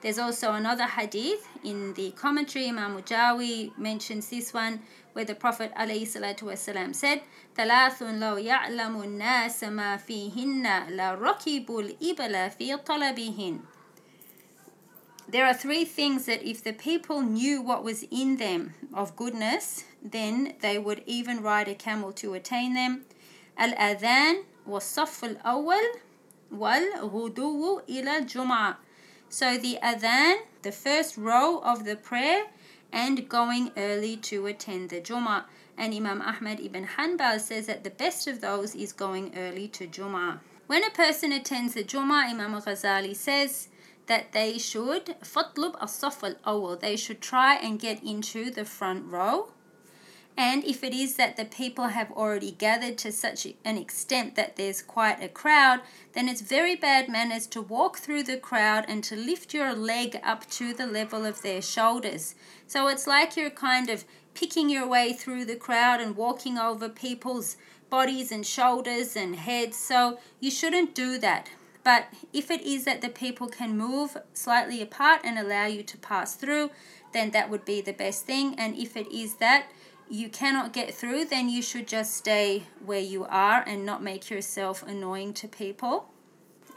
There's 0.00 0.18
also 0.18 0.52
another 0.52 0.84
hadith 0.84 1.46
in 1.62 1.92
the 1.92 2.12
commentary, 2.12 2.68
Imam 2.68 2.96
Mujawi 2.96 3.76
mentions 3.76 4.30
this 4.30 4.54
one 4.54 4.80
where 5.12 5.26
the 5.26 5.34
Prophet 5.34 5.72
والسلام, 5.76 6.94
said, 6.94 7.20
ثلاث 7.54 8.00
لو 8.02 8.36
يعلم 8.36 9.02
الناس 9.02 9.64
ما 9.64 9.96
فيهن 9.96 10.96
لركبوا 10.96 11.82
الإبل 11.82 12.50
في 12.50 12.76
طلبهن. 12.76 13.60
There 15.28 15.46
are 15.46 15.54
three 15.54 15.84
things 15.84 16.24
that 16.26 16.42
if 16.42 16.64
the 16.64 16.72
people 16.72 17.20
knew 17.20 17.60
what 17.60 17.84
was 17.84 18.04
in 18.10 18.36
them 18.36 18.74
of 18.94 19.14
goodness, 19.14 19.84
then 20.02 20.54
they 20.60 20.78
would 20.78 21.02
even 21.06 21.42
ride 21.42 21.68
a 21.68 21.74
camel 21.74 22.12
to 22.14 22.34
attain 22.34 22.74
them. 22.74 23.04
الأذان 23.60 24.44
والصف 24.66 25.24
الأول 25.24 25.84
والغدو 26.52 27.80
إلى 27.88 28.18
الجمعة. 28.18 28.76
So 29.28 29.56
the 29.56 29.78
adhan, 29.82 30.38
the 30.62 30.72
first 30.72 31.16
row 31.16 31.58
of 31.58 31.84
the 31.84 31.96
prayer, 31.96 32.46
and 32.92 33.28
going 33.28 33.70
early 33.76 34.16
to 34.16 34.46
attend 34.46 34.90
the 34.90 35.00
Jummah. 35.00 35.44
And 35.78 35.94
Imam 35.94 36.20
Ahmad 36.20 36.60
ibn 36.60 36.86
Hanbal 36.86 37.40
says 37.40 37.66
that 37.66 37.84
the 37.84 37.90
best 37.90 38.26
of 38.26 38.40
those 38.40 38.74
is 38.74 38.92
going 38.92 39.32
early 39.36 39.68
to 39.68 39.86
Jummah. 39.86 40.40
When 40.66 40.84
a 40.84 40.90
person 40.90 41.32
attends 41.32 41.74
the 41.74 41.84
Jummah, 41.84 42.30
Imam 42.30 42.60
Ghazali 42.60 43.14
says 43.16 43.68
that 44.06 44.32
they 44.32 44.58
should 44.58 45.16
fatlub 45.22 45.76
as-saf 45.80 46.34
al 46.44 46.76
They 46.76 46.96
should 46.96 47.20
try 47.20 47.54
and 47.54 47.78
get 47.78 48.02
into 48.02 48.50
the 48.50 48.64
front 48.64 49.10
row. 49.10 49.52
And 50.37 50.65
if 50.65 50.83
it 50.83 50.93
is 50.93 51.15
that 51.15 51.37
the 51.37 51.45
people 51.45 51.87
have 51.87 52.11
already 52.11 52.51
gathered 52.51 52.97
to 52.99 53.11
such 53.11 53.47
an 53.63 53.77
extent 53.77 54.35
that 54.35 54.57
there's 54.57 54.81
quite 54.81 55.23
a 55.23 55.29
crowd, 55.29 55.79
then 56.13 56.27
it's 56.27 56.41
very 56.41 56.75
bad 56.75 57.07
manners 57.07 57.47
to 57.47 57.61
walk 57.61 57.97
through 57.97 58.23
the 58.23 58.37
crowd 58.37 58.83
and 58.87 59.01
to 59.05 59.15
lift 59.15 59.53
your 59.53 59.73
leg 59.73 60.19
up 60.23 60.49
to 60.51 60.73
the 60.73 60.87
level 60.87 61.25
of 61.25 61.41
their 61.41 61.61
shoulders. 61.61 62.35
So 62.67 62.87
it's 62.87 63.07
like 63.07 63.37
you're 63.37 63.49
kind 63.49 63.89
of 63.89 64.03
picking 64.33 64.69
your 64.69 64.87
way 64.87 65.13
through 65.13 65.45
the 65.45 65.55
crowd 65.55 66.01
and 66.01 66.17
walking 66.17 66.57
over 66.57 66.89
people's 66.89 67.55
bodies 67.89 68.29
and 68.29 68.45
shoulders 68.45 69.15
and 69.15 69.37
heads. 69.37 69.77
So 69.77 70.19
you 70.41 70.51
shouldn't 70.51 70.93
do 70.93 71.17
that. 71.19 71.49
But 71.85 72.07
if 72.33 72.51
it 72.51 72.61
is 72.63 72.83
that 72.85 73.01
the 73.01 73.09
people 73.09 73.47
can 73.47 73.77
move 73.77 74.17
slightly 74.33 74.81
apart 74.81 75.21
and 75.23 75.37
allow 75.37 75.67
you 75.67 75.83
to 75.83 75.97
pass 75.97 76.35
through, 76.35 76.71
then 77.13 77.29
that 77.31 77.49
would 77.49 77.63
be 77.63 77.79
the 77.79 77.93
best 77.93 78.25
thing. 78.25 78.55
And 78.57 78.75
if 78.75 78.97
it 78.97 79.09
is 79.11 79.35
that 79.35 79.67
you 80.09 80.29
cannot 80.29 80.73
get 80.73 80.93
through, 80.93 81.25
then 81.25 81.49
you 81.49 81.61
should 81.61 81.87
just 81.87 82.15
stay 82.15 82.63
where 82.85 82.99
you 82.99 83.25
are 83.25 83.63
and 83.65 83.85
not 83.85 84.03
make 84.03 84.29
yourself 84.29 84.83
annoying 84.83 85.33
to 85.33 85.47
people. 85.47 86.09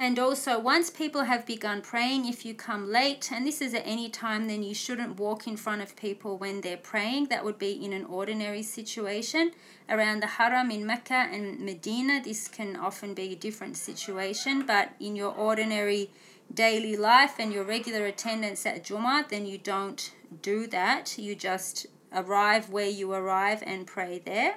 And 0.00 0.16
also, 0.16 0.60
once 0.60 0.90
people 0.90 1.24
have 1.24 1.44
begun 1.44 1.82
praying, 1.82 2.24
if 2.26 2.46
you 2.46 2.54
come 2.54 2.88
late, 2.88 3.30
and 3.32 3.44
this 3.44 3.60
is 3.60 3.74
at 3.74 3.82
any 3.84 4.08
time, 4.08 4.46
then 4.46 4.62
you 4.62 4.72
shouldn't 4.72 5.18
walk 5.18 5.48
in 5.48 5.56
front 5.56 5.82
of 5.82 5.96
people 5.96 6.38
when 6.38 6.60
they're 6.60 6.76
praying. 6.76 7.26
That 7.26 7.44
would 7.44 7.58
be 7.58 7.72
in 7.72 7.92
an 7.92 8.04
ordinary 8.04 8.62
situation. 8.62 9.50
Around 9.88 10.20
the 10.20 10.28
Haram 10.28 10.70
in 10.70 10.86
Mecca 10.86 11.26
and 11.32 11.58
Medina, 11.58 12.22
this 12.22 12.46
can 12.46 12.76
often 12.76 13.12
be 13.12 13.32
a 13.32 13.36
different 13.36 13.76
situation, 13.76 14.64
but 14.64 14.90
in 15.00 15.16
your 15.16 15.34
ordinary 15.34 16.12
daily 16.54 16.96
life 16.96 17.34
and 17.40 17.52
your 17.52 17.64
regular 17.64 18.06
attendance 18.06 18.64
at 18.66 18.84
Jummah, 18.84 19.28
then 19.28 19.46
you 19.46 19.58
don't 19.58 20.12
do 20.42 20.68
that. 20.68 21.18
You 21.18 21.34
just 21.34 21.86
arrive 22.11 22.69
where 22.69 22.89
you 22.89 23.11
arrive 23.11 23.63
and 23.65 23.87
pray 23.87 24.21
there. 24.23 24.55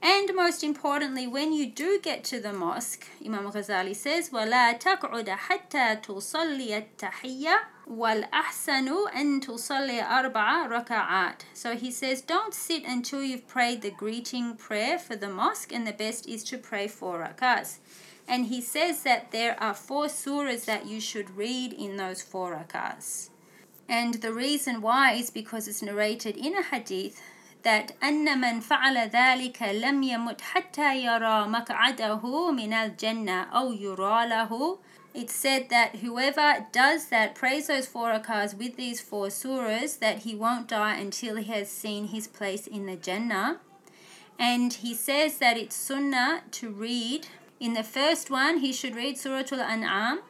And 0.00 0.32
most 0.34 0.62
importantly, 0.62 1.26
when 1.26 1.52
you 1.52 1.66
do 1.66 1.98
get 2.00 2.22
to 2.24 2.38
the 2.38 2.52
mosque, 2.52 3.04
Imam 3.24 3.50
Ghazali 3.50 3.96
says, 3.96 4.30
وَلَا 4.30 4.80
تَقْعُدَ 4.80 5.26
حَتَّى 5.26 6.02
تُصَلِّيَ 6.02 6.84
التَّحِيَّةِ 6.84 7.56
وَالْأَحْسَنُ 7.90 9.12
أَن 9.12 9.40
تُصَلِّيَ 9.40 10.06
أَرْبَعَ 10.06 10.68
رَكَعَاتٍ 10.68 11.40
So 11.52 11.74
he 11.74 11.90
says, 11.90 12.20
don't 12.20 12.54
sit 12.54 12.84
until 12.84 13.24
you've 13.24 13.48
prayed 13.48 13.82
the 13.82 13.90
greeting 13.90 14.54
prayer 14.54 15.00
for 15.00 15.16
the 15.16 15.28
mosque, 15.28 15.72
and 15.72 15.84
the 15.84 15.92
best 15.92 16.28
is 16.28 16.44
to 16.44 16.58
pray 16.58 16.86
four 16.86 17.18
rakats. 17.18 17.78
And 18.28 18.46
he 18.46 18.60
says 18.60 19.02
that 19.02 19.32
there 19.32 19.60
are 19.60 19.74
four 19.74 20.04
surahs 20.04 20.64
that 20.66 20.86
you 20.86 21.00
should 21.00 21.36
read 21.36 21.72
in 21.72 21.96
those 21.96 22.22
four 22.22 22.54
rakats. 22.54 23.30
And 23.88 24.14
the 24.14 24.32
reason 24.32 24.82
why 24.82 25.12
is 25.12 25.30
because 25.30 25.66
it's 25.66 25.82
narrated 25.82 26.36
in 26.36 26.54
a 26.54 26.62
hadith 26.62 27.20
that 27.62 27.92
أن 28.02 28.40
من 28.40 28.60
فعل 28.60 29.10
ذلك 29.10 29.62
لم 29.62 30.02
يمت 30.02 30.40
حتى 30.40 31.02
يرى 31.04 31.48
مقعده 31.48 32.50
من 32.50 32.72
الجنة 32.72 33.42
أو 33.42 33.72
يرى 33.72 34.28
له 34.28 34.78
it 35.14 35.30
said 35.30 35.68
that 35.70 35.96
whoever 35.96 36.66
does 36.70 37.06
that, 37.06 37.34
prays 37.34 37.66
those 37.66 37.86
four 37.86 38.10
rakahs 38.12 38.56
with 38.56 38.76
these 38.76 39.00
four 39.00 39.28
surahs, 39.28 39.98
that 39.98 40.18
he 40.18 40.34
won't 40.34 40.68
die 40.68 40.96
until 40.96 41.36
he 41.36 41.50
has 41.52 41.68
seen 41.70 42.08
his 42.08 42.28
place 42.28 42.66
in 42.66 42.86
the 42.86 42.94
Jannah. 42.94 43.58
And 44.38 44.72
he 44.72 44.94
says 44.94 45.38
that 45.38 45.56
it's 45.56 45.74
sunnah 45.74 46.42
to 46.52 46.70
read. 46.70 47.26
In 47.58 47.72
the 47.74 47.82
first 47.82 48.30
one, 48.30 48.58
he 48.58 48.72
should 48.72 48.94
read 48.94 49.18
Surah 49.18 49.42
Al-An'am 49.50 50.20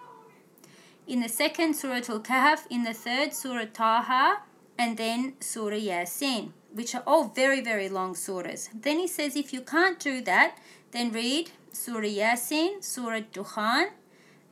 in 1.08 1.20
the 1.20 1.30
second 1.30 1.76
Surah 1.76 2.02
Al 2.10 2.20
Kahf, 2.20 2.66
in 2.70 2.84
the 2.84 2.94
third 2.94 3.34
Surah 3.34 3.66
Taha, 3.74 4.42
and 4.78 4.98
then 4.98 5.34
Surah 5.40 5.76
Yasin, 5.76 6.52
which 6.74 6.96
are 6.96 7.04
all 7.06 7.26
very, 7.26 7.62
very 7.62 7.90
long 7.90 8.14
surahs. 8.14 8.70
Then 8.74 9.00
he 9.00 9.08
says 9.08 9.36
if 9.36 9.54
you 9.54 9.62
can't 9.62 10.00
do 10.00 10.22
that, 10.22 10.58
then 10.92 11.12
read 11.12 11.52
Surah 11.72 12.08
Yasin, 12.08 12.84
Surah 12.84 13.22
Dukhan, 13.34 13.90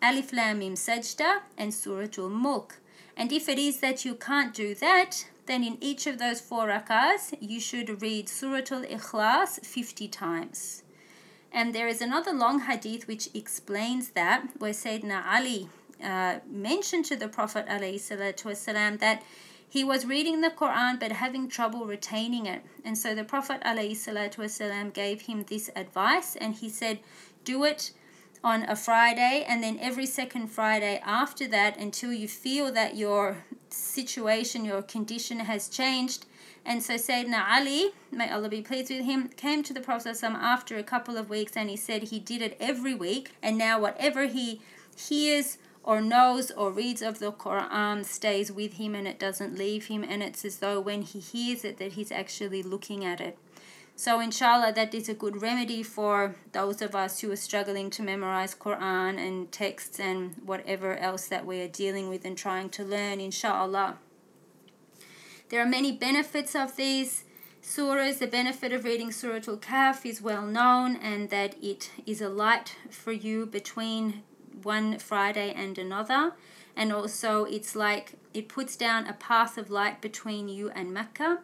Alif 0.02 0.34
Lam 0.34 0.60
Mim 0.60 0.76
Sajda, 0.76 1.42
and 1.58 1.74
Surah 1.74 2.08
Al 2.18 2.30
Mulk. 2.30 2.80
And 3.16 3.32
if 3.32 3.48
it 3.48 3.60
is 3.60 3.80
that 3.80 4.04
you 4.04 4.16
can't 4.16 4.54
do 4.54 4.76
that, 4.76 5.26
then 5.46 5.64
in 5.64 5.78
each 5.82 6.08
of 6.08 6.18
those 6.18 6.42
four 6.42 6.68
rakahs, 6.68 7.36
you 7.40 7.60
should 7.60 8.02
read 8.02 8.28
Surah 8.30 8.68
Al 8.72 8.84
Ikhlas 8.84 9.66
50 9.66 10.08
times. 10.08 10.84
And 11.52 11.76
there 11.76 11.88
is 11.88 12.02
another 12.02 12.32
long 12.32 12.62
hadith 12.62 13.08
which 13.08 13.30
explains 13.34 14.12
that, 14.12 14.48
where 14.58 14.72
Sayyidina 14.72 15.26
Ali 15.26 15.70
uh, 16.03 16.41
mentioned 16.49 17.05
to 17.07 17.17
the 17.17 17.29
Prophet 17.29 17.67
والسلام, 17.67 18.99
that 19.01 19.23
he 19.69 19.85
was 19.85 20.07
reading 20.07 20.41
the 20.41 20.51
Quran 20.51 20.99
but 20.99 21.13
having 21.13 21.49
trouble 21.49 21.87
retaining 21.87 22.47
it. 22.47 22.63
And 22.85 22.97
so 22.97 23.15
the 23.15 23.25
Prophet 23.25 23.61
ﷺ 23.63 24.93
gave 24.93 25.23
him 25.23 25.45
this 25.49 25.71
advice 25.75 26.37
and 26.37 26.55
he 26.55 26.69
said, 26.69 27.01
Do 27.45 27.65
it 27.65 27.93
on 28.45 28.63
a 28.69 28.77
Friday 28.77 29.45
and 29.47 29.63
then 29.63 29.79
every 29.81 30.07
second 30.07 30.49
Friday 30.49 31.01
after 31.05 31.49
that 31.49 31.77
until 31.79 32.13
you 32.13 32.29
feel 32.29 32.73
that 32.73 32.97
your 32.97 33.45
situation, 33.71 34.65
your 34.65 34.83
condition 34.83 35.41
has 35.41 35.69
changed. 35.69 36.27
And 36.65 36.83
so 36.83 36.95
Sayyidina 36.95 37.45
Ali, 37.49 37.91
may 38.11 38.31
Allah 38.31 38.49
be 38.49 38.63
pleased 38.63 38.91
with 38.91 39.05
him, 39.05 39.29
came 39.29 39.63
to 39.65 39.73
the 39.73 39.81
Prophet 39.81 40.17
after 40.23 40.77
a 40.77 40.83
couple 40.83 41.17
of 41.17 41.29
weeks 41.29 41.57
and 41.57 41.69
he 41.69 41.77
said 41.77 42.05
he 42.05 42.19
did 42.19 42.41
it 42.41 42.57
every 42.61 42.95
week. 42.95 43.33
And 43.43 43.59
now, 43.59 43.81
whatever 43.81 44.27
he 44.27 44.61
hears 44.97 45.59
or 45.84 46.02
knows 46.02 46.52
or 46.52 46.72
reads 46.72 47.02
of 47.02 47.20
the 47.20 47.32
Quran 47.32 48.06
stays 48.06 48.52
with 48.52 48.74
him 48.74 48.94
and 48.94 49.08
it 49.08 49.20
doesn't 49.20 49.58
leave 49.58 49.88
him. 49.88 50.04
And 50.04 50.22
it's 50.22 50.46
as 50.46 50.58
though 50.58 50.80
when 50.80 51.02
he 51.02 51.20
hears 51.20 51.64
it, 51.64 51.78
that 51.78 51.94
he's 51.94 52.12
actually 52.12 52.62
looking 52.62 53.04
at 53.04 53.20
it. 53.20 53.38
So 53.96 54.20
inshallah 54.20 54.74
that 54.74 54.94
is 54.94 55.10
a 55.10 55.14
good 55.14 55.42
remedy 55.42 55.84
for 55.84 56.36
those 56.54 56.82
of 56.82 56.96
us 56.96 57.20
who 57.20 57.32
are 57.32 57.36
struggling 57.36 57.90
to 57.92 58.04
memorize 58.04 58.56
Quran 58.56 59.18
and 59.18 59.52
texts 59.52 60.00
and 60.00 60.36
whatever 60.46 60.98
else 60.98 61.28
that 61.28 61.46
we 61.46 61.62
are 61.62 61.68
dealing 61.68 62.10
with 62.10 62.26
and 62.26 62.38
trying 62.38 62.70
to 62.72 62.84
learn 62.84 63.20
inshallah. 63.20 63.98
There 65.50 65.62
are 65.62 65.68
many 65.68 65.92
benefits 65.92 66.56
of 66.56 66.78
these 66.78 67.26
surahs. 67.62 68.20
The 68.20 68.28
benefit 68.28 68.72
of 68.72 68.86
reading 68.86 69.12
Surah 69.12 69.42
Al-Kahf 69.48 70.06
is 70.06 70.22
well 70.22 70.46
known 70.46 70.96
and 70.96 71.30
that 71.30 71.56
it 71.62 71.92
is 72.06 72.22
a 72.22 72.30
light 72.30 72.78
for 72.90 73.12
you 73.12 73.46
between 73.46 74.24
one 74.64 75.00
Friday 75.00 75.54
and 75.54 75.78
another. 75.78 76.34
And 76.76 76.94
also 76.94 77.46
it's 77.46 77.76
like 77.76 78.14
it 78.34 78.48
puts 78.48 78.76
down 78.76 79.08
a 79.08 79.14
path 79.14 79.58
of 79.58 79.70
light 79.70 80.02
between 80.02 80.48
you 80.48 80.70
and 80.70 80.94
Mecca. 80.94 81.40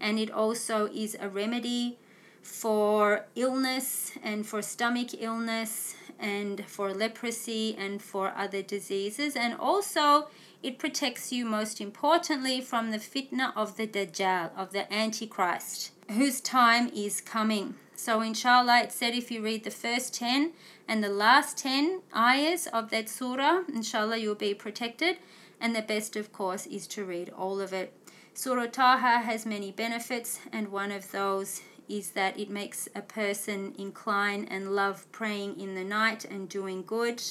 And 0.00 0.18
it 0.18 0.30
also 0.30 0.86
is 0.86 1.16
a 1.20 1.28
remedy 1.28 1.98
for 2.42 3.26
illness 3.34 4.12
and 4.22 4.46
for 4.46 4.60
stomach 4.60 5.10
illness 5.18 5.96
and 6.18 6.64
for 6.66 6.92
leprosy 6.92 7.74
and 7.76 8.02
for 8.02 8.32
other 8.36 8.62
diseases. 8.62 9.34
And 9.36 9.54
also 9.54 10.28
it 10.62 10.78
protects 10.78 11.32
you 11.32 11.44
most 11.44 11.80
importantly 11.80 12.60
from 12.60 12.90
the 12.90 12.98
fitna 12.98 13.52
of 13.56 13.76
the 13.76 13.86
dajjal 13.86 14.50
of 14.56 14.72
the 14.72 14.92
antichrist 14.92 15.92
whose 16.10 16.40
time 16.40 16.90
is 16.94 17.20
coming 17.20 17.74
so 17.96 18.20
inshallah 18.20 18.80
it 18.84 18.92
said 18.92 19.14
if 19.14 19.30
you 19.30 19.42
read 19.42 19.64
the 19.64 19.70
first 19.70 20.14
10 20.14 20.52
and 20.88 21.02
the 21.02 21.08
last 21.08 21.58
10 21.58 22.02
ayahs 22.14 22.66
of 22.68 22.90
that 22.90 23.08
surah 23.08 23.62
inshallah 23.72 24.16
you'll 24.16 24.34
be 24.34 24.54
protected 24.54 25.16
and 25.60 25.74
the 25.74 25.82
best 25.82 26.16
of 26.16 26.32
course 26.32 26.66
is 26.66 26.86
to 26.86 27.04
read 27.04 27.30
all 27.36 27.60
of 27.60 27.72
it 27.72 27.92
Surah 28.36 28.66
Taha 28.66 29.18
has 29.20 29.46
many 29.46 29.70
benefits, 29.70 30.40
and 30.52 30.72
one 30.72 30.90
of 30.90 31.12
those 31.12 31.60
is 31.88 32.10
that 32.10 32.38
it 32.38 32.50
makes 32.50 32.88
a 32.92 33.00
person 33.00 33.72
incline 33.78 34.44
and 34.50 34.74
love 34.74 35.10
praying 35.12 35.60
in 35.60 35.76
the 35.76 35.84
night 35.84 36.24
and 36.24 36.48
doing 36.48 36.82
good 36.82 37.22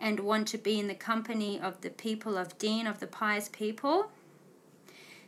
and 0.00 0.20
want 0.20 0.48
to 0.48 0.56
be 0.56 0.80
in 0.80 0.88
the 0.88 0.94
company 0.94 1.60
of 1.60 1.82
the 1.82 1.90
people 1.90 2.38
of 2.38 2.56
Deen, 2.56 2.86
of 2.86 3.00
the 3.00 3.06
pious 3.06 3.50
people. 3.50 4.10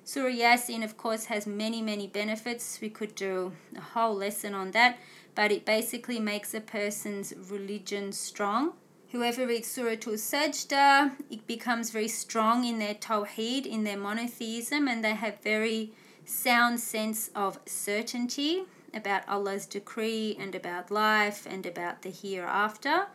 Surah 0.06 0.30
Yasin, 0.30 0.82
of 0.82 0.96
course, 0.96 1.26
has 1.26 1.46
many, 1.46 1.82
many 1.82 2.06
benefits. 2.06 2.78
We 2.80 2.88
could 2.88 3.14
do 3.14 3.52
a 3.76 3.80
whole 3.82 4.14
lesson 4.14 4.54
on 4.54 4.70
that, 4.70 4.98
but 5.34 5.52
it 5.52 5.66
basically 5.66 6.18
makes 6.18 6.54
a 6.54 6.60
person's 6.62 7.34
religion 7.50 8.12
strong 8.12 8.72
Whoever 9.12 9.46
reads 9.46 9.68
Surah 9.68 9.92
Al 9.92 10.18
Sajda, 10.18 11.12
it 11.30 11.46
becomes 11.46 11.90
very 11.90 12.08
strong 12.08 12.64
in 12.64 12.80
their 12.80 12.94
Tawheed, 12.94 13.64
in 13.64 13.84
their 13.84 13.96
monotheism, 13.96 14.88
and 14.88 15.04
they 15.04 15.14
have 15.14 15.40
very 15.42 15.92
sound 16.24 16.80
sense 16.80 17.30
of 17.34 17.60
certainty 17.66 18.64
about 18.92 19.26
Allah's 19.28 19.64
decree 19.64 20.36
and 20.40 20.56
about 20.56 20.90
life 20.90 21.46
and 21.48 21.64
about 21.64 22.02
the 22.02 22.10
hereafter. 22.10 23.06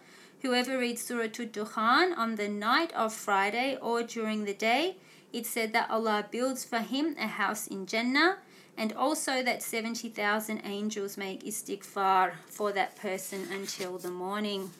Whoever 0.41 0.77
reads 0.79 1.03
Surah 1.03 1.23
Al-Dukhan 1.23 2.17
on 2.17 2.35
the 2.35 2.47
night 2.47 2.93
of 2.93 3.13
Friday 3.13 3.77
or 3.81 4.01
during 4.01 4.45
the 4.45 4.53
day, 4.53 4.95
it 5.32 5.46
said 5.46 5.72
that 5.72 5.90
Allah 5.90 6.26
builds 6.30 6.64
for 6.64 6.78
him 6.78 7.14
a 7.18 7.26
house 7.26 7.66
in 7.66 7.86
Jannah 7.86 8.38
and 8.76 8.92
also 8.92 9.42
that 9.42 9.62
70,000 9.62 10.60
angels 10.64 11.16
make 11.16 11.44
istighfar 11.44 12.32
for 12.46 12.72
that 12.72 12.96
person 12.96 13.46
until 13.50 13.98
the 13.98 14.10
morning. 14.10 14.70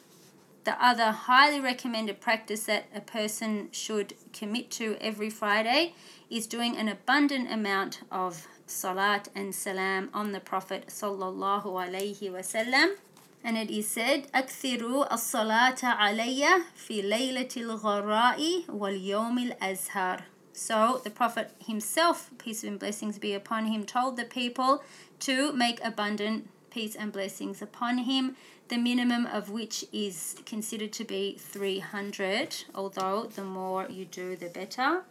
The 0.63 0.83
other 0.83 1.11
highly 1.11 1.61
recommended 1.61 2.19
practice 2.19 2.65
that 2.65 2.85
a 2.93 2.99
person 2.99 3.69
should 3.71 4.15
commit 4.33 4.69
to 4.71 4.97
every 4.99 5.29
Friday 5.29 5.93
is 6.29 6.45
doing 6.45 6.75
an 6.75 6.89
abundant 6.89 7.51
amount 7.51 8.01
of 8.11 8.47
salat 8.65 9.29
and 9.33 9.55
salam 9.55 10.09
on 10.13 10.33
the 10.33 10.41
Prophet 10.41 10.87
sallallahu 10.87 11.65
alaihi 11.65 12.29
wasallam. 12.29 12.95
And 13.43 13.57
it 13.57 13.71
is 13.71 13.87
said, 13.87 14.27
أكثروا 14.33 15.13
الصلاة 15.13 15.79
علي 15.81 16.45
في 16.75 17.01
ليلة 17.01 17.55
الغراء 17.57 18.63
واليوم 18.67 19.37
الأزهر. 19.37 20.23
so 20.52 21.00
the 21.02 21.10
Prophet 21.10 21.50
himself, 21.64 22.30
peace 22.38 22.62
and 22.62 22.78
blessings 22.78 23.18
be 23.18 23.34
upon 23.34 23.66
him, 23.66 23.84
told 23.84 24.16
the 24.16 24.24
people 24.24 24.82
to 25.20 25.52
make 25.52 25.82
abundant 25.82 26.48
peace 26.70 26.94
and 26.94 27.12
blessings 27.12 27.60
upon 27.62 27.98
him 27.98 28.36
the 28.68 28.78
minimum 28.78 29.26
of 29.26 29.50
which 29.50 29.84
is 29.92 30.36
considered 30.46 30.92
to 30.94 31.04
be 31.04 31.36
300, 31.38 32.64
although 32.74 33.24
the 33.24 33.44
more 33.44 33.86
you 33.90 34.06
do, 34.06 34.36
the 34.36 34.48
better. 34.48 35.02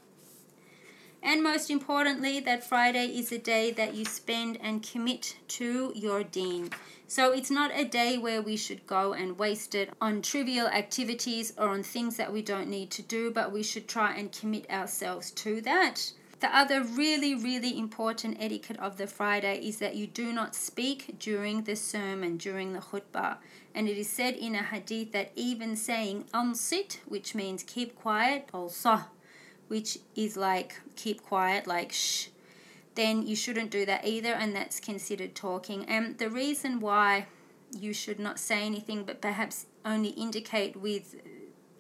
And 1.23 1.43
most 1.43 1.69
importantly, 1.69 2.39
that 2.39 2.63
Friday 2.63 3.05
is 3.05 3.31
a 3.31 3.37
day 3.37 3.71
that 3.71 3.93
you 3.93 4.05
spend 4.05 4.57
and 4.61 4.81
commit 4.81 5.35
to 5.49 5.91
your 5.95 6.23
deen. 6.23 6.71
So 7.07 7.31
it's 7.31 7.51
not 7.51 7.71
a 7.75 7.85
day 7.85 8.17
where 8.17 8.41
we 8.41 8.57
should 8.57 8.87
go 8.87 9.13
and 9.13 9.37
waste 9.37 9.75
it 9.75 9.91
on 10.01 10.21
trivial 10.21 10.67
activities 10.67 11.53
or 11.57 11.69
on 11.69 11.83
things 11.83 12.17
that 12.17 12.33
we 12.33 12.41
don't 12.41 12.69
need 12.69 12.89
to 12.91 13.01
do, 13.01 13.31
but 13.31 13.51
we 13.51 13.63
should 13.63 13.87
try 13.87 14.15
and 14.15 14.31
commit 14.31 14.69
ourselves 14.71 15.29
to 15.31 15.61
that. 15.61 16.11
The 16.39 16.55
other 16.55 16.83
really, 16.83 17.35
really 17.35 17.77
important 17.77 18.37
etiquette 18.39 18.79
of 18.79 18.97
the 18.97 19.05
Friday 19.05 19.59
is 19.59 19.77
that 19.77 19.95
you 19.95 20.07
do 20.07 20.33
not 20.33 20.55
speak 20.55 21.19
during 21.19 21.65
the 21.65 21.75
sermon, 21.75 22.37
during 22.37 22.73
the 22.73 22.79
khutbah. 22.79 23.37
And 23.75 23.87
it 23.87 23.95
is 23.95 24.09
said 24.09 24.33
in 24.33 24.55
a 24.55 24.63
hadith 24.63 25.11
that 25.11 25.33
even 25.35 25.75
saying 25.75 26.25
ansit, 26.33 26.97
which 27.05 27.35
means 27.35 27.61
keep 27.61 27.93
quiet, 27.93 28.49
also, 28.51 29.01
which 29.71 29.99
is 30.17 30.35
like 30.35 30.81
keep 30.97 31.23
quiet, 31.23 31.65
like 31.65 31.93
shh, 31.93 32.27
then 32.95 33.25
you 33.25 33.37
shouldn't 33.37 33.71
do 33.71 33.85
that 33.85 34.05
either, 34.05 34.33
and 34.33 34.53
that's 34.53 34.81
considered 34.81 35.33
talking. 35.33 35.85
And 35.85 36.17
the 36.17 36.29
reason 36.29 36.81
why 36.81 37.27
you 37.79 37.93
should 37.93 38.19
not 38.19 38.37
say 38.37 38.65
anything, 38.65 39.05
but 39.05 39.21
perhaps 39.21 39.67
only 39.85 40.09
indicate 40.09 40.75
with 40.75 41.15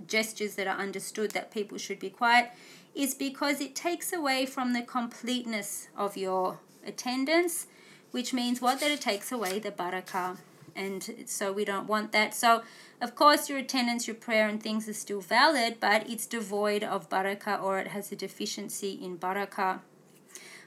gestures 0.07 0.55
that 0.55 0.67
are 0.67 0.77
understood 0.77 1.31
that 1.31 1.51
people 1.51 1.77
should 1.77 1.99
be 1.99 2.09
quiet 2.09 2.51
is 2.95 3.13
because 3.13 3.59
it 3.59 3.75
takes 3.75 4.13
away 4.13 4.45
from 4.45 4.71
the 4.71 4.83
completeness 4.83 5.89
of 5.97 6.15
your 6.15 6.59
attendance, 6.87 7.67
which 8.11 8.33
means 8.33 8.61
what? 8.61 8.79
That 8.79 8.91
it 8.91 9.01
takes 9.01 9.33
away 9.33 9.59
the 9.59 9.71
barakah. 9.71 10.37
And 10.77 11.25
so 11.25 11.51
we 11.51 11.65
don't 11.65 11.87
want 11.87 12.13
that. 12.13 12.33
So, 12.33 12.63
of 13.01 13.15
course, 13.15 13.49
your 13.49 13.57
attendance, 13.57 14.07
your 14.07 14.15
prayer, 14.15 14.47
and 14.47 14.61
things 14.61 14.87
are 14.87 14.93
still 14.93 15.21
valid, 15.21 15.77
but 15.79 16.07
it's 16.07 16.27
devoid 16.27 16.83
of 16.83 17.09
barakah 17.09 17.61
or 17.61 17.79
it 17.79 17.87
has 17.87 18.11
a 18.11 18.15
deficiency 18.15 18.91
in 19.01 19.17
barakah. 19.17 19.79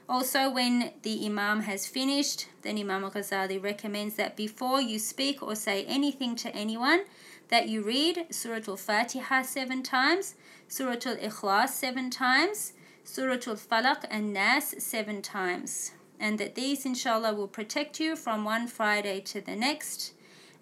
Also, 0.07 0.49
when 0.49 0.91
the 1.01 1.25
Imam 1.25 1.61
has 1.61 1.87
finished, 1.87 2.47
then 2.61 2.77
Imam 2.77 3.03
Al 3.03 3.11
Ghazali 3.11 3.61
recommends 3.61 4.15
that 4.15 4.35
before 4.35 4.79
you 4.79 4.99
speak 4.99 5.41
or 5.41 5.55
say 5.55 5.83
anything 5.85 6.35
to 6.35 6.53
anyone, 6.53 7.05
that 7.47 7.69
you 7.69 7.81
read 7.81 8.27
Surah 8.29 8.61
Al 8.67 8.77
Fatiha 8.77 9.41
seven 9.41 9.81
times, 9.81 10.35
Surah 10.67 10.97
Al 11.05 11.15
Ikhlas 11.15 11.69
seven 11.69 12.09
times, 12.09 12.73
Surah 13.03 13.33
Al 13.47 13.55
Falaq 13.55 14.05
and 14.09 14.33
Nas 14.33 14.75
seven 14.77 15.21
times. 15.21 15.93
And 16.19 16.37
that 16.39 16.55
these, 16.55 16.85
inshallah, 16.85 17.33
will 17.33 17.47
protect 17.47 17.99
you 17.99 18.15
from 18.15 18.45
one 18.45 18.67
Friday 18.67 19.21
to 19.21 19.41
the 19.41 19.55
next, 19.55 20.13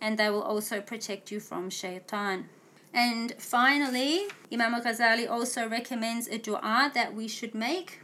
and 0.02 0.18
they 0.18 0.30
will 0.30 0.42
also 0.42 0.80
protect 0.80 1.30
you 1.30 1.40
from 1.40 1.70
shaitan. 1.70 2.48
And 2.94 3.34
finally, 3.38 4.28
Imam 4.52 4.80
Ghazali 4.80 5.28
also 5.28 5.68
recommends 5.68 6.26
a 6.28 6.38
dua 6.38 6.90
that 6.94 7.14
we 7.14 7.28
should 7.28 7.54
make, 7.54 8.00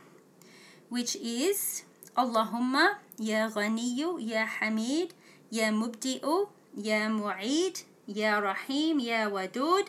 which 0.88 1.16
is 1.16 1.84
Allahumma 2.16 2.96
ya 3.18 3.48
ghaniyu 3.48 4.20
ya 4.20 4.46
hamid 4.46 5.14
ya 5.50 5.70
mubdi'u 5.72 6.48
ya 6.76 7.08
mu'id 7.08 7.84
يا 8.08 8.40
رحيم 8.40 9.00
يا 9.00 9.26
ودود 9.26 9.84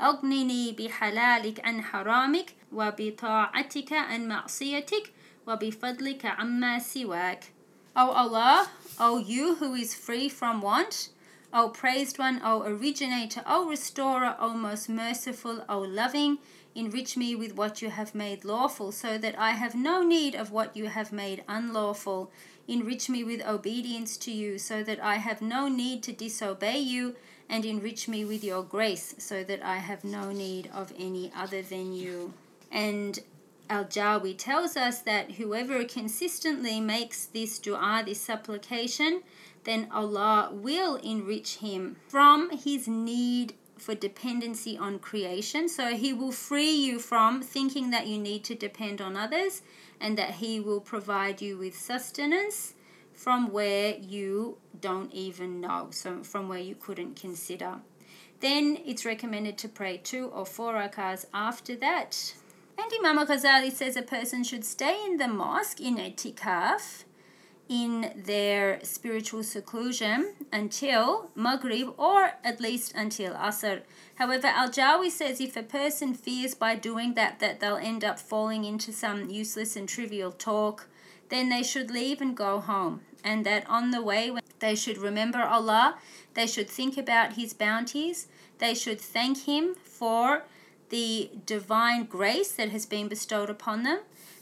أغنني 0.00 0.72
بحلالك 0.72 1.66
عن 1.66 1.82
حرامك 1.82 2.54
وبطاعتك 2.72 3.92
عن 3.92 4.28
معصيتك 4.28 5.12
وبفضلك 5.46 6.26
عما 6.26 6.78
سواك 6.78 7.44
O 7.94 8.10
Allah, 8.10 8.68
O 8.98 9.18
you 9.18 9.56
who 9.56 9.74
is 9.74 9.94
free 9.94 10.26
from 10.28 10.62
want, 10.62 11.10
O 11.53 11.69
praised 11.69 12.19
one, 12.19 12.41
O 12.43 12.63
originator, 12.63 13.41
O 13.45 13.69
restorer, 13.69 14.35
O 14.39 14.53
most 14.53 14.89
merciful, 14.89 15.63
O 15.69 15.79
loving, 15.79 16.39
enrich 16.75 17.15
me 17.15 17.35
with 17.35 17.55
what 17.55 17.81
you 17.81 17.89
have 17.89 18.13
made 18.13 18.43
lawful, 18.43 18.91
so 18.91 19.17
that 19.17 19.39
I 19.39 19.51
have 19.51 19.73
no 19.73 20.03
need 20.03 20.35
of 20.35 20.51
what 20.51 20.75
you 20.75 20.87
have 20.87 21.11
made 21.11 21.43
unlawful. 21.47 22.31
Enrich 22.67 23.09
me 23.09 23.23
with 23.23 23.41
obedience 23.47 24.17
to 24.17 24.31
you, 24.31 24.57
so 24.57 24.83
that 24.83 25.01
I 25.01 25.15
have 25.15 25.41
no 25.41 25.69
need 25.69 26.03
to 26.03 26.11
disobey 26.11 26.79
you, 26.79 27.15
and 27.49 27.63
enrich 27.63 28.09
me 28.09 28.25
with 28.25 28.43
your 28.43 28.61
grace, 28.61 29.15
so 29.17 29.43
that 29.45 29.63
I 29.63 29.77
have 29.77 30.03
no 30.03 30.31
need 30.31 30.69
of 30.73 30.93
any 30.99 31.31
other 31.33 31.61
than 31.61 31.93
you. 31.93 32.33
And 32.69 33.19
Al 33.69 33.85
Jawi 33.85 34.37
tells 34.37 34.75
us 34.75 34.99
that 34.99 35.31
whoever 35.31 35.83
consistently 35.85 36.81
makes 36.81 37.25
this 37.25 37.57
dua, 37.57 38.03
this 38.05 38.19
supplication, 38.19 39.23
then 39.67 39.87
Allah 39.91 40.49
will 40.51 40.95
enrich 40.95 41.57
him 41.57 41.97
from 42.07 42.49
his 42.57 42.87
need 42.87 43.53
for 43.79 43.95
dependency 43.95 44.77
on 44.77 44.99
creation. 44.99 45.69
So 45.69 45.95
He 45.95 46.13
will 46.13 46.31
free 46.31 46.71
you 46.71 46.99
from 46.99 47.41
thinking 47.41 47.91
that 47.91 48.07
you 48.07 48.17
need 48.17 48.43
to 48.45 48.55
depend 48.55 49.01
on 49.01 49.15
others 49.15 49.61
and 49.99 50.17
that 50.17 50.35
He 50.35 50.59
will 50.59 50.81
provide 50.81 51.41
you 51.41 51.57
with 51.57 51.77
sustenance 51.77 52.73
from 53.13 53.51
where 53.51 53.95
you 53.97 54.57
don't 54.79 55.11
even 55.11 55.59
know, 55.59 55.87
so 55.91 56.23
from 56.23 56.47
where 56.47 56.59
you 56.59 56.75
couldn't 56.75 57.19
consider. 57.19 57.79
Then 58.39 58.77
it's 58.85 59.05
recommended 59.05 59.57
to 59.59 59.69
pray 59.69 59.97
two 59.97 60.27
or 60.27 60.45
four 60.45 60.73
rakahs 60.73 61.25
after 61.33 61.75
that. 61.77 62.35
And 62.77 62.91
Imam 62.99 63.25
Ghazali 63.25 63.71
says 63.71 63.95
a 63.95 64.03
person 64.03 64.43
should 64.43 64.63
stay 64.63 65.03
in 65.03 65.17
the 65.17 65.27
mosque 65.27 65.81
in 65.81 65.97
itikaf 65.97 67.05
in 67.69 68.13
their 68.15 68.79
spiritual 68.83 69.43
seclusion 69.43 70.33
until 70.51 71.29
Maghrib 71.35 71.93
or 71.97 72.31
at 72.43 72.61
least 72.61 72.93
until 72.95 73.33
Asr. 73.33 73.81
However, 74.15 74.47
Al 74.47 74.69
Jawi 74.69 75.09
says 75.11 75.41
if 75.41 75.57
a 75.57 75.63
person 75.63 76.13
fears 76.13 76.55
by 76.55 76.75
doing 76.75 77.13
that 77.15 77.39
that 77.39 77.59
they'll 77.59 77.75
end 77.75 78.03
up 78.03 78.19
falling 78.19 78.65
into 78.65 78.91
some 78.91 79.29
useless 79.29 79.75
and 79.75 79.87
trivial 79.87 80.31
talk, 80.31 80.87
then 81.29 81.49
they 81.49 81.63
should 81.63 81.91
leave 81.91 82.21
and 82.21 82.35
go 82.35 82.59
home. 82.59 83.01
And 83.23 83.45
that 83.45 83.69
on 83.69 83.91
the 83.91 84.01
way, 84.01 84.31
they 84.59 84.75
should 84.75 84.97
remember 84.97 85.39
Allah, 85.39 85.97
they 86.33 86.47
should 86.47 86.69
think 86.69 86.97
about 86.97 87.33
His 87.33 87.53
bounties, 87.53 88.27
they 88.59 88.73
should 88.73 89.01
thank 89.01 89.43
Him 89.43 89.75
for 89.75 90.43
the 90.89 91.29
divine 91.45 92.05
grace 92.05 92.51
that 92.53 92.69
has 92.69 92.85
been 92.85 93.07
bestowed 93.07 93.49
upon 93.49 93.83
them. 93.83 93.99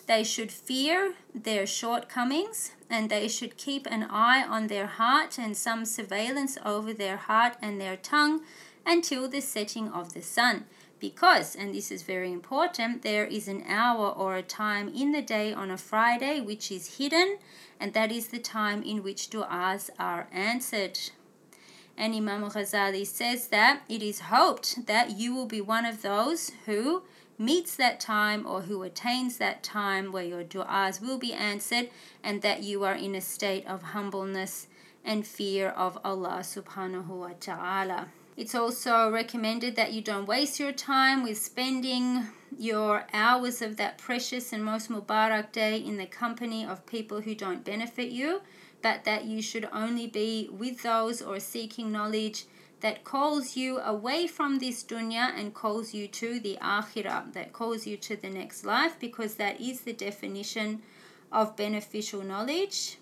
They 0.07 0.23
should 0.23 0.51
fear 0.51 1.15
their 1.33 1.65
shortcomings 1.65 2.71
and 2.89 3.09
they 3.09 3.27
should 3.27 3.57
keep 3.57 3.87
an 3.87 4.03
eye 4.03 4.43
on 4.47 4.67
their 4.67 4.85
heart 4.85 5.39
and 5.39 5.57
some 5.57 5.85
surveillance 5.85 6.57
over 6.63 6.93
their 6.93 7.17
heart 7.17 7.57
and 7.61 7.81
their 7.81 7.97
tongue 7.97 8.41
until 8.85 9.27
the 9.27 9.41
setting 9.41 9.89
of 9.89 10.13
the 10.13 10.21
sun. 10.21 10.65
Because, 10.99 11.55
and 11.55 11.73
this 11.73 11.91
is 11.91 12.03
very 12.03 12.31
important, 12.31 13.01
there 13.01 13.25
is 13.25 13.47
an 13.47 13.63
hour 13.67 14.09
or 14.09 14.37
a 14.37 14.43
time 14.43 14.87
in 14.93 15.11
the 15.11 15.21
day 15.21 15.53
on 15.53 15.69
a 15.69 15.77
Friday 15.77 16.39
which 16.39 16.71
is 16.71 16.97
hidden, 16.97 17.37
and 17.79 17.93
that 17.93 18.11
is 18.11 18.27
the 18.27 18.39
time 18.39 18.81
in 18.81 19.03
which 19.03 19.29
du'as 19.29 19.89
are 19.99 20.27
answered. 20.31 20.97
And 21.97 22.13
Imam 22.13 22.43
Ghazali 22.49 23.05
says 23.05 23.47
that 23.47 23.81
it 23.89 24.01
is 24.01 24.21
hoped 24.21 24.85
that 24.87 25.11
you 25.17 25.35
will 25.35 25.45
be 25.45 25.61
one 25.61 25.85
of 25.85 26.01
those 26.01 26.51
who 26.65 27.03
meets 27.37 27.75
that 27.75 27.99
time 27.99 28.45
or 28.45 28.61
who 28.61 28.83
attains 28.83 29.37
that 29.37 29.63
time 29.63 30.11
where 30.11 30.23
your 30.23 30.43
du'as 30.43 31.01
will 31.01 31.17
be 31.17 31.33
answered 31.33 31.89
and 32.23 32.41
that 32.41 32.63
you 32.63 32.83
are 32.83 32.95
in 32.95 33.15
a 33.15 33.21
state 33.21 33.65
of 33.67 33.81
humbleness 33.81 34.67
and 35.03 35.25
fear 35.27 35.69
of 35.69 35.97
Allah 36.03 36.39
subhanahu 36.41 37.07
wa 37.07 37.31
ta'ala. 37.39 38.07
It's 38.37 38.55
also 38.55 39.09
recommended 39.09 39.75
that 39.77 39.93
you 39.93 40.01
don't 40.01 40.27
waste 40.27 40.59
your 40.59 40.73
time 40.73 41.23
with 41.23 41.37
spending 41.37 42.27
your 42.57 43.05
hours 43.13 43.61
of 43.61 43.77
that 43.77 43.97
precious 43.97 44.51
and 44.51 44.63
most 44.63 44.89
Mubarak 44.89 45.51
day 45.51 45.77
in 45.77 45.97
the 45.97 46.05
company 46.05 46.65
of 46.65 46.85
people 46.85 47.21
who 47.21 47.33
don't 47.33 47.63
benefit 47.63 48.09
you, 48.09 48.41
but 48.81 49.05
that 49.05 49.25
you 49.25 49.41
should 49.41 49.69
only 49.71 50.07
be 50.07 50.49
with 50.51 50.83
those 50.83 51.21
or 51.21 51.39
seeking 51.39 51.91
knowledge 51.91 52.45
that 52.85 53.03
calls 53.03 53.57
you 53.57 53.79
away 53.79 54.27
from 54.27 54.59
this 54.59 54.83
dunya 54.83 55.31
and 55.35 55.55
calls 55.55 55.91
you 55.91 56.07
to 56.07 56.39
the 56.39 56.55
akhirah, 56.61 57.33
that 57.33 57.51
calls 57.51 57.87
you 57.87 57.97
to 57.97 58.15
the 58.15 58.29
next 58.29 58.63
life, 58.63 58.95
because 58.99 59.33
that 59.35 59.59
is 59.59 59.81
the 59.81 59.91
definition 59.91 60.83
of 61.31 61.55
beneficial 61.55 62.21
knowledge. 62.21 62.99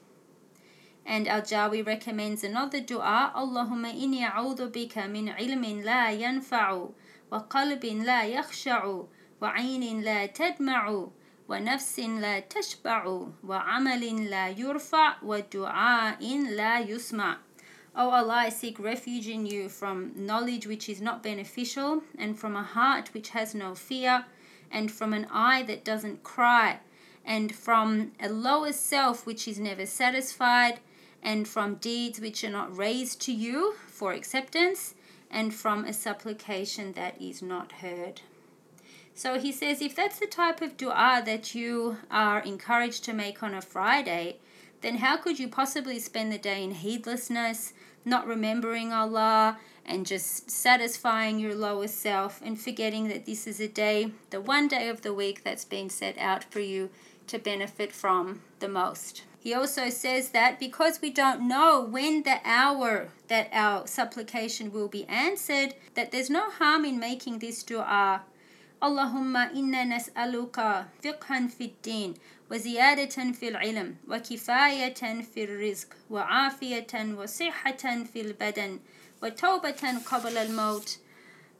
And 1.05 1.27
Al 1.27 1.41
Jawi 1.41 1.86
recommends 1.86 2.45
another 2.45 2.79
dua 2.79 3.34
Allahumma 3.36 3.91
inni 3.93 4.23
a'udhu 4.23 4.71
bika 4.71 5.11
min 5.11 5.27
ilmin 5.27 5.84
la 5.84 6.07
yanfa'u 6.11 6.93
wa 7.29 7.43
qalbin 7.49 8.05
la 8.05 8.21
yakhsha'u 8.23 9.07
wa 9.41 9.51
'aynin 9.51 10.01
la 10.01 10.27
tadma'u 10.27 11.11
wa 11.45 11.57
nafsin 11.57 12.21
la 12.21 12.39
tashba'u 12.39 13.34
wa 13.43 13.61
'amalin 13.67 14.29
la 14.29 14.47
yurfa' 14.47 15.21
wa 15.21 15.41
du'a'in 15.41 16.55
la 16.55 16.79
yusma' 16.79 17.39
O 17.95 18.09
Allah, 18.09 18.33
I 18.33 18.49
seek 18.49 18.79
refuge 18.79 19.27
in 19.27 19.45
you 19.45 19.69
from 19.69 20.13
knowledge 20.15 20.65
which 20.65 20.89
is 20.89 20.99
not 20.99 21.21
beneficial, 21.21 22.01
and 22.17 22.37
from 22.37 22.55
a 22.55 22.63
heart 22.63 23.13
which 23.13 23.29
has 23.29 23.53
no 23.53 23.75
fear, 23.75 24.25
and 24.71 24.91
from 24.91 25.13
an 25.13 25.27
eye 25.31 25.61
that 25.63 25.85
doesn't 25.85 26.23
cry, 26.23 26.79
and 27.23 27.53
from 27.53 28.11
a 28.19 28.29
lower 28.29 28.73
self 28.73 29.27
which 29.27 29.47
is 29.47 29.59
never 29.59 29.85
satisfied, 29.85 30.79
and 31.21 31.47
from 31.47 31.75
deeds 31.75 32.19
which 32.19 32.43
are 32.43 32.49
not 32.49 32.75
raised 32.75 33.21
to 33.21 33.31
you 33.31 33.75
for 33.87 34.11
acceptance, 34.11 34.95
and 35.29 35.53
from 35.53 35.85
a 35.85 35.93
supplication 35.93 36.93
that 36.93 37.21
is 37.21 37.43
not 37.43 37.73
heard. 37.73 38.21
So 39.13 39.39
he 39.39 39.51
says, 39.51 39.81
if 39.83 39.95
that's 39.95 40.17
the 40.17 40.25
type 40.25 40.61
of 40.61 40.77
dua 40.77 41.21
that 41.25 41.53
you 41.53 41.97
are 42.09 42.39
encouraged 42.39 43.03
to 43.03 43.13
make 43.13 43.43
on 43.43 43.53
a 43.53 43.61
Friday, 43.61 44.37
then 44.84 44.97
how 44.97 45.17
could 45.17 45.39
you 45.39 45.47
possibly 45.47 45.97
spend 45.97 46.31
the 46.31 46.38
day 46.38 46.63
in 46.63 46.71
heedlessness, 46.71 47.73
not 48.05 48.27
remembering 48.27 48.93
Allah, 48.93 49.57
and 49.86 50.05
just 50.05 50.51
satisfying 50.51 51.39
your 51.39 51.55
lower 51.55 51.88
self 51.88 52.41
and 52.43 52.59
forgetting 52.59 53.07
that 53.07 53.25
this 53.25 53.47
is 53.47 53.59
a 53.59 53.67
day, 53.67 54.11
the 54.29 54.41
one 54.41 54.67
day 54.67 54.89
of 54.89 55.01
the 55.01 55.13
week 55.13 55.43
that's 55.43 55.65
been 55.65 55.89
set 55.89 56.17
out 56.17 56.43
for 56.43 56.59
you 56.59 56.89
to 57.27 57.39
benefit 57.39 57.91
from 57.91 58.41
the 58.59 58.67
most? 58.67 59.23
He 59.39 59.53
also 59.53 59.89
says 59.89 60.29
that 60.29 60.59
because 60.59 61.01
we 61.01 61.09
don't 61.09 61.47
know 61.47 61.81
when 61.81 62.23
the 62.23 62.39
hour 62.45 63.09
that 63.27 63.49
our 63.51 63.88
supplication 63.88 64.71
will 64.71 64.88
be 64.88 65.05
answered, 65.07 65.75
that 65.95 66.11
there's 66.11 66.29
no 66.29 66.49
harm 66.49 66.86
in 66.86 66.97
making 66.97 67.39
this 67.39 67.61
dua. 67.63 68.21
Allahumma 68.81 69.53
inna 69.53 69.84
nas'aluka 69.86 70.86
fiqhan 71.01 71.51
fid 71.51 71.81
din 71.81 72.15
وزيادة 72.51 73.32
في 73.32 73.49
العلم 73.49 73.96
وكفاية 74.09 75.22
في 75.34 75.44
الرزق 75.44 75.88
وعافية 76.11 77.14
وصحة 77.18 78.05
في 78.12 78.20
البدن 78.20 78.80
وتوبة 79.22 79.99
قبل 80.07 80.36
الموت 80.36 80.99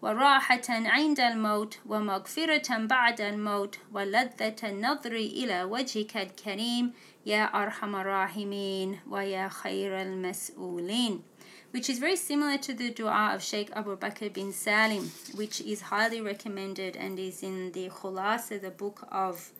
وراحة 0.03 0.63
عند 0.69 1.21
الموت 1.21 1.79
ومغفرة 1.87 2.77
بعد 2.79 3.21
الموت 3.21 3.79
ولذة 3.93 4.57
النظر 4.65 5.13
إلى 5.13 5.63
وجهك 5.63 6.17
الكريم 6.17 6.93
يا 7.27 7.45
أرحم 7.45 7.97
الراحمين 7.97 9.01
ويا 9.11 9.49
خير 9.49 10.03
المسؤولين 10.03 11.23
which 11.71 11.91
is 11.91 11.99
very 11.99 12.17
similar 12.17 12.57
to 12.57 12.73
the 12.73 12.91
dua 12.91 13.33
of 13.35 13.43
Sheikh 13.43 13.71
Abu 13.77 13.95
Bakr 13.99 14.33
bin 14.33 14.53
Salim, 14.55 15.11
which 15.35 15.61
is 15.61 15.83
highly 15.83 16.21
recommended 16.23 16.97
and 16.97 17.19
is 17.19 17.43
in 17.43 17.73
the 17.73 17.91
Khulasa, 17.91 18.59
the 18.59 18.71
book 18.71 19.07
of 19.13 19.53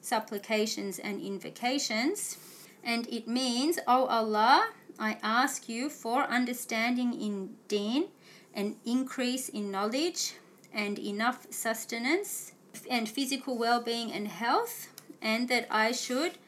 supplications 0.00 0.98
and 0.98 1.20
invocations. 1.20 2.38
And 2.82 3.06
it 3.08 3.26
means, 3.26 3.78
O 3.86 4.06
Allah, 4.06 4.70
I 4.98 5.18
ask 5.22 5.68
you 5.68 5.88
for 5.88 6.22
understanding 6.24 7.12
in 7.20 7.56
deen, 7.68 8.08
an 8.54 8.76
increase 8.84 9.48
in 9.48 9.70
knowledge, 9.70 10.34
and 10.72 10.98
enough 10.98 11.46
sustenance, 11.50 12.52
and 12.90 13.08
physical 13.08 13.56
well 13.56 13.80
being 13.80 14.12
and 14.12 14.28
health, 14.28 14.88
and 15.22 15.48
that 15.48 15.66
I 15.70 15.92
should 15.92 16.38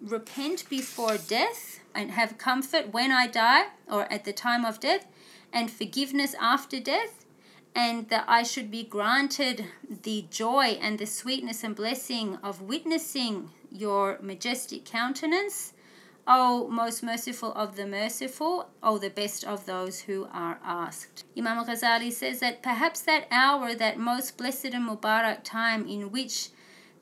repent 0.00 0.68
before 0.68 1.16
death 1.16 1.80
and 1.94 2.10
have 2.12 2.38
comfort 2.38 2.92
when 2.92 3.10
I 3.10 3.26
die 3.26 3.66
or 3.90 4.10
at 4.12 4.24
the 4.24 4.32
time 4.32 4.64
of 4.64 4.80
death, 4.80 5.06
and 5.52 5.70
forgiveness 5.70 6.34
after 6.40 6.80
death, 6.80 7.25
and 7.76 8.08
that 8.08 8.24
I 8.26 8.42
should 8.42 8.70
be 8.70 8.82
granted 8.82 9.66
the 10.02 10.24
joy 10.30 10.78
and 10.80 10.98
the 10.98 11.04
sweetness 11.04 11.62
and 11.62 11.76
blessing 11.76 12.38
of 12.42 12.62
witnessing 12.62 13.50
your 13.70 14.18
majestic 14.22 14.86
countenance, 14.86 15.74
O 16.26 16.68
most 16.68 17.02
merciful 17.02 17.52
of 17.52 17.76
the 17.76 17.86
merciful, 17.86 18.70
O 18.82 18.96
the 18.96 19.10
best 19.10 19.44
of 19.44 19.66
those 19.66 20.00
who 20.00 20.26
are 20.32 20.58
asked. 20.64 21.24
Imam 21.36 21.66
Ghazali 21.66 22.10
says 22.10 22.40
that 22.40 22.62
perhaps 22.62 23.02
that 23.02 23.28
hour, 23.30 23.74
that 23.74 23.98
most 23.98 24.38
blessed 24.38 24.72
and 24.72 24.88
Mubarak 24.88 25.44
time 25.44 25.86
in 25.86 26.10
which 26.10 26.48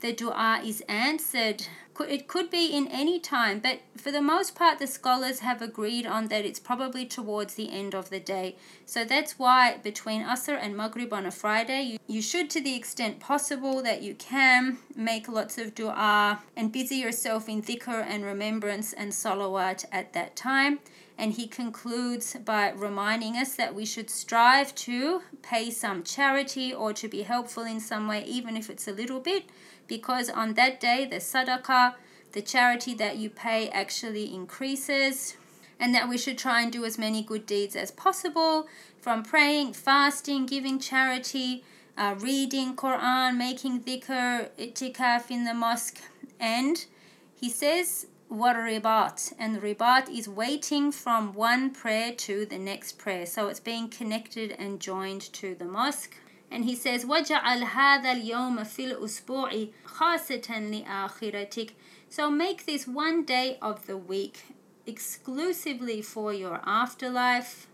the 0.00 0.12
dua 0.12 0.60
is 0.64 0.82
answered. 0.88 1.68
It 2.00 2.26
could 2.26 2.50
be 2.50 2.66
in 2.66 2.88
any 2.88 3.20
time, 3.20 3.60
but 3.60 3.80
for 3.96 4.10
the 4.10 4.20
most 4.20 4.54
part, 4.54 4.78
the 4.78 4.86
scholars 4.86 5.40
have 5.40 5.62
agreed 5.62 6.06
on 6.06 6.26
that 6.28 6.44
it's 6.44 6.58
probably 6.58 7.06
towards 7.06 7.54
the 7.54 7.70
end 7.70 7.94
of 7.94 8.10
the 8.10 8.18
day. 8.18 8.56
So 8.84 9.04
that's 9.04 9.38
why 9.38 9.78
between 9.78 10.24
Asr 10.24 10.58
and 10.60 10.76
Maghrib 10.76 11.12
on 11.12 11.24
a 11.24 11.30
Friday, 11.30 11.82
you, 11.82 11.98
you 12.06 12.20
should, 12.20 12.50
to 12.50 12.60
the 12.60 12.74
extent 12.74 13.20
possible 13.20 13.82
that 13.82 14.02
you 14.02 14.14
can, 14.14 14.78
make 14.96 15.28
lots 15.28 15.56
of 15.56 15.74
dua 15.74 16.42
and 16.56 16.72
busy 16.72 16.96
yourself 16.96 17.48
in 17.48 17.62
dhikr 17.62 18.04
and 18.04 18.24
remembrance 18.24 18.92
and 18.92 19.12
salawat 19.12 19.84
at 19.92 20.12
that 20.14 20.34
time. 20.34 20.80
And 21.16 21.34
he 21.34 21.46
concludes 21.46 22.36
by 22.44 22.72
reminding 22.72 23.36
us 23.36 23.54
that 23.54 23.72
we 23.72 23.84
should 23.86 24.10
strive 24.10 24.74
to 24.74 25.22
pay 25.42 25.70
some 25.70 26.02
charity 26.02 26.74
or 26.74 26.92
to 26.94 27.06
be 27.06 27.22
helpful 27.22 27.62
in 27.62 27.78
some 27.78 28.08
way, 28.08 28.24
even 28.24 28.56
if 28.56 28.68
it's 28.68 28.88
a 28.88 28.92
little 28.92 29.20
bit 29.20 29.44
because 29.86 30.28
on 30.30 30.54
that 30.54 30.80
day 30.80 31.06
the 31.10 31.16
sadaqah, 31.16 31.94
the 32.32 32.42
charity 32.42 32.94
that 32.94 33.16
you 33.16 33.30
pay, 33.30 33.68
actually 33.70 34.34
increases. 34.34 35.36
And 35.78 35.94
that 35.94 36.08
we 36.08 36.16
should 36.16 36.38
try 36.38 36.62
and 36.62 36.72
do 36.72 36.84
as 36.84 36.98
many 36.98 37.22
good 37.22 37.46
deeds 37.46 37.74
as 37.74 37.90
possible 37.90 38.68
from 39.00 39.22
praying, 39.24 39.72
fasting, 39.72 40.46
giving 40.46 40.78
charity, 40.78 41.64
uh, 41.98 42.14
reading 42.18 42.76
Quran, 42.76 43.36
making 43.36 43.80
dhikr, 43.82 44.50
itikaf 44.56 45.30
in 45.30 45.44
the 45.44 45.52
mosque. 45.52 46.00
And 46.38 46.86
he 47.34 47.50
says, 47.50 48.06
what 48.28 48.56
ribat 48.56 49.32
and 49.38 49.60
ribat 49.62 50.08
is 50.08 50.28
waiting 50.28 50.90
from 50.90 51.34
one 51.34 51.70
prayer 51.70 52.12
to 52.12 52.46
the 52.46 52.58
next 52.58 52.98
prayer 52.98 53.26
so 53.26 53.48
it's 53.48 53.60
being 53.60 53.88
connected 53.88 54.50
and 54.58 54.80
joined 54.80 55.20
to 55.20 55.54
the 55.54 55.64
mosque 55.64 56.16
and 56.51 56.65
he 56.65 56.75
says 56.75 57.05
وَجَعَلْ 57.05 57.63
هَذَا 57.63 58.11
الْيَوْمَ 58.11 58.63
فِي 58.65 58.93
الْأُسْبُوعِ 58.93 59.69
خَاصَةً 59.85 60.85
لِآخِرَتِكَ 60.85 61.71
So 62.09 62.29
make 62.31 62.65
this 62.65 62.87
one 62.87 63.23
day 63.23 63.57
of 63.61 63.85
the 63.85 63.97
week 63.97 64.55
exclusively 64.85 66.01
for 66.01 66.33
your 66.33 66.61
afterlife 66.65 67.67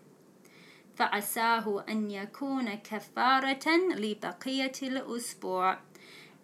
فَعَسَاهُ 0.97 1.85
أَنْ 1.87 2.09
يَكُونَ 2.09 2.81
كَفَارَةً 2.83 3.95
لِبَقِيَةِ 3.95 4.79
الْأُسْبُوعِ 4.81 5.77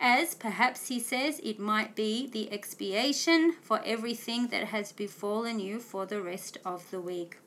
as 0.02 0.34
perhaps 0.34 0.88
he 0.88 1.00
says 1.00 1.40
it 1.44 1.60
might 1.60 1.96
be 1.96 2.28
the 2.28 2.52
expiation 2.52 3.54
for 3.62 3.80
everything 3.86 4.48
that 4.48 4.66
has 4.66 4.92
befallen 4.92 5.60
you 5.60 5.80
for 5.80 6.08
the 6.08 6.20
rest 6.20 6.58
of 6.66 6.90
the 6.90 7.00
week. 7.00 7.38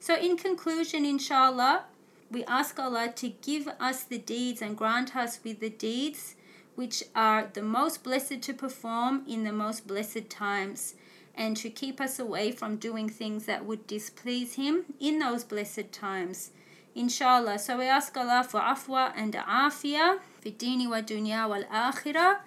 So, 0.00 0.16
in 0.16 0.38
conclusion, 0.38 1.04
inshallah, 1.04 1.84
we 2.31 2.43
ask 2.45 2.79
Allah 2.79 3.11
to 3.15 3.29
give 3.29 3.67
us 3.79 4.03
the 4.03 4.17
deeds 4.17 4.61
and 4.61 4.77
grant 4.77 5.15
us 5.15 5.39
with 5.43 5.59
the 5.59 5.69
deeds 5.69 6.35
which 6.75 7.03
are 7.15 7.49
the 7.53 7.61
most 7.61 8.03
blessed 8.03 8.41
to 8.41 8.53
perform 8.53 9.23
in 9.27 9.43
the 9.43 9.53
most 9.53 9.87
blessed 9.87 10.29
times 10.29 10.95
and 11.35 11.57
to 11.57 11.69
keep 11.69 11.99
us 11.99 12.19
away 12.19 12.51
from 12.51 12.77
doing 12.77 13.09
things 13.09 13.45
that 13.45 13.65
would 13.65 13.87
displease 13.87 14.55
Him 14.55 14.85
in 14.99 15.19
those 15.19 15.43
blessed 15.43 15.91
times. 15.91 16.51
Inshallah. 16.95 17.59
So 17.59 17.77
we 17.77 17.85
ask 17.85 18.15
Allah 18.15 18.45
for 18.47 18.61
afwa 18.61 19.11
and 19.15 19.33
afia, 19.33 20.19
fi 20.39 20.51
wa 20.87 21.01
dunya 21.01 21.47
wal 21.47 21.63
akhirah. 21.65 22.37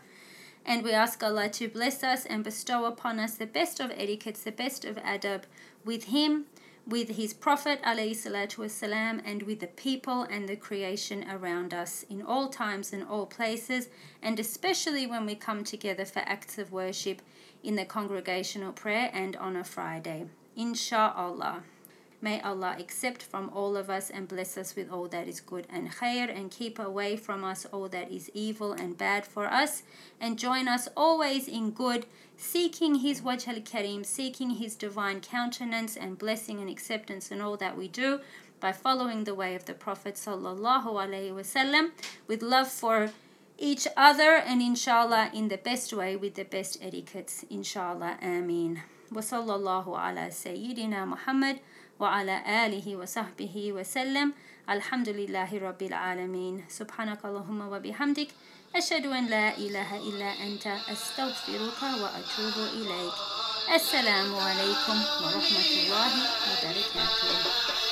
And 0.64 0.82
we 0.82 0.92
ask 0.92 1.22
Allah 1.22 1.48
to 1.50 1.68
bless 1.68 2.02
us 2.02 2.24
and 2.24 2.44
bestow 2.44 2.86
upon 2.86 3.18
us 3.20 3.34
the 3.34 3.46
best 3.46 3.80
of 3.80 3.90
etiquettes, 3.90 4.42
the 4.42 4.52
best 4.52 4.84
of 4.84 4.96
adab 4.96 5.42
with 5.84 6.04
Him 6.04 6.46
with 6.87 7.09
his 7.09 7.33
Prophet 7.33 7.81
والسلام, 7.83 9.21
and 9.25 9.43
with 9.43 9.59
the 9.59 9.67
people 9.67 10.23
and 10.23 10.49
the 10.49 10.55
creation 10.55 11.25
around 11.29 11.73
us 11.73 12.03
in 12.09 12.21
all 12.21 12.49
times 12.49 12.91
and 12.91 13.03
all 13.07 13.25
places, 13.25 13.87
and 14.21 14.39
especially 14.39 15.07
when 15.07 15.25
we 15.25 15.35
come 15.35 15.63
together 15.63 16.05
for 16.05 16.19
acts 16.19 16.57
of 16.57 16.71
worship 16.71 17.21
in 17.63 17.75
the 17.75 17.85
congregational 17.85 18.73
prayer 18.73 19.09
and 19.13 19.35
on 19.37 19.55
a 19.55 19.63
Friday. 19.63 20.25
Insha'Allah. 20.57 21.63
May 22.20 22.40
Allah 22.40 22.74
accept 22.80 23.22
from 23.22 23.48
all 23.54 23.76
of 23.76 23.88
us 23.88 24.10
and 24.10 24.26
bless 24.26 24.58
us 24.58 24.74
with 24.74 24.90
all 24.90 25.06
that 25.08 25.28
is 25.28 25.40
good 25.40 25.68
and 25.70 25.88
khair 25.88 26.28
and 26.28 26.50
keep 26.50 26.80
away 26.80 27.16
from 27.16 27.44
us 27.44 27.64
all 27.66 27.88
that 27.90 28.10
is 28.10 28.28
evil 28.34 28.72
and 28.72 28.98
bad 28.98 29.24
for 29.24 29.46
us 29.46 29.84
and 30.20 30.36
join 30.36 30.66
us 30.66 30.88
always 30.96 31.46
in 31.46 31.70
good, 31.70 32.06
seeking 32.36 32.96
His 32.96 33.20
Wajh 33.20 33.46
al 33.46 34.04
seeking 34.04 34.50
His 34.50 34.74
divine 34.74 35.20
countenance 35.20 35.96
and 35.96 36.18
blessing 36.18 36.58
and 36.58 36.68
acceptance 36.68 37.30
in 37.30 37.40
all 37.40 37.56
that 37.56 37.76
we 37.76 37.86
do 37.86 38.20
by 38.58 38.72
following 38.72 39.22
the 39.22 39.34
way 39.34 39.54
of 39.54 39.66
the 39.66 39.74
Prophet 39.74 40.14
wasallam 40.16 41.90
with 42.26 42.42
love 42.42 42.68
for 42.68 43.12
each 43.58 43.86
other 43.96 44.34
and 44.34 44.60
inshallah 44.60 45.30
in 45.32 45.46
the 45.48 45.56
best 45.56 45.92
way 45.92 46.16
with 46.16 46.34
the 46.34 46.44
best 46.44 46.78
etiquettes 46.82 47.44
inshallah 47.48 48.18
ameen. 48.20 48.82
Wa 49.12 49.20
sallallahu 49.22 49.88
ala 49.88 50.30
sayyidina 50.30 51.06
muhammad 51.06 51.60
وعلى 52.00 52.66
آله 52.66 52.96
وصحبه 52.96 53.72
وسلم. 53.72 54.32
الحمد 54.70 55.08
لله 55.08 55.50
رب 55.58 55.82
العالمين. 55.82 56.64
سبحانك 56.68 57.24
اللهم 57.24 57.60
وبحمدك. 57.72 58.28
أشهد 58.76 59.06
أن 59.06 59.26
لا 59.26 59.58
إله 59.58 59.90
إلا 60.08 60.30
أنت. 60.46 60.66
أستغفرك 60.66 61.80
وأتوب 61.82 62.56
إليك. 62.78 63.16
السلام 63.74 64.34
عليكم 64.34 64.96
ورحمة 65.24 65.70
الله 65.82 66.12
وبركاته. 66.48 67.87